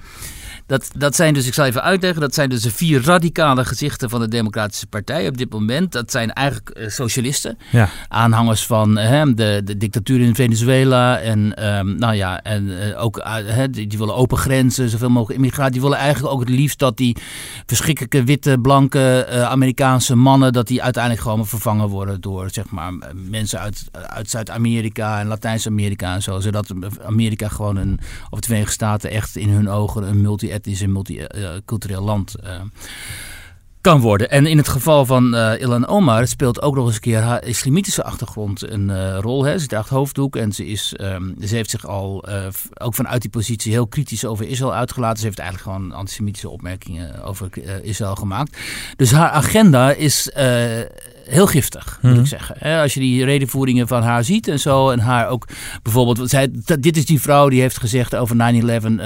dat, 0.66 0.90
dat 0.96 1.14
zijn 1.14 1.34
dus, 1.34 1.46
ik 1.46 1.54
zal 1.54 1.64
even 1.64 1.82
uitleggen, 1.82 2.20
dat 2.20 2.34
zijn 2.34 2.48
dus 2.48 2.62
de 2.62 2.70
vier 2.70 3.04
radicale 3.04 3.64
gezichten 3.64 4.10
van 4.10 4.20
de 4.20 4.28
Democratische 4.28 4.86
Partij 4.86 5.28
op 5.28 5.36
dit 5.36 5.52
moment. 5.52 5.92
Dat 5.92 6.10
zijn 6.10 6.32
eigenlijk 6.32 6.78
uh, 6.78 6.88
socialisten, 6.88 7.58
ja. 7.70 7.88
aanhangers 8.08 8.66
van 8.66 8.98
uh, 8.98 9.22
de, 9.34 9.60
de 9.64 9.76
dictatuur 9.76 10.20
in 10.20 10.34
Venezuela. 10.34 11.18
En, 11.18 11.66
um, 11.76 11.98
nou 11.98 12.14
ja, 12.14 12.42
en 12.42 12.68
uh, 12.68 13.02
ook, 13.02 13.24
die, 13.70 13.86
die, 13.86 13.98
willen 13.98 14.14
open 14.14 14.38
grenzen, 14.38 14.88
zoveel 14.88 15.10
mogelijk 15.10 15.38
immigratie. 15.38 15.72
Die 15.72 15.80
willen 15.80 15.98
eigenlijk 15.98 16.34
ook 16.34 16.40
het 16.40 16.48
liefst 16.48 16.78
dat 16.78 16.96
die 16.96 17.16
verschrikkelijke 17.66 18.24
witte, 18.24 18.58
blanke 18.62 19.26
Amerikaanse 19.48 20.14
mannen, 20.14 20.52
dat 20.52 20.66
die 20.66 20.82
uiteindelijk 20.82 21.22
gewoon 21.22 21.46
vervangen 21.46 21.88
worden 21.88 22.20
door 22.20 22.50
zeg 22.50 22.70
maar, 22.70 22.92
mensen 23.14 23.60
uit, 23.60 23.84
uit 23.92 24.30
Zuid-Amerika 24.30 25.20
en 25.20 25.26
Latijns-Amerika 25.26 26.14
en 26.14 26.22
zo. 26.22 26.40
Zodat 26.40 26.72
Amerika 27.04 27.48
gewoon 27.48 27.76
een, 27.76 28.00
of 28.30 28.40
de 28.40 28.46
Verenigde 28.46 28.72
Staten 28.72 29.10
echt 29.10 29.36
in 29.36 29.48
hun 29.48 29.68
ogen 29.68 30.08
een 30.08 30.20
multi 30.20 30.55
multi-etnisch 30.64 30.86
multicultureel 30.86 32.02
land 32.02 32.34
uh, 32.44 32.60
kan 33.80 34.00
worden. 34.00 34.30
En 34.30 34.46
in 34.46 34.56
het 34.56 34.68
geval 34.68 35.06
van 35.06 35.34
uh, 35.34 35.52
Ilan 35.60 35.86
Omar 35.86 36.26
speelt 36.26 36.62
ook 36.62 36.74
nog 36.74 36.86
eens 36.86 36.94
een 36.94 37.00
keer 37.00 37.20
haar 37.20 37.44
islamitische 37.44 38.04
achtergrond 38.04 38.70
een 38.70 39.20
rol. 39.20 39.44
Hè. 39.44 39.58
Ze 39.58 39.66
draagt 39.66 39.88
hoofddoek 39.88 40.36
en 40.36 40.52
ze, 40.52 40.66
is, 40.66 40.94
um, 41.00 41.34
ze 41.44 41.54
heeft 41.54 41.70
zich 41.70 41.86
al 41.86 42.24
ook 42.74 42.94
vanuit 42.94 43.20
die 43.20 43.30
positie 43.30 43.72
heel 43.72 43.86
kritisch 43.86 44.24
over 44.24 44.48
Israël 44.48 44.74
uitgelaten. 44.74 45.18
Ze 45.18 45.24
heeft 45.24 45.38
eigenlijk 45.38 45.70
gewoon 45.70 45.92
antisemitische 45.92 46.48
opmerkingen 46.48 47.22
over 47.22 47.48
Israël 47.82 48.14
gemaakt. 48.14 48.58
Dus 48.96 49.10
haar 49.10 49.30
agenda 49.30 49.92
is 49.92 50.30
heel 51.28 51.46
giftig, 51.46 51.98
moet 52.02 52.18
ik 52.18 52.26
zeggen. 52.26 52.80
als 52.80 52.94
je 52.94 53.00
die 53.00 53.24
redenvoeringen 53.24 53.88
van 53.88 54.02
haar 54.02 54.24
ziet 54.24 54.48
en 54.48 54.60
zo. 54.60 54.90
En 54.90 54.98
haar 54.98 55.28
ook 55.28 55.48
bijvoorbeeld. 55.82 56.30
Zij, 56.30 56.50
dit 56.80 56.96
is 56.96 57.06
die 57.06 57.20
vrouw 57.20 57.48
die 57.48 57.60
heeft 57.60 57.78
gezegd 57.78 58.14
over 58.16 58.36
9-11. 58.36 58.38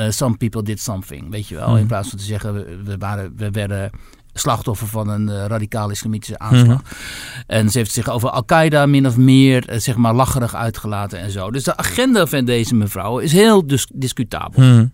some 0.09 0.37
people 0.37 0.63
did 0.63 0.81
something. 0.81 1.31
Weet 1.31 1.49
je 1.49 1.55
wel. 1.55 1.77
In 1.77 1.87
plaats 1.87 2.09
van 2.09 2.19
te 2.19 2.25
zeggen. 2.25 2.55
We, 2.85 2.97
waren, 2.99 3.33
we 3.37 3.51
werden 3.51 3.91
slachtoffer 4.33 4.87
van 4.87 5.09
een 5.09 5.29
uh, 5.29 5.45
radicaal 5.47 5.91
islamitische 5.91 6.39
aanslag. 6.39 6.83
En 7.47 7.71
ze 7.71 7.79
heeft 7.79 7.93
zich 7.93 8.09
over 8.09 8.31
Al-Qaeda 8.31 8.87
min 8.87 9.07
of 9.07 9.17
meer 9.17 9.65
zeg 9.77 9.97
maar 9.97 10.15
lacherig 10.15 10.55
uitgelaten 10.55 11.19
en 11.19 11.31
zo. 11.31 11.51
Dus 11.51 11.65
de 11.65 11.77
agenda 11.77 12.27
van 12.27 12.45
deze 12.45 12.75
mevrouw 12.75 13.19
is 13.19 13.33
heel 13.33 13.67
dus 13.67 13.87
discutabel. 13.95 14.89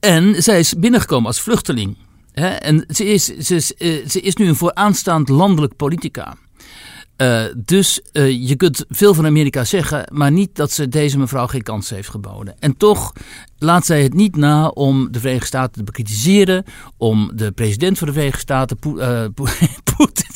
En 0.00 0.42
zij 0.42 0.58
is 0.58 0.74
binnengekomen 0.74 1.26
als 1.26 1.40
vluchteling. 1.40 1.96
En 2.44 2.84
ze 2.88 3.04
is, 3.04 3.24
ze, 3.24 3.54
is, 3.54 3.72
uh, 3.78 4.06
ze 4.06 4.20
is 4.20 4.36
nu 4.36 4.48
een 4.48 4.56
vooraanstaand 4.56 5.28
landelijk 5.28 5.76
politica. 5.76 6.36
Uh, 7.16 7.42
dus 7.56 8.00
uh, 8.12 8.48
je 8.48 8.56
kunt 8.56 8.84
veel 8.88 9.14
van 9.14 9.26
Amerika 9.26 9.64
zeggen, 9.64 10.08
maar 10.12 10.32
niet 10.32 10.56
dat 10.56 10.70
ze 10.70 10.88
deze 10.88 11.18
mevrouw 11.18 11.46
geen 11.46 11.62
kans 11.62 11.90
heeft 11.90 12.08
geboden. 12.08 12.54
En 12.58 12.76
toch 12.76 13.12
laat 13.58 13.86
zij 13.86 14.02
het 14.02 14.14
niet 14.14 14.36
na 14.36 14.68
om 14.68 15.08
de 15.12 15.20
Verenigde 15.20 15.46
Staten 15.46 15.72
te 15.72 15.82
bekritiseren, 15.82 16.64
om 16.96 17.30
de 17.34 17.52
president 17.52 17.98
van 17.98 18.06
de 18.06 18.12
Verenigde 18.12 18.40
Staten, 18.40 18.78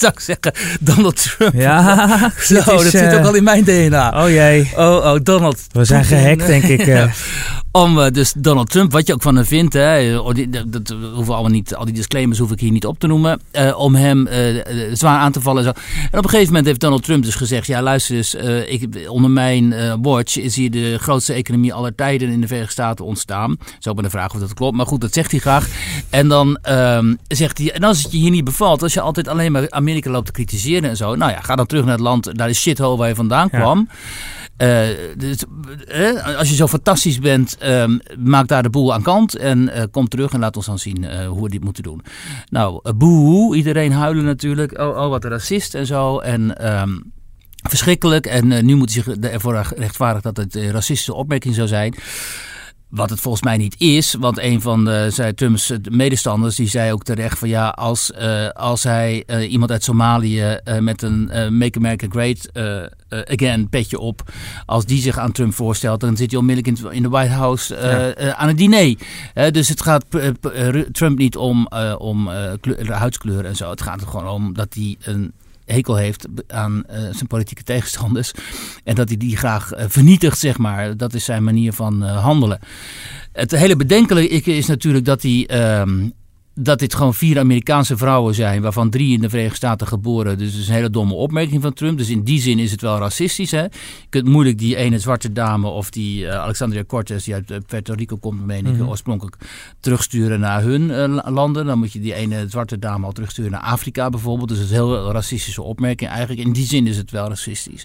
zou 0.03 0.12
ik 0.12 0.21
zeggen, 0.21 0.79
Donald 0.81 1.23
Trump. 1.23 1.55
Ja, 1.55 2.07
zo, 2.41 2.55
is, 2.55 2.65
dat 2.65 2.83
zit 2.83 3.15
ook 3.15 3.25
al 3.25 3.35
in 3.35 3.45
mijn 3.45 3.65
DNA. 3.65 4.25
Oh 4.25 4.31
jee. 4.31 4.71
Oh, 4.77 4.85
oh 4.85 5.17
Donald. 5.23 5.59
We 5.73 5.85
zijn 5.85 6.05
gehackt, 6.05 6.47
denk 6.47 6.65
ik. 6.65 6.87
Om 7.73 7.99
uh, 7.99 8.07
dus 8.11 8.33
Donald 8.37 8.71
Trump, 8.71 8.93
wat 8.93 9.07
je 9.07 9.12
ook 9.12 9.23
van 9.23 9.37
hem 9.37 9.45
vindt, 9.45 9.73
hè, 9.73 10.19
oh, 10.19 10.35
dat, 10.67 10.95
hoeven 11.15 11.35
allemaal 11.35 11.51
niet, 11.51 11.75
al 11.75 11.85
die 11.85 11.95
disclaimers 11.95 12.38
hoef 12.38 12.51
ik 12.51 12.61
hier 12.61 12.71
niet 12.71 12.87
op 12.87 12.99
te 12.99 13.07
noemen, 13.07 13.41
uh, 13.53 13.79
om 13.79 13.95
hem 13.95 14.27
uh, 14.27 14.65
zwaar 14.93 15.19
aan 15.19 15.33
te 15.33 15.41
vallen. 15.41 15.67
En, 15.67 15.75
zo. 15.75 15.81
en 16.01 16.19
op 16.19 16.25
een 16.25 16.31
gegeven 16.31 16.47
moment 16.47 16.67
heeft 16.67 16.81
Donald 16.81 17.05
Trump 17.05 17.25
dus 17.25 17.35
gezegd, 17.35 17.67
ja 17.67 17.83
luister 17.83 18.17
eens, 18.17 18.35
ik, 18.67 19.09
onder 19.09 19.31
mijn 19.31 19.75
watch 20.03 20.38
is 20.38 20.57
hier 20.57 20.71
de 20.71 20.99
grootste 20.99 21.33
economie 21.33 21.75
aller 21.75 21.95
tijden 21.95 22.29
in 22.29 22.41
de 22.41 22.47
Verenigde 22.47 22.73
Staten 22.73 23.05
ontstaan. 23.05 23.57
Zo 23.79 23.95
ben 23.95 24.05
de 24.05 24.11
vraag 24.11 24.35
of 24.35 24.41
dat 24.41 24.55
klopt, 24.55 24.77
maar 24.77 24.87
goed, 24.87 25.01
dat 25.01 25.12
zegt 25.12 25.31
hij 25.31 25.41
graag. 25.41 25.69
En 26.11 26.29
dan 26.29 26.59
um, 26.69 27.19
zegt 27.29 27.59
hij, 27.59 27.73
en 27.73 27.83
als 27.83 28.03
het 28.03 28.12
je 28.12 28.19
hier 28.19 28.31
niet 28.31 28.45
bevalt, 28.45 28.83
als 28.83 28.95
je 28.95 29.01
altijd 29.01 29.29
alleen 29.29 29.53
maar 29.53 29.71
Amerika 29.71 29.91
loopt 30.00 30.26
te 30.26 30.33
kritiseren 30.33 30.90
en 30.90 30.96
zo, 30.96 31.14
nou 31.14 31.31
ja, 31.33 31.40
ga 31.40 31.57
dan 31.57 31.66
terug 31.66 31.85
naar 31.85 31.92
het 31.92 32.02
land, 32.02 32.33
naar 32.33 32.48
de 32.48 32.55
shithole 32.55 32.96
waar 32.96 33.09
je 33.09 33.14
vandaan 33.14 33.48
ja. 33.52 33.59
kwam. 33.59 33.88
Uh, 34.59 34.87
dus, 35.16 35.44
als 36.37 36.48
je 36.48 36.55
zo 36.55 36.66
fantastisch 36.66 37.18
bent, 37.18 37.59
uh, 37.62 37.85
maak 38.18 38.48
daar 38.48 38.62
de 38.62 38.70
boel 38.70 38.94
aan 38.94 39.02
kant 39.02 39.37
en 39.37 39.59
uh, 39.59 39.83
kom 39.90 40.09
terug 40.09 40.33
en 40.33 40.40
laat 40.40 40.57
ons 40.57 40.66
dan 40.66 40.78
zien 40.78 41.24
hoe 41.26 41.42
we 41.42 41.48
dit 41.48 41.64
moeten 41.64 41.83
doen. 41.83 42.02
Nou, 42.48 42.92
boe, 42.92 43.57
iedereen 43.57 43.92
huilen 43.92 44.24
natuurlijk. 44.24 44.78
Oh, 44.78 44.88
oh, 44.88 45.09
wat 45.09 45.24
een 45.24 45.31
racist 45.31 45.74
en 45.74 45.87
zo. 45.87 46.18
En 46.18 46.72
um, 46.81 47.12
verschrikkelijk. 47.68 48.26
En 48.26 48.64
nu 48.66 48.74
moet 48.74 48.94
hij 48.94 49.02
zich 49.02 49.16
ervoor 49.16 49.66
rechtvaardigen 49.76 50.35
dat 50.35 50.44
het 50.44 50.55
een 50.55 50.70
racistische 50.70 51.14
opmerking 51.14 51.55
zou 51.55 51.68
zijn. 51.68 51.94
Wat 52.92 53.11
het 53.11 53.20
volgens 53.20 53.42
mij 53.42 53.57
niet 53.57 53.81
is, 53.81 54.14
want 54.14 54.38
een 54.38 54.61
van 54.61 54.85
de, 54.85 55.09
zei 55.11 55.35
Trumps 55.35 55.72
medestanders 55.90 56.57
die 56.57 56.68
zei 56.68 56.92
ook 56.92 57.05
terecht 57.05 57.38
van 57.38 57.48
ja, 57.48 57.68
als, 57.68 58.12
uh, 58.20 58.48
als 58.48 58.83
hij 58.83 59.24
uh, 59.26 59.52
iemand 59.52 59.70
uit 59.70 59.85
Somalië 59.85 60.59
uh, 60.64 60.78
met 60.78 61.02
een 61.02 61.24
Make 61.59 61.78
America 61.78 62.07
Great 62.11 62.48
Again 63.09 63.68
petje 63.68 63.98
op, 63.98 64.33
als 64.66 64.85
die 64.85 65.00
zich 65.00 65.18
aan 65.18 65.33
Trump 65.33 65.55
voorstelt, 65.55 66.00
dan 66.00 66.16
zit 66.16 66.31
hij 66.31 66.40
onmiddellijk 66.40 66.78
in, 66.81 66.92
in 66.92 67.02
de 67.02 67.09
White 67.09 67.33
House 67.33 67.74
ja. 67.74 68.35
aan 68.35 68.48
het 68.48 68.59
diner. 68.59 68.96
dus 69.50 69.68
het 69.68 69.83
gaat 69.83 70.05
Trump 70.92 71.18
niet 71.18 71.37
om, 71.37 71.66
om 71.98 72.28
huidskleur 72.87 73.44
en 73.44 73.57
zo. 73.57 73.70
Het 73.70 73.83
gaat 73.83 74.00
er 74.00 74.07
gewoon 74.07 74.28
om 74.28 74.55
dat 74.55 74.74
hij 74.74 74.96
een 75.00 75.33
hekel 75.64 75.96
heeft 75.96 76.27
aan 76.48 76.85
uh, 76.90 76.96
zijn 76.96 77.27
politieke 77.27 77.62
tegenstanders. 77.62 78.33
En 78.85 78.94
dat 78.94 79.09
hij 79.09 79.16
die 79.16 79.37
graag 79.37 79.75
uh, 79.75 79.85
vernietigt, 79.88 80.38
zeg 80.38 80.59
maar. 80.59 80.96
Dat 80.96 81.14
is 81.14 81.25
zijn 81.25 81.44
manier 81.44 81.72
van 81.72 82.03
uh, 82.03 82.22
handelen. 82.22 82.59
Het 83.33 83.51
hele 83.51 83.77
bedenkelijke 83.77 84.57
is 84.57 84.66
natuurlijk 84.66 85.05
dat 85.05 85.22
hij 85.22 85.46
ehm, 85.46 86.09
dat 86.55 86.79
dit 86.79 86.95
gewoon 86.95 87.15
vier 87.15 87.38
Amerikaanse 87.38 87.97
vrouwen 87.97 88.35
zijn, 88.35 88.62
waarvan 88.62 88.91
drie 88.91 89.12
in 89.12 89.21
de 89.21 89.29
Verenigde 89.29 89.57
Staten 89.57 89.87
geboren. 89.87 90.38
Dus 90.38 90.53
dat 90.53 90.61
is 90.61 90.69
een 90.69 90.75
hele 90.75 90.91
domme 90.91 91.15
opmerking 91.15 91.62
van 91.62 91.73
Trump. 91.73 91.99
Dus 91.99 92.09
in 92.09 92.23
die 92.23 92.41
zin 92.41 92.59
is 92.59 92.71
het 92.71 92.81
wel 92.81 92.99
racistisch. 92.99 93.51
Hè? 93.51 93.62
Je 93.62 93.71
kunt 94.09 94.29
moeilijk 94.29 94.59
die 94.59 94.77
ene 94.77 94.99
zwarte 94.99 95.33
dame 95.33 95.69
of 95.69 95.91
die 95.91 96.23
uh, 96.23 96.35
Alexandria 96.35 96.85
Cortez, 96.85 97.25
die 97.25 97.35
uit 97.35 97.51
uh, 97.51 97.57
Puerto 97.67 97.95
Rico 97.95 98.17
komt, 98.17 98.47
meen 98.47 98.67
ik, 98.67 98.73
mm 98.73 98.79
-hmm. 98.79 98.88
oorspronkelijk 98.88 99.37
terugsturen 99.81 100.41
naar 100.41 100.62
hun 100.62 100.83
uh, 100.83 101.19
landen. 101.25 101.67
Dan 101.67 101.79
moet 101.79 101.93
je 101.93 102.01
die 102.01 102.15
ene 102.15 102.47
zwarte 102.49 102.79
dame 102.79 103.07
al 103.07 103.12
terugsturen 103.12 103.51
naar 103.51 103.61
Afrika 103.61 104.11
bijvoorbeeld. 104.11 104.49
Dus 104.49 104.59
dat 104.59 104.67
is 104.67 104.73
een 104.73 104.85
heel 104.85 105.12
racistische 105.12 105.62
opmerking 105.62 106.11
eigenlijk. 106.11 106.47
In 106.47 106.53
die 106.53 106.67
zin 106.67 106.87
is 106.87 106.97
het 106.97 107.11
wel 107.11 107.29
racistisch. 107.29 107.85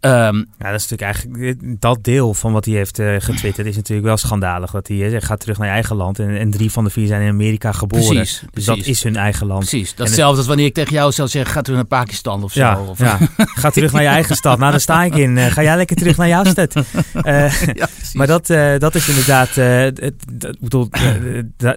Um, 0.00 0.46
ja, 0.58 0.70
dat 0.70 0.80
is 0.80 0.88
natuurlijk 0.88 1.02
eigenlijk 1.02 1.80
dat 1.80 2.04
deel 2.04 2.34
van 2.34 2.52
wat 2.52 2.64
hij 2.64 2.74
heeft 2.74 2.98
uh, 2.98 3.14
getwitterd 3.18 3.66
is 3.66 3.76
natuurlijk 3.76 4.06
wel 4.06 4.16
schandalig. 4.16 4.70
Dat 4.70 4.88
hij 4.88 4.96
uh, 4.96 5.16
gaat 5.20 5.40
terug 5.40 5.58
naar 5.58 5.66
je 5.66 5.72
eigen 5.72 5.96
land 5.96 6.18
en, 6.18 6.38
en, 6.38 6.50
drie 6.50 6.70
van 6.70 6.84
de 6.84 6.90
vier 6.90 7.06
zijn 7.06 7.22
in 7.22 7.28
Amerika 7.28 7.72
geboren. 7.72 8.06
Precies, 8.06 8.38
dus 8.40 8.48
precies. 8.50 8.66
dat 8.66 8.86
is 8.86 9.02
hun 9.02 9.16
eigen 9.16 9.46
land. 9.46 9.68
Precies, 9.68 9.90
dat 9.94 10.00
is 10.00 10.12
hetzelfde 10.12 10.38
als 10.38 10.46
wanneer 10.46 10.66
ik 10.66 10.74
tegen 10.74 10.92
jou 10.92 11.12
zou 11.12 11.28
zeggen, 11.28 11.52
ga 11.52 11.62
terug 11.62 11.78
naar 11.78 11.88
Pakistan 11.88 12.42
of 12.42 12.52
zo. 12.52 12.60
Ja, 12.60 12.80
of... 12.80 12.98
ja. 12.98 13.18
ga 13.36 13.70
terug 13.70 13.92
naar 13.92 14.02
je 14.02 14.08
eigen 14.08 14.36
stad. 14.36 14.58
Nou, 14.58 14.70
daar 14.70 14.80
sta 14.80 15.04
ik 15.04 15.14
in. 15.14 15.36
Uh, 15.36 15.46
ga 15.46 15.62
jij 15.62 15.76
lekker 15.76 15.96
terug 15.96 16.16
naar 16.16 16.28
jouw 16.28 16.44
stad. 16.44 16.72
ja, 17.22 17.88
maar 18.12 18.26
dat, 18.26 18.46
dat 18.78 18.94
is 18.94 19.08
inderdaad, 19.08 19.54
het, 19.54 20.14
dat, 20.32 20.58
bedoel, 20.60 20.88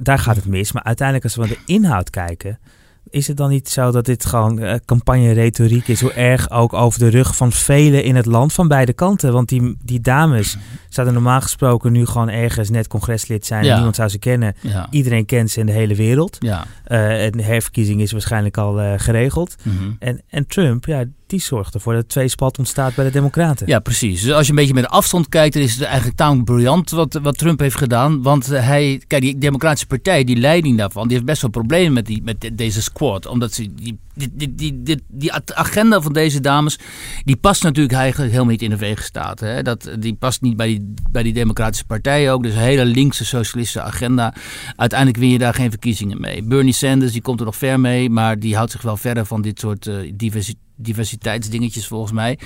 daar 0.02 0.20
gaat 0.20 0.36
het 0.36 0.46
mis. 0.46 0.72
Maar 0.72 0.84
uiteindelijk 0.84 1.26
als 1.26 1.36
we 1.36 1.42
naar 1.42 1.58
de 1.66 1.74
inhoud 1.74 2.10
kijken 2.10 2.60
is 3.14 3.28
het 3.28 3.38
dan 3.38 3.50
niet 3.50 3.70
zo 3.70 3.92
dat 3.92 4.06
dit 4.06 4.26
gewoon 4.26 4.64
uh, 4.64 4.74
campagne-retoriek 4.86 5.88
is? 5.88 6.02
Hoe 6.02 6.14
erg 6.14 6.52
ook 6.52 6.74
over 6.74 7.00
de 7.00 7.08
rug 7.08 7.36
van 7.36 7.52
velen 7.52 8.04
in 8.04 8.16
het 8.16 8.26
land 8.26 8.54
van 8.54 8.68
beide 8.68 8.94
kanten. 8.94 9.34
Want 9.34 9.50
die, 9.50 9.76
die 9.84 10.02
dames 10.02 10.58
zouden 10.90 11.16
normaal 11.16 11.42
gesproken 11.42 11.92
nu 11.92 12.06
gewoon 12.06 12.30
ergens 12.30 12.70
net 12.70 12.88
congreslid 12.88 13.46
zijn. 13.46 13.66
Ja. 13.66 13.74
Niemand 13.74 13.96
zou 13.96 14.10
ze 14.10 14.18
kennen. 14.18 14.56
Ja. 14.60 14.88
Iedereen 14.90 15.26
kent 15.26 15.50
ze 15.50 15.60
in 15.60 15.66
de 15.66 15.72
hele 15.72 15.96
wereld. 15.96 16.38
Ja. 16.40 16.66
Uh, 16.88 17.24
een 17.24 17.42
herverkiezing 17.42 18.02
is 18.02 18.12
waarschijnlijk 18.12 18.58
al 18.58 18.82
uh, 18.82 18.94
geregeld. 18.98 19.56
Mm 19.64 19.78
-hmm. 19.78 19.96
en, 20.00 20.22
en 20.30 20.48
Trump, 20.48 20.86
ja, 20.86 21.04
die 21.34 21.42
zorgt 21.42 21.74
ervoor 21.74 21.94
dat 21.94 22.10
tweespalt 22.10 22.58
ontstaat 22.58 22.96
bij 22.96 23.06
de 23.06 23.12
Democraten. 23.12 23.68
Ja, 23.68 23.80
precies. 23.80 24.22
Dus 24.22 24.32
als 24.32 24.46
je 24.46 24.50
een 24.50 24.58
beetje 24.58 24.74
met 24.74 24.88
afstand 24.88 25.30
kijkt, 25.30 25.54
dan 25.54 25.64
is 25.64 25.74
het 25.74 25.84
eigenlijk 25.84 26.18
tamelijk 26.18 26.46
briljant 26.46 26.90
wat, 26.90 27.20
wat 27.22 27.38
Trump 27.38 27.60
heeft 27.60 27.78
gedaan. 27.78 28.22
Want 28.22 28.46
hij, 28.46 29.02
kijk, 29.08 29.22
die 29.22 29.38
Democratische 29.38 29.88
Partij, 29.88 30.24
die 30.24 30.36
leiding 30.36 30.78
daarvan, 30.78 31.04
die 31.04 31.14
heeft 31.14 31.28
best 31.28 31.42
wel 31.42 31.52
problemen 31.52 31.94
met, 31.94 32.06
die, 32.06 32.22
met 32.24 32.50
deze 32.54 32.82
squad. 32.82 33.26
Omdat 33.26 33.54
ze 33.54 33.74
die, 33.76 33.98
die, 34.14 34.56
die, 34.56 35.04
die, 35.08 35.34
agenda 35.54 36.02
van 36.02 36.14
deze 36.14 36.40
dames, 36.40 36.80
die 37.24 37.36
past 37.36 37.64
natuurlijk 37.64 37.96
eigenlijk 37.96 38.32
helemaal 38.32 38.52
niet 38.52 38.62
in 38.62 38.70
de 38.70 38.78
Verenigde. 38.78 39.62
Dat, 39.64 39.90
die 40.00 40.14
past 40.14 40.42
niet 40.42 40.58
bij 40.58 40.68
die, 40.68 40.94
bij 41.12 41.24
die 41.24 41.34
Democratische 41.34 41.86
Partij 41.86 42.32
ook. 42.32 42.44
Dus 42.44 42.54
een 42.54 42.60
hele 42.60 42.86
linkse 42.86 43.26
socialistische 43.26 43.82
agenda. 43.82 44.34
Uiteindelijk 44.76 45.20
win 45.20 45.30
je 45.30 45.38
daar 45.38 45.54
geen 45.54 45.70
verkiezingen 45.70 46.22
mee. 46.22 46.44
Bernie 46.44 46.74
Sanders, 46.74 47.12
die 47.12 47.22
komt 47.22 47.40
er 47.40 47.46
nog 47.46 47.56
ver 47.56 47.80
mee, 47.80 48.10
maar 48.10 48.40
die 48.40 48.56
houdt 48.56 48.72
zich 48.72 48.82
wel 48.82 48.98
verder 48.98 49.26
van 49.26 49.42
dit 49.42 49.60
soort 49.60 49.90
diversiteit 50.14 50.62
diversiteitsdingetjes 50.76 51.88
volgens 51.88 52.12
mij. 52.12 52.40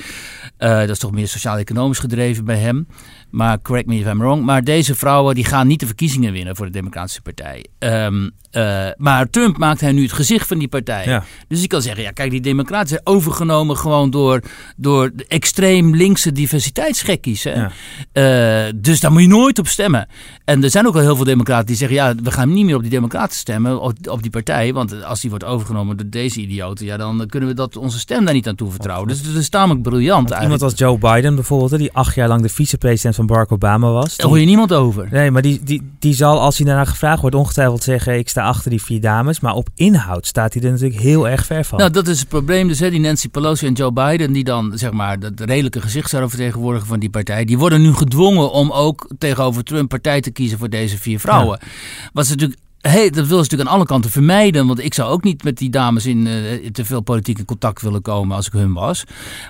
Uh, 0.58 0.80
dat 0.80 0.90
is 0.90 1.00
toch 1.00 1.12
meer 1.12 1.28
sociaal-economisch 1.28 2.00
gedreven 2.00 2.46
bij 2.46 2.58
hem. 2.58 2.88
Maar 3.30 3.62
correct 3.62 3.88
me 3.88 3.96
if 3.96 4.06
I'm 4.06 4.20
wrong. 4.20 4.46
Maar 4.46 4.64
deze 4.64 4.96
vrouwen 4.96 5.36
die 5.36 5.46
gaan 5.46 5.68
niet 5.68 5.80
de 5.80 5.86
verkiezingen 5.86 6.32
winnen 6.32 6.56
voor 6.56 6.66
de 6.66 6.72
Democratische 6.72 7.22
Partij. 7.22 7.66
Um, 7.80 8.32
uh, 8.52 8.88
maar 8.98 9.30
Trump 9.30 9.58
maakt 9.58 9.82
hij 9.82 9.92
nu 9.92 10.02
het 10.02 10.14
gezicht 10.14 10.48
van 10.48 10.58
die 10.58 10.68
partij. 10.68 11.06
Ja. 11.06 11.24
Dus 11.48 11.64
ik 11.64 11.70
kan 11.70 11.82
zeggen, 11.82 12.04
ja 12.04 12.12
kijk, 12.12 12.32
die 12.32 12.42
democraten 12.42 12.88
zijn 12.88 13.02
overgenomen 13.04 13.78
gewoon 13.78 14.10
door, 14.10 14.42
door 14.78 15.12
de 15.16 15.26
extreem 15.28 15.96
linkse 15.96 16.32
diversiteitsgekkies. 16.32 17.44
Hè? 17.44 17.68
Ja. 18.14 18.68
Uh, 18.68 18.74
dus 18.76 19.00
daar 19.00 19.12
moet 19.12 19.22
je 19.22 19.28
nooit 19.28 19.60
op 19.60 19.68
stemmen. 19.68 20.08
En 20.46 20.64
er 20.64 20.70
zijn 20.70 20.88
ook 20.88 20.96
al 20.96 21.02
heel 21.02 21.16
veel 21.16 21.26
democraten 21.26 21.66
die 21.66 21.76
zeggen, 21.76 21.98
ja, 21.98 22.16
we 22.24 22.32
gaan 22.32 22.54
niet 22.54 22.66
meer 22.66 22.76
op 22.76 22.82
die 22.82 22.90
democraten 22.90 23.38
stemmen, 23.38 23.82
op, 23.82 23.94
op 24.10 24.22
die 24.22 24.32
partij. 24.32 24.74
Want 24.74 25.04
als 25.04 25.22
die 25.22 25.30
wordt 25.30 25.46
overgenomen 25.46 25.98
door 25.98 26.10
deze 26.10 26.42
idioten, 26.42 26.86
ja, 26.86 26.98
dan 26.98 27.28
kunnen 27.28 27.50
we 27.50 27.56
dat 27.56 27.78
onze 27.78 28.00
stem 28.00 28.26
daar 28.26 28.34
niet 28.34 28.48
aan 28.48 28.56
toevertrouwen. 28.56 29.08
Dus 29.08 29.24
dat 29.24 29.36
is 29.36 29.50
tamelijk 29.50 29.82
briljant 29.82 30.32
eigenlijk. 30.32 30.62
Iemand 30.62 30.62
als 30.62 30.80
Joe 30.80 30.98
Biden 30.98 31.36
bijvoorbeeld, 31.36 31.78
die 31.78 31.94
acht 31.94 32.16
jaar 32.16 32.28
lang 32.28 32.42
de 32.42 32.50
vicepresident 32.50 33.16
van 33.18 33.26
Barack 33.26 33.52
Obama 33.52 33.92
was. 33.92 34.18
Daar 34.18 34.28
hoor 34.28 34.40
je 34.40 34.46
niemand 34.46 34.74
over. 34.74 35.08
Nee, 35.12 35.32
maar 35.32 35.42
die, 35.42 35.64
die, 35.64 35.92
die 36.00 36.14
zal, 36.14 36.40
als 36.40 36.58
hij 36.58 36.66
daarna 36.66 36.86
gevraagd 36.86 37.22
wordt, 37.22 37.36
ongetwijfeld 37.36 37.84
zeggen: 37.84 38.18
Ik 38.18 38.30
sta 38.30 38.44
achter 38.44 38.70
die 38.70 38.82
vier 38.82 39.02
dames. 39.02 39.40
Maar 39.40 39.54
op 39.54 39.70
inhoud 39.76 40.28
staat 40.28 40.54
hij 40.54 40.64
er 40.64 40.72
natuurlijk 40.72 41.00
heel 41.00 41.28
erg 41.28 41.46
ver 41.46 41.66
van. 41.66 41.80
Nou, 41.80 41.92
dat 41.92 42.08
is 42.08 42.20
het 42.20 42.28
probleem. 42.28 42.68
Dus 42.68 42.80
hè, 42.80 42.90
die 42.90 43.00
Nancy 43.00 43.30
Pelosi 43.30 43.66
en 43.66 43.74
Joe 43.74 43.92
Biden, 43.92 44.34
die 44.34 44.44
dan 44.44 44.72
zeg 44.76 44.92
maar 44.92 45.18
het 45.20 45.40
redelijke 45.40 45.82
gezicht 45.82 46.10
zouden 46.10 46.32
vertegenwoordigen 46.32 46.88
van 46.88 47.00
die 47.00 47.10
partij, 47.10 47.46
die 47.46 47.58
worden 47.58 47.82
nu 47.82 47.94
gedwongen 47.94 48.52
om 48.52 48.72
ook 48.72 49.08
tegenover 49.18 49.64
Trump 49.64 49.90
partij 49.90 50.22
te 50.22 50.32
kiezen 50.32 50.58
voor 50.58 50.70
deze 50.70 50.98
vier 50.98 51.20
vrouwen. 51.20 51.60
Ja. 51.62 51.68
Wat 52.14 52.26
ze 52.26 52.32
natuurlijk 52.32 52.60
Hey, 52.82 53.10
dat 53.10 53.28
wil 53.28 53.38
ze 53.38 53.44
natuurlijk 53.44 53.70
aan 53.70 53.76
alle 53.76 53.86
kanten 53.86 54.12
vermijden. 54.12 54.68
Want 54.68 54.84
ik 54.84 54.94
zou 54.94 55.12
ook 55.12 55.24
niet 55.24 55.44
met 55.44 55.58
die 55.58 55.70
dames 55.70 56.06
in 56.06 56.26
uh, 56.26 56.70
te 56.72 56.86
veel 56.86 57.02
politieke 57.02 57.46
contact 57.46 57.82
willen 57.82 58.02
komen 58.02 58.36
als 58.36 58.48
ik 58.48 58.54
hun 58.54 58.74
was. 58.74 59.04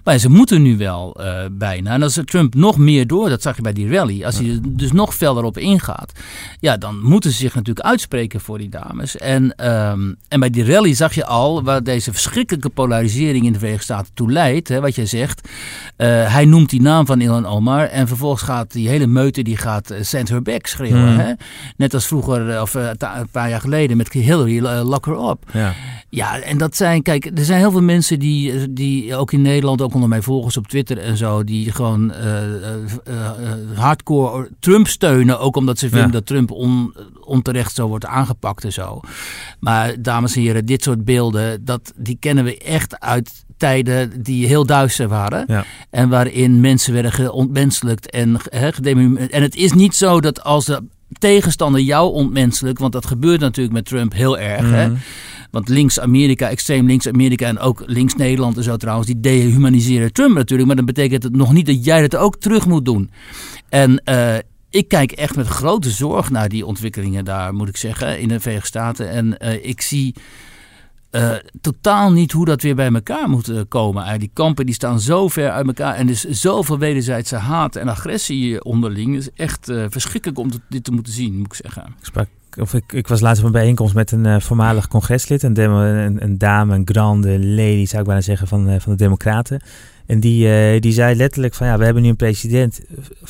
Maar 0.04 0.18
ze 0.18 0.30
moeten 0.30 0.62
nu 0.62 0.78
wel 0.78 1.18
uh, 1.20 1.40
bijna. 1.52 1.92
En 1.92 2.04
als 2.04 2.19
Trump 2.25 2.56
nog 2.56 2.78
meer 2.78 3.08
door, 3.08 3.30
dat 3.30 3.42
zag 3.42 3.56
je 3.56 3.62
bij 3.62 3.73
die 3.73 3.90
rally. 3.90 4.23
Als 4.23 4.38
hij 4.38 4.60
dus 4.62 4.92
nog 4.92 5.13
verder 5.13 5.44
op 5.44 5.58
ingaat. 5.58 6.12
Ja, 6.60 6.78
dan 6.78 7.02
moeten 7.04 7.32
ze 7.32 7.38
zich 7.38 7.56
natuurlijk 7.56 7.86
uitspreken 7.86 8.40
voor 8.40 8.58
die 8.58 8.69
dames. 8.69 9.17
En, 9.17 9.44
um, 9.69 10.17
en 10.28 10.40
bij 10.40 10.50
die 10.50 10.65
rally 10.65 10.94
zag 10.94 11.13
je 11.13 11.25
al 11.25 11.63
waar 11.63 11.84
deze 11.84 12.12
verschrikkelijke 12.12 12.69
polarisering 12.69 13.46
in 13.46 13.54
de 13.54 13.60
Verenigde 13.60 13.86
Staten 13.86 14.13
toe 14.13 14.32
leidt. 14.32 14.67
Hè, 14.67 14.82
wat 14.82 14.96
jij 14.96 15.06
zegt. 15.06 15.50
Uh, 15.98 16.34
hij 16.34 16.46
noemt 16.46 16.69
die 16.69 16.82
naam 16.82 17.06
van 17.06 17.21
Ilhan 17.21 17.46
Omar. 17.46 17.86
En 17.86 18.08
vervolgens 18.08 18.42
gaat 18.42 18.71
die 18.71 18.90
hele 18.90 19.08
meute 19.08 19.42
die 19.42 19.58
gaat 19.58 19.94
send 20.02 20.30
her 20.30 20.42
back 20.42 20.67
schreeuwen. 20.67 21.13
Mm. 21.13 21.19
Hè? 21.19 21.34
Net 21.78 21.94
als 21.94 22.06
vroeger, 22.06 22.62
of 22.62 22.75
een 23.20 23.30
paar 23.30 23.50
jaar 23.50 23.62
geleden 23.62 23.98
met 23.98 24.13
Hillary, 24.13 24.60
lock 24.62 25.06
her 25.06 25.30
up. 25.30 25.38
Ja. 25.54 25.74
ja, 26.10 26.40
en 26.40 26.58
dat 26.58 26.76
zijn, 26.76 27.02
kijk, 27.02 27.26
er 27.26 27.46
zijn 27.46 27.60
heel 27.60 27.72
veel 27.72 27.82
mensen 27.82 28.20
die, 28.20 28.74
die 28.74 29.15
ook 29.15 29.32
in 29.32 29.42
Nederland, 29.42 29.82
ook 29.82 29.94
onder 29.94 30.10
mijn 30.10 30.24
volgers 30.24 30.58
op 30.58 30.68
Twitter 30.68 30.98
en 30.98 31.18
zo, 31.18 31.44
die 31.44 31.72
gewoon 31.72 32.12
uh, 32.12 32.44
uh, 33.08 33.30
hardcore 33.76 34.50
Trump 34.60 34.88
steunen. 34.88 35.40
Ook 35.40 35.56
omdat 35.56 35.80
ze 35.80 35.90
vinden 35.90 36.08
Ja. 36.08 36.13
dat 36.13 36.26
Trump 36.26 36.52
on, 36.52 36.96
onterecht 37.20 37.76
zo 37.76 37.88
wordt 37.88 38.06
aangepakt 38.06 38.63
en 38.63 38.74
zo. 38.74 39.00
Maar 39.60 40.02
dames 40.02 40.36
en 40.36 40.42
heren, 40.42 40.65
dit 40.65 40.84
soort 40.84 41.06
beelden, 41.06 41.65
dat, 41.65 41.94
die 41.96 42.18
kennen 42.20 42.44
we 42.44 42.58
echt 42.58 43.00
uit 43.00 43.46
tijden 43.58 44.24
die 44.24 44.48
heel 44.48 44.65
duister 44.65 45.08
waren. 45.08 45.44
Ja. 45.48 45.65
En 45.90 46.10
waarin 46.10 46.60
mensen 46.62 46.94
werden 46.94 47.12
geontmenselijkt 47.12 48.10
en 48.10 48.40
gedemoniseerd. 48.50 49.32
En 49.32 49.42
het 49.42 49.56
is 49.56 49.74
niet 49.74 49.96
zo 49.96 50.22
dat 50.22 50.44
als 50.44 50.65
de 50.65 50.84
tegenstander 51.20 51.82
jou 51.82 52.14
ontmenselijk, 52.14 52.80
want 52.80 52.94
dat 52.94 53.06
gebeurt 53.06 53.40
natuurlijk 53.40 53.76
met 53.76 53.86
Trump 53.86 54.14
heel 54.14 54.40
erg. 54.40 54.70
Hè? 54.70 54.88
Mhm. 54.88 54.98
Want 55.52 55.70
links-Amerika, 55.70 56.50
extreem 56.50 56.88
links-Amerika 56.88 57.48
en 57.48 57.60
ook 57.60 57.84
links-Nederland 57.86 58.58
en 58.58 58.64
zo 58.64 58.78
trouwens, 58.78 59.08
die 59.08 59.20
dehumaniseren 59.20 60.14
Trump 60.14 60.36
natuurlijk. 60.36 60.68
Maar 60.68 60.76
dan 60.76 60.86
betekent 60.86 61.24
het 61.24 61.36
nog 61.36 61.54
niet 61.54 61.66
dat 61.66 61.86
jij 61.86 62.02
dat 62.08 62.16
ook 62.16 62.38
terug 62.38 62.66
moet 62.66 62.86
doen. 62.86 63.10
En 63.70 64.02
uh, 64.10 64.36
ik 64.70 64.88
kijk 64.88 65.12
echt 65.12 65.36
met 65.36 65.48
grote 65.48 65.90
zorg 65.90 66.30
naar 66.30 66.50
die 66.50 66.66
ontwikkelingen 66.66 67.26
daar, 67.26 67.54
moet 67.54 67.70
ik 67.70 67.78
zeggen, 67.78 68.20
in 68.20 68.28
de 68.28 68.40
Verenigde 68.40 68.68
Staten. 68.68 69.10
En 69.10 69.36
uh, 69.40 69.66
ik 69.66 69.82
zie 69.82 70.16
uh, 71.18 71.32
totaal 71.62 72.12
niet 72.12 72.32
hoe 72.32 72.46
dat 72.46 72.62
weer 72.62 72.76
bij 72.76 72.94
elkaar 72.94 73.30
moet 73.30 73.50
uh, 73.50 73.62
komen. 73.68 74.20
Die 74.20 74.32
kampen 74.34 74.65
die 74.65 74.76
staan 74.76 75.00
zo 75.00 75.28
ver 75.28 75.52
uit 75.52 75.68
elkaar 75.68 75.96
en 75.96 76.06
er 76.06 76.13
is 76.13 76.24
zoveel 76.24 76.78
wederzijdse 76.78 77.36
haat 77.36 77.76
en 77.76 77.88
agressie 77.88 78.63
onderling. 78.63 79.13
Het 79.15 79.22
is 79.22 79.46
echt 79.46 79.70
uh, 79.70 79.86
verschrikkelijk 79.90 80.40
om 80.40 80.50
dit 80.70 80.84
te 80.84 80.92
moeten 80.92 81.13
zien, 81.13 81.38
moet 81.38 81.46
ik 81.46 81.54
zeggen. 81.54 81.84
Ik 82.00 82.06
sprak 82.06 82.28
of 82.60 82.74
ik, 82.74 82.94
ik 82.94 83.08
was 83.08 83.20
laatst 83.20 83.42
op 83.42 83.48
een 83.48 83.54
bijeenkomst 83.54 83.96
met 83.96 84.12
een 84.12 84.42
voormalig 84.42 84.88
congreslid, 84.88 85.44
een, 85.44 85.60
een, 85.60 86.24
een, 86.24 86.38
dame, 86.38 86.76
een 86.76 86.88
grande 86.92 87.40
lady 87.40 87.86
zou 87.86 88.02
ik 88.02 88.08
bijna 88.08 88.22
zeggen, 88.22 88.48
van, 88.48 88.82
van 88.82 88.92
de 88.92 88.98
Democraten. 88.98 89.62
En 90.08 90.20
die, 90.20 90.48
uh, 90.48 90.82
die 90.82 90.92
zei 90.92 91.16
letterlijk 91.16 91.54
van 91.54 91.68
ja, 91.68 91.78
we 91.78 91.86
hebben 91.86 92.04
nu 92.04 92.10
een 92.10 92.16
president, 92.16 92.82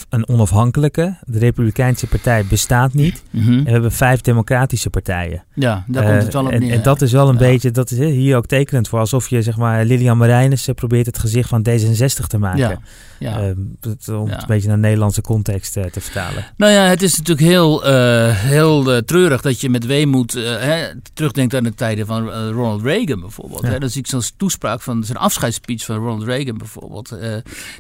een 0.09 0.27
onafhankelijke. 0.27 1.17
De 1.25 1.39
Republikeinse 1.39 2.07
partij 2.07 2.45
bestaat 2.49 2.93
niet. 2.93 3.23
Mhm. 3.29 3.41
Mm 3.41 3.47
-hmm. 3.47 3.57
En 3.57 3.63
we 3.63 3.71
hebben 3.71 3.91
vijf 3.91 4.21
democratische 4.21 4.89
partijen. 4.89 5.43
Ja, 5.53 5.83
daar 5.87 6.05
komt 6.05 6.23
het 6.23 6.33
wel 6.33 6.45
op 6.45 6.51
en, 6.51 6.59
neer. 6.59 6.73
en 6.73 6.83
dat 6.83 7.01
is 7.01 7.11
wel 7.11 7.27
een 7.27 7.33
ja. 7.33 7.39
beetje, 7.39 7.71
dat 7.71 7.91
is 7.91 7.97
hier 7.97 8.37
ook 8.37 8.45
tekenend 8.45 8.87
voor. 8.87 8.99
Alsof 8.99 9.29
je 9.29 9.41
zeg 9.41 9.57
maar 9.57 9.85
Lilian 9.85 10.17
Marijnissen 10.17 10.75
probeert 10.75 11.05
het 11.05 11.19
gezicht 11.19 11.49
van 11.49 11.65
D66 11.69 12.27
te 12.27 12.37
maken. 12.37 12.59
Ja. 12.59 12.79
Ja. 13.19 13.41
Uh, 13.41 14.19
om 14.19 14.29
het 14.29 14.41
een 14.41 14.47
beetje 14.47 14.67
naar 14.67 14.77
Nederlandse 14.77 15.21
context 15.21 15.77
uh, 15.77 15.83
te 15.85 16.01
vertalen. 16.01 16.45
Nou 16.57 16.71
ja, 16.71 16.83
het 16.83 17.01
is 17.01 17.17
natuurlijk 17.17 17.47
heel, 17.47 17.87
uh, 17.87 18.29
heel 18.35 19.03
treurig 19.05 19.41
dat 19.41 19.61
je 19.61 19.69
met 19.69 19.85
weemoed 19.85 20.33
hè, 20.33 20.87
terugdenkt 21.13 21.55
aan 21.55 21.63
de 21.63 21.73
tijden 21.73 22.05
van 22.05 22.29
Ronald 22.29 22.81
Reagan 22.81 23.19
bijvoorbeeld. 23.19 23.61
Ja. 23.61 23.69
Hè. 23.69 23.79
Dan 23.79 23.89
zie 23.89 24.01
ik 24.01 24.07
zo'n 24.07 24.21
toespraak 24.37 24.81
van 24.81 25.03
zijn 25.03 25.17
afscheidsspeech 25.17 25.85
van 25.85 25.95
Ronald 25.95 26.23
Reagan 26.23 26.57
bijvoorbeeld. 26.57 27.17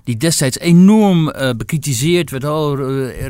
die 0.03 0.17
destijds 0.17 0.59
enorm 0.59 1.25
bekritiseerd 1.57 2.29
werd. 2.29 2.43
Oh, 2.43 2.79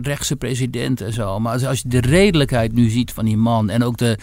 rechtse 0.02 0.36
president 0.36 1.02
en 1.02 1.14
zo. 1.14 1.40
Maar 1.40 1.54
als, 1.54 1.66
als 1.66 1.80
je 1.82 1.90
de 1.90 2.02
redelijkheid 2.02 2.74
nu 2.74 2.90
ziet 2.90 3.12
van 3.12 3.26
die 3.26 3.38
man 3.38 3.70
en 3.70 3.84
ook 3.84 3.98
de, 3.98 4.18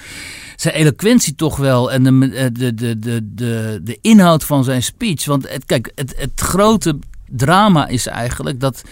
zijn 0.57 0.75
eloquentie 0.75 1.35
toch 1.35 1.57
wel 1.57 1.93
en 1.93 2.03
de, 2.03 2.53
de, 2.53 2.75
de, 2.75 2.99
de, 2.99 3.35
de, 3.35 3.81
de 3.83 3.99
inhoud 4.01 4.45
van 4.45 4.65
zijn 4.65 4.83
speech. 4.83 5.25
Want 5.25 5.49
het, 5.49 5.65
kijk, 5.65 5.93
het, 5.95 6.15
het 6.17 6.41
grote 6.41 6.99
drama 7.37 7.89
is 7.89 8.07
eigenlijk 8.07 8.61
dat 8.61 8.83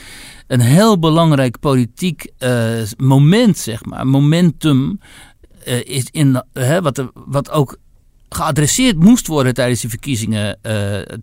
een 0.47 0.61
heel 0.61 0.99
belangrijk 0.99 1.61
politiek 1.61 2.31
uh, 2.39 2.83
moment, 2.97 3.59
zeg 3.59 3.85
maar, 3.85 4.07
momentum, 4.07 5.01
uh, 5.67 5.85
is 5.85 6.09
in, 6.11 6.43
wat, 6.83 7.05
wat 7.15 7.51
ook 7.51 7.77
geadresseerd 8.29 8.99
moest 8.99 9.27
worden 9.27 9.55
tijdens 9.55 9.81
die 9.81 9.91
verkiezingen 9.91 10.59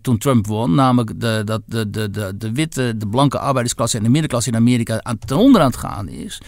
toen 0.02 0.18
Trump 0.18 0.46
won. 0.46 0.74
Namelijk 0.74 1.20
dat 1.20 1.62
de, 1.66 1.90
de, 1.90 2.10
de, 2.10 2.36
de 2.36 2.52
witte, 2.52 2.96
de 2.96 3.08
blanke 3.08 3.38
arbeidersklasse 3.38 3.96
en 3.96 4.02
de 4.02 4.08
middenklasse 4.08 4.50
in 4.50 4.56
Amerika 4.56 5.00
aan, 5.02 5.18
ten 5.18 5.36
onder 5.36 5.60
aan 5.60 5.70
het 5.70 5.76
gaan 5.76 6.08
is. 6.08 6.40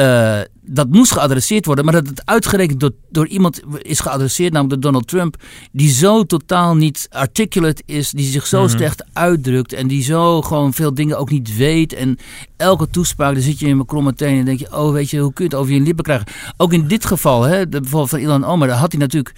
Uh, 0.00 0.40
dat 0.62 0.88
moest 0.88 1.12
geadresseerd 1.12 1.66
worden, 1.66 1.84
maar 1.84 1.94
dat 1.94 2.06
het 2.06 2.22
uitgerekend 2.24 2.80
door, 2.80 2.90
door 3.10 3.26
iemand 3.26 3.60
is 3.82 4.00
geadresseerd, 4.00 4.52
namelijk 4.52 4.82
door 4.82 4.92
Donald 4.92 5.08
Trump, 5.08 5.36
die 5.72 5.90
zo 5.90 6.24
totaal 6.24 6.76
niet 6.76 7.06
articulate 7.10 7.82
is, 7.86 8.10
die 8.10 8.30
zich 8.30 8.46
zo 8.46 8.56
Mhm. 8.56 8.64
mm 8.64 8.70
-hmm. 8.70 8.80
slecht 8.80 9.04
uitdrukt 9.12 9.72
en 9.72 9.88
die 9.88 10.02
zo 10.02 10.42
gewoon 10.42 10.72
veel 10.72 10.94
dingen 10.94 11.18
ook 11.18 11.30
niet 11.30 11.56
weet. 11.56 11.92
En 11.92 12.18
elke 12.56 12.88
toespraak, 12.90 13.34
dan 13.34 13.42
zit 13.42 13.58
je 13.58 13.66
in 13.66 13.74
mijn 13.74 13.86
kromme 13.86 14.14
tenen 14.14 14.38
en 14.38 14.44
denk 14.44 14.58
je, 14.58 14.76
oh 14.76 14.92
weet 14.92 15.10
je, 15.10 15.18
hoe 15.18 15.32
kun 15.32 15.44
je 15.44 15.50
het 15.50 15.60
over 15.60 15.74
je 15.74 15.80
lippen 15.80 16.04
krijgen? 16.04 16.26
Ook 16.56 16.72
in 16.72 16.86
dit 16.88 17.04
geval, 17.04 17.42
hè, 17.42 17.68
de, 17.68 17.80
bijvoorbeeld 17.80 18.10
van 18.10 18.18
Ilan 18.18 18.44
Omar, 18.44 18.68
daar 18.68 18.76
had 18.76 18.92
hij 18.92 19.00
natuurlijk 19.00 19.34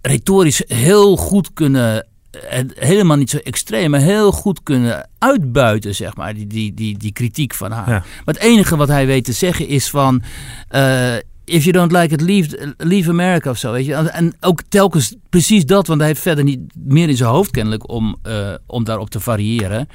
retorisch 0.00 0.62
heel 0.66 1.16
goed 1.16 1.52
kunnen 1.52 2.06
en 2.50 2.70
helemaal 2.74 3.16
niet 3.16 3.30
zo 3.30 3.36
extreem, 3.36 3.90
maar 3.90 4.00
heel 4.00 4.32
goed 4.32 4.62
kunnen 4.62 5.08
uitbuiten, 5.18 5.94
zeg 5.94 6.16
maar, 6.16 6.34
die, 6.34 6.46
die, 6.46 6.74
die, 6.74 6.98
die 6.98 7.12
kritiek 7.12 7.54
van 7.54 7.70
haar. 7.70 7.88
Ja. 7.88 8.04
Maar 8.24 8.34
het 8.34 8.42
enige 8.42 8.76
wat 8.76 8.88
hij 8.88 9.06
weet 9.06 9.24
te 9.24 9.32
zeggen 9.32 9.68
is 9.68 9.90
van. 9.90 10.22
Uh, 10.70 11.14
If 11.48 11.64
you 11.64 11.72
don't 11.72 11.92
like 11.92 12.14
it, 12.14 12.20
leave, 12.20 12.74
leave 12.78 13.10
America 13.10 13.50
of 13.50 13.58
zo. 13.58 13.72
Weet 13.72 13.86
je? 13.86 13.94
En 13.94 14.34
ook 14.40 14.62
telkens 14.68 15.14
precies 15.28 15.66
dat, 15.66 15.86
want 15.86 15.98
hij 15.98 16.08
heeft 16.08 16.20
verder 16.20 16.44
niet 16.44 16.60
meer 16.74 17.08
in 17.08 17.16
zijn 17.16 17.30
hoofd 17.30 17.50
kennelijk 17.50 17.88
om, 17.88 18.16
uh, 18.26 18.54
om 18.66 18.84
daarop 18.84 19.10
te 19.10 19.20
variëren. 19.20 19.88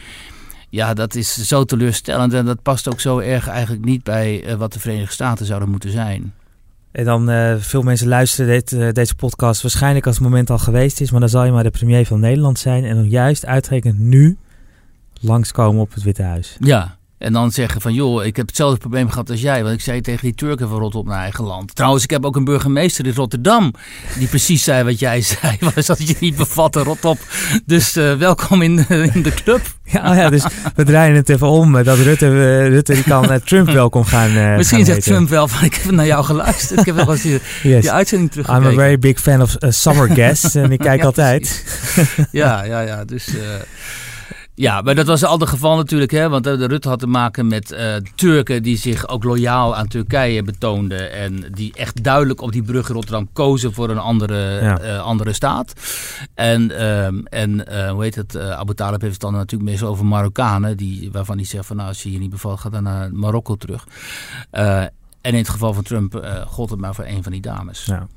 Ja, 0.70 0.94
dat 0.94 1.16
is 1.16 1.48
zo 1.48 1.64
teleurstellend 1.64 2.34
en 2.34 2.46
dat 2.46 2.62
past 2.62 2.90
ook 2.90 3.00
zo 3.00 3.20
erg 3.20 3.48
eigenlijk 3.48 3.86
niet 3.86 4.04
bij 4.04 4.48
uh, 4.48 4.54
wat 4.54 4.74
de 4.74 4.80
Verenigde 4.80 5.14
Staten 5.14 5.46
zouden 5.46 5.70
moeten 5.70 5.92
zijn. 5.92 6.34
En 6.92 7.06
dan 7.06 7.30
uh, 7.30 7.56
veel 7.58 7.82
mensen 7.82 8.08
luisteren 8.08 8.52
dit, 8.52 8.72
uh, 8.72 8.92
deze 8.92 9.16
podcast 9.16 9.62
waarschijnlijk 9.62 10.06
als 10.06 10.16
het 10.16 10.24
moment 10.24 10.50
al 10.50 10.58
geweest 10.58 11.02
is, 11.02 11.12
maar 11.12 11.20
dan 11.20 11.30
zal 11.30 11.44
je 11.44 11.52
maar 11.52 11.64
de 11.64 11.70
premier 11.70 12.06
van 12.06 12.20
Nederland 12.20 12.60
zijn 12.60 12.84
en 12.84 12.96
dan 12.96 13.10
juist 13.10 13.46
uitgerekend 13.46 14.00
nu 14.00 14.38
langskomen 15.22 15.82
op 15.82 15.94
het 15.94 16.04
Witte 16.04 16.24
Huis. 16.24 16.58
Ja, 16.60 16.98
en 17.22 17.34
dan 17.34 17.52
zeggen 17.52 17.82
van, 17.82 17.94
joh, 17.94 18.26
ik 18.26 18.36
heb 18.36 18.48
hetzelfde 18.48 18.78
probleem 18.78 19.10
gehad 19.10 19.30
als 19.30 19.42
jij. 19.42 19.64
Want 19.64 19.76
ik 19.76 19.82
zei 19.82 20.02
tegen 20.02 20.22
die 20.22 20.36
Turken 20.36 20.70
van 20.70 20.80
rot 20.80 20.96
op 20.96 21.06
naar 21.06 21.22
eigen 21.22 21.44
land. 21.44 21.76
Trouwens, 21.76 22.04
ik 22.04 22.10
heb 22.10 22.26
ook 22.26 22.36
een 22.36 22.44
burgemeester 22.44 23.06
in 23.06 23.14
Rotterdam. 23.14 23.74
Die 24.18 24.28
precies 24.28 24.64
zei 24.64 24.84
wat 24.84 25.00
jij 25.00 25.22
zei. 25.42 25.58
Was 25.76 25.86
dat 25.86 26.08
je 26.08 26.16
niet 26.20 26.36
bevatte, 26.36 26.84
rot 26.84 27.06
op. 27.06 27.18
Dus 27.66 27.98
uh, 27.98 28.14
welkom 28.14 28.62
in, 28.62 28.88
in 28.90 29.22
de 29.22 29.34
club. 29.44 29.62
Ja, 29.84 30.12
oh 30.12 30.16
ja, 30.16 30.30
dus 30.30 30.44
we 30.76 30.84
draaien 30.84 31.16
het 31.16 31.30
even 31.30 31.48
om. 31.48 31.84
Dat 31.84 31.98
Rutte, 31.98 32.26
uh, 32.26 32.68
Rutte 32.68 32.94
die 32.94 33.04
kan 33.04 33.32
uh, 33.32 33.36
Trump 33.36 33.70
welkom 33.70 34.06
gaan 34.06 34.56
Misschien 34.58 34.78
gaan 34.78 34.94
zegt. 34.94 35.04
Trump 35.04 35.30
wel 35.30 35.48
van, 35.48 35.66
ik 35.66 35.76
heb 35.76 35.92
naar 35.92 36.06
jou 36.06 36.24
geluisterd. 36.24 36.80
Ik 36.80 36.86
heb 36.86 36.96
wel 36.96 37.12
eens 37.12 37.22
die, 37.22 37.40
yes. 37.64 37.82
die 37.82 37.92
uitzending 37.92 38.32
teruggekeken. 38.32 38.72
I'm 38.72 38.80
a 38.80 38.82
very 38.82 39.00
big 39.00 39.20
fan 39.20 39.42
of 39.42 39.56
summer 39.60 40.10
guests. 40.10 40.56
en 40.56 40.72
ik 40.72 40.80
kijk 40.90 41.00
ja, 41.00 41.06
altijd. 41.06 41.64
ja, 42.32 42.64
ja, 42.64 42.80
ja. 42.80 43.06
Dus... 43.06 43.28
Ja, 44.62 44.82
maar 44.82 44.96
dat 44.96 45.08
was 45.08 45.24
al 45.24 45.40
het 45.40 45.50
geval 45.50 45.76
natuurlijk, 45.76 46.12
hè, 46.12 46.30
want 46.30 46.44
de 46.44 46.68
Rutte 46.68 46.90
had 46.90 47.00
te 47.00 47.08
maken 47.08 47.48
met 47.48 47.72
uh, 47.72 47.96
Turken 48.16 48.64
die 48.64 48.78
zich 48.78 49.08
ook 49.08 49.24
loyaal 49.24 49.76
aan 49.76 49.88
Turkije 49.88 50.44
betoonden 50.44 51.12
en 51.12 51.46
die 51.52 51.74
echt 51.74 52.04
duidelijk 52.04 52.42
op 52.42 52.52
die 52.52 52.64
brug 52.64 52.90
in 52.90 52.96
Rotterdam 52.96 53.30
kozen 53.34 53.74
voor 53.74 53.90
een 53.90 53.98
andere, 53.98 54.62
ja. 54.62 54.82
uh, 54.82 55.00
andere 55.00 55.34
staat. 55.34 55.74
En, 56.34 56.72
uh, 56.72 57.06
en 57.24 57.66
uh, 57.72 57.92
hoe 57.92 58.04
heet 58.04 58.16
het, 58.16 58.38
Abu 58.38 58.74
Talib 58.74 59.02
heeft 59.02 59.14
het 59.14 59.22
dan 59.22 59.34
natuurlijk 59.34 59.70
meestal 59.70 59.90
over 59.90 60.06
Marokkanen, 60.06 60.78
die, 60.78 61.12
waarvan 61.12 61.36
hij 61.36 61.46
zegt 61.46 61.66
van 61.66 61.76
nou, 61.76 61.88
als 61.88 62.04
je 62.04 62.10
hier 62.10 62.20
niet 62.20 62.30
bevalt, 62.30 62.60
ga 62.60 62.70
dan 62.70 62.84
naar 62.84 63.14
Marokko 63.14 63.56
terug. 63.56 63.88
en 64.52 64.92
in 65.22 65.36
het 65.36 65.50
geval 65.50 65.74
van 65.74 65.84
Trump 65.84 66.44
gold 66.48 66.70
het 66.70 66.80
maar 66.80 66.96
voor 66.96 67.06
een 67.06 67.24
van 67.24 67.32
die 67.32 67.42
dames. 67.42 67.86
Ja. 67.86 68.08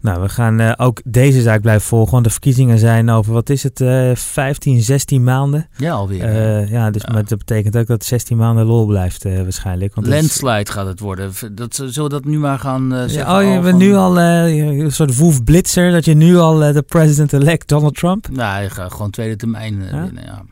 Nou, 0.00 0.22
we 0.22 0.28
gaan 0.28 0.60
uh, 0.60 0.72
ook 0.76 1.00
deze 1.04 1.42
zaak 1.42 1.60
blijven 1.60 1.86
volgen. 1.86 2.12
Want 2.12 2.24
de 2.24 2.30
verkiezingen 2.30 2.78
zijn 2.78 3.10
over, 3.10 3.32
wat 3.32 3.50
is 3.50 3.62
het, 3.62 3.80
uh, 3.80 4.14
15, 4.14 4.82
16 4.82 5.24
maanden. 5.24 5.68
Ja, 5.76 5.92
alweer. 5.92 6.24
Uh, 6.24 6.70
ja, 6.70 6.90
dus 6.90 7.02
ja. 7.02 7.12
Maar 7.12 7.24
dat 7.24 7.38
betekent 7.38 7.76
ook 7.76 7.86
dat 7.86 8.04
16 8.04 8.36
maanden 8.36 8.64
lol 8.66 8.86
blijft 8.86 9.24
uh, 9.24 9.42
waarschijnlijk. 9.42 9.94
Want 9.94 10.06
Landslide 10.06 10.60
is... 10.60 10.70
gaat 10.70 10.86
het 10.86 11.00
worden. 11.00 11.32
Dat, 11.52 11.74
zullen 11.74 12.02
we 12.02 12.08
dat 12.08 12.24
nu 12.24 12.38
maar 12.38 12.58
gaan 12.58 12.90
zeggen? 12.90 13.18
Ja, 13.18 13.38
oh, 13.38 13.42
je 13.42 13.60
bent 13.60 13.64
van... 13.64 13.76
nu 13.76 13.94
al 13.94 14.20
een 14.20 14.92
soort 14.92 15.16
woef 15.16 15.44
blitzer. 15.44 15.92
Dat 15.92 16.04
je 16.04 16.14
nu 16.14 16.36
al 16.36 16.58
de 16.58 16.82
president-elect 16.82 17.68
Donald 17.68 17.94
Trump... 17.94 18.28
Nou, 18.28 18.62
je 18.62 18.70
gaat 18.70 18.92
gewoon 18.92 19.10
tweede 19.10 19.36
termijn 19.36 19.74
ja? 19.74 20.02
winnen, 20.02 20.24
ja. 20.24 20.42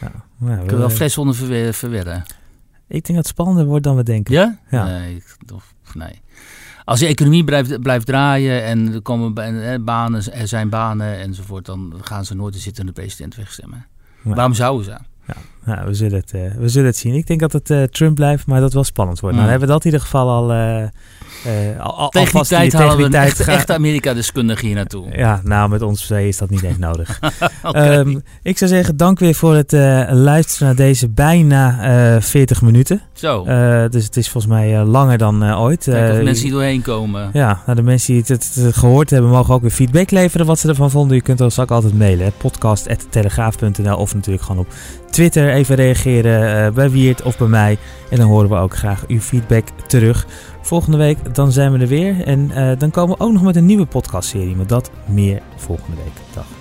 ja. 0.00 0.12
Nou, 0.38 0.56
Kunnen 0.56 0.74
we 0.74 0.80
wel 0.80 0.90
fles 0.90 1.18
onder 1.18 1.34
verwer 1.34 1.74
verwerren. 1.74 2.24
Ik 2.90 3.04
denk 3.04 3.06
dat 3.06 3.16
het 3.16 3.26
spannender 3.26 3.64
wordt 3.64 3.84
dan 3.84 3.96
we 3.96 4.02
denken. 4.02 4.34
Ja? 4.34 4.58
Ja. 4.70 4.84
Nee, 4.84 5.22
of, 5.54 5.74
nee. 5.94 6.20
Als 6.90 7.00
de 7.00 7.06
economie 7.06 7.44
blijft, 7.44 7.80
blijft 7.80 8.06
draaien 8.06 8.64
en 8.64 8.92
er 8.94 9.02
komen 9.02 9.34
banen, 9.84 10.32
er 10.32 10.48
zijn 10.48 10.68
banen 10.68 11.18
enzovoort, 11.18 11.66
dan 11.66 11.94
gaan 12.00 12.24
ze 12.24 12.34
nooit 12.34 12.54
de 12.54 12.60
zittende 12.60 12.92
president 12.92 13.34
wegstemmen. 13.34 13.86
Waarom 14.22 14.54
zouden 14.54 14.84
ze? 14.84 14.96
Ja, 15.26 15.34
nou, 15.64 15.86
we, 15.86 15.94
zullen 15.94 16.18
het, 16.18 16.32
uh, 16.34 16.40
we 16.58 16.68
zullen 16.68 16.88
het 16.88 16.96
zien. 16.96 17.14
Ik 17.14 17.26
denk 17.26 17.40
dat 17.40 17.52
het 17.52 17.70
uh, 17.70 17.82
Trump 17.82 18.14
blijft, 18.14 18.46
maar 18.46 18.60
dat 18.60 18.72
wel 18.72 18.84
spannend 18.84 19.20
wordt. 19.20 19.36
Mm. 19.36 19.42
Nou, 19.42 19.52
dan 19.52 19.60
hebben 19.60 19.68
we 19.68 19.74
dat 19.74 19.84
in 19.84 19.90
ieder 19.90 20.06
geval 20.06 20.28
al... 20.28 20.52
Uh, 20.52 20.88
al, 21.80 22.08
tegen 22.08 22.32
die 22.32 22.46
tijd 22.46 22.72
halen 22.72 22.96
we 22.96 23.02
een 23.02 23.14
echt, 23.14 23.40
echte 23.40 23.74
Amerika-deskundige 23.74 24.66
hier 24.66 24.74
naartoe. 24.74 25.06
Ja, 25.12 25.40
nou, 25.44 25.68
met 25.68 25.82
ons 25.82 26.02
twee 26.02 26.28
is 26.28 26.38
dat 26.38 26.50
niet 26.50 26.62
eens 26.62 26.78
nodig. 26.78 27.20
okay. 27.62 27.96
um, 27.96 28.22
ik 28.42 28.58
zou 28.58 28.70
zeggen, 28.70 28.96
dank 28.96 29.18
weer 29.18 29.34
voor 29.34 29.54
het 29.54 29.72
luisteren 30.12 30.66
naar 30.66 30.76
deze 30.76 31.08
bijna 31.08 32.14
uh, 32.14 32.20
40 32.20 32.62
minuten. 32.62 33.02
Zo. 33.12 33.44
dus 33.88 34.04
het 34.04 34.16
is 34.16 34.28
volgens 34.28 34.52
mij 34.52 34.84
langer 34.84 35.18
dan 35.18 35.54
ooit. 35.54 35.84
Kijk 35.84 36.12
of 36.12 36.22
mensen 36.22 36.44
die 36.44 36.52
doorheen 36.52 36.82
komen. 36.82 37.30
Ja, 37.32 37.62
nou, 37.66 37.76
de 37.76 37.82
mensen 37.82 38.12
die 38.12 38.24
het, 38.26 38.54
het, 38.54 38.76
gehoord 38.76 39.10
hebben, 39.10 39.30
mogen 39.30 39.54
ook 39.54 39.60
weer 39.60 39.70
feedback 39.70 40.10
leveren 40.10 40.46
wat 40.46 40.58
ze 40.58 40.68
ervan 40.68 40.90
vonden. 40.90 41.16
Je 41.16 41.22
kunt 41.22 41.40
ons 41.40 41.58
ook 41.58 41.70
altijd 41.70 41.98
mailen. 41.98 42.32
podcast.telegraaf.nl 42.36 43.96
of 43.96 44.14
natuurlijk 44.14 44.44
gewoon 44.44 44.60
op 44.60 44.72
Twitter 45.10 45.52
even 45.52 45.74
reageren 45.74 46.74
bij 46.74 46.90
Wiert 46.90 47.22
of 47.22 47.38
bij 47.38 47.48
mij. 47.48 47.78
En 48.10 48.16
dan 48.16 48.26
horen 48.26 48.48
we 48.48 48.56
ook 48.56 48.76
graag 48.76 49.04
uw 49.06 49.20
feedback 49.20 49.68
terug. 49.86 50.26
Volgende 50.62 50.96
week 50.96 51.34
dan 51.34 51.52
zijn 51.52 51.72
we 51.72 51.78
er 51.78 51.86
weer. 51.86 52.22
En 52.24 52.50
uh, 52.54 52.72
dan 52.78 52.90
komen 52.90 53.16
we 53.16 53.24
ook 53.24 53.32
nog 53.32 53.42
met 53.42 53.56
een 53.56 53.66
nieuwe 53.66 53.86
podcastserie. 53.86 54.56
Maar 54.56 54.66
dat 54.66 54.90
meer 55.06 55.42
volgende 55.56 55.96
week. 55.96 56.14
Dag. 56.34 56.59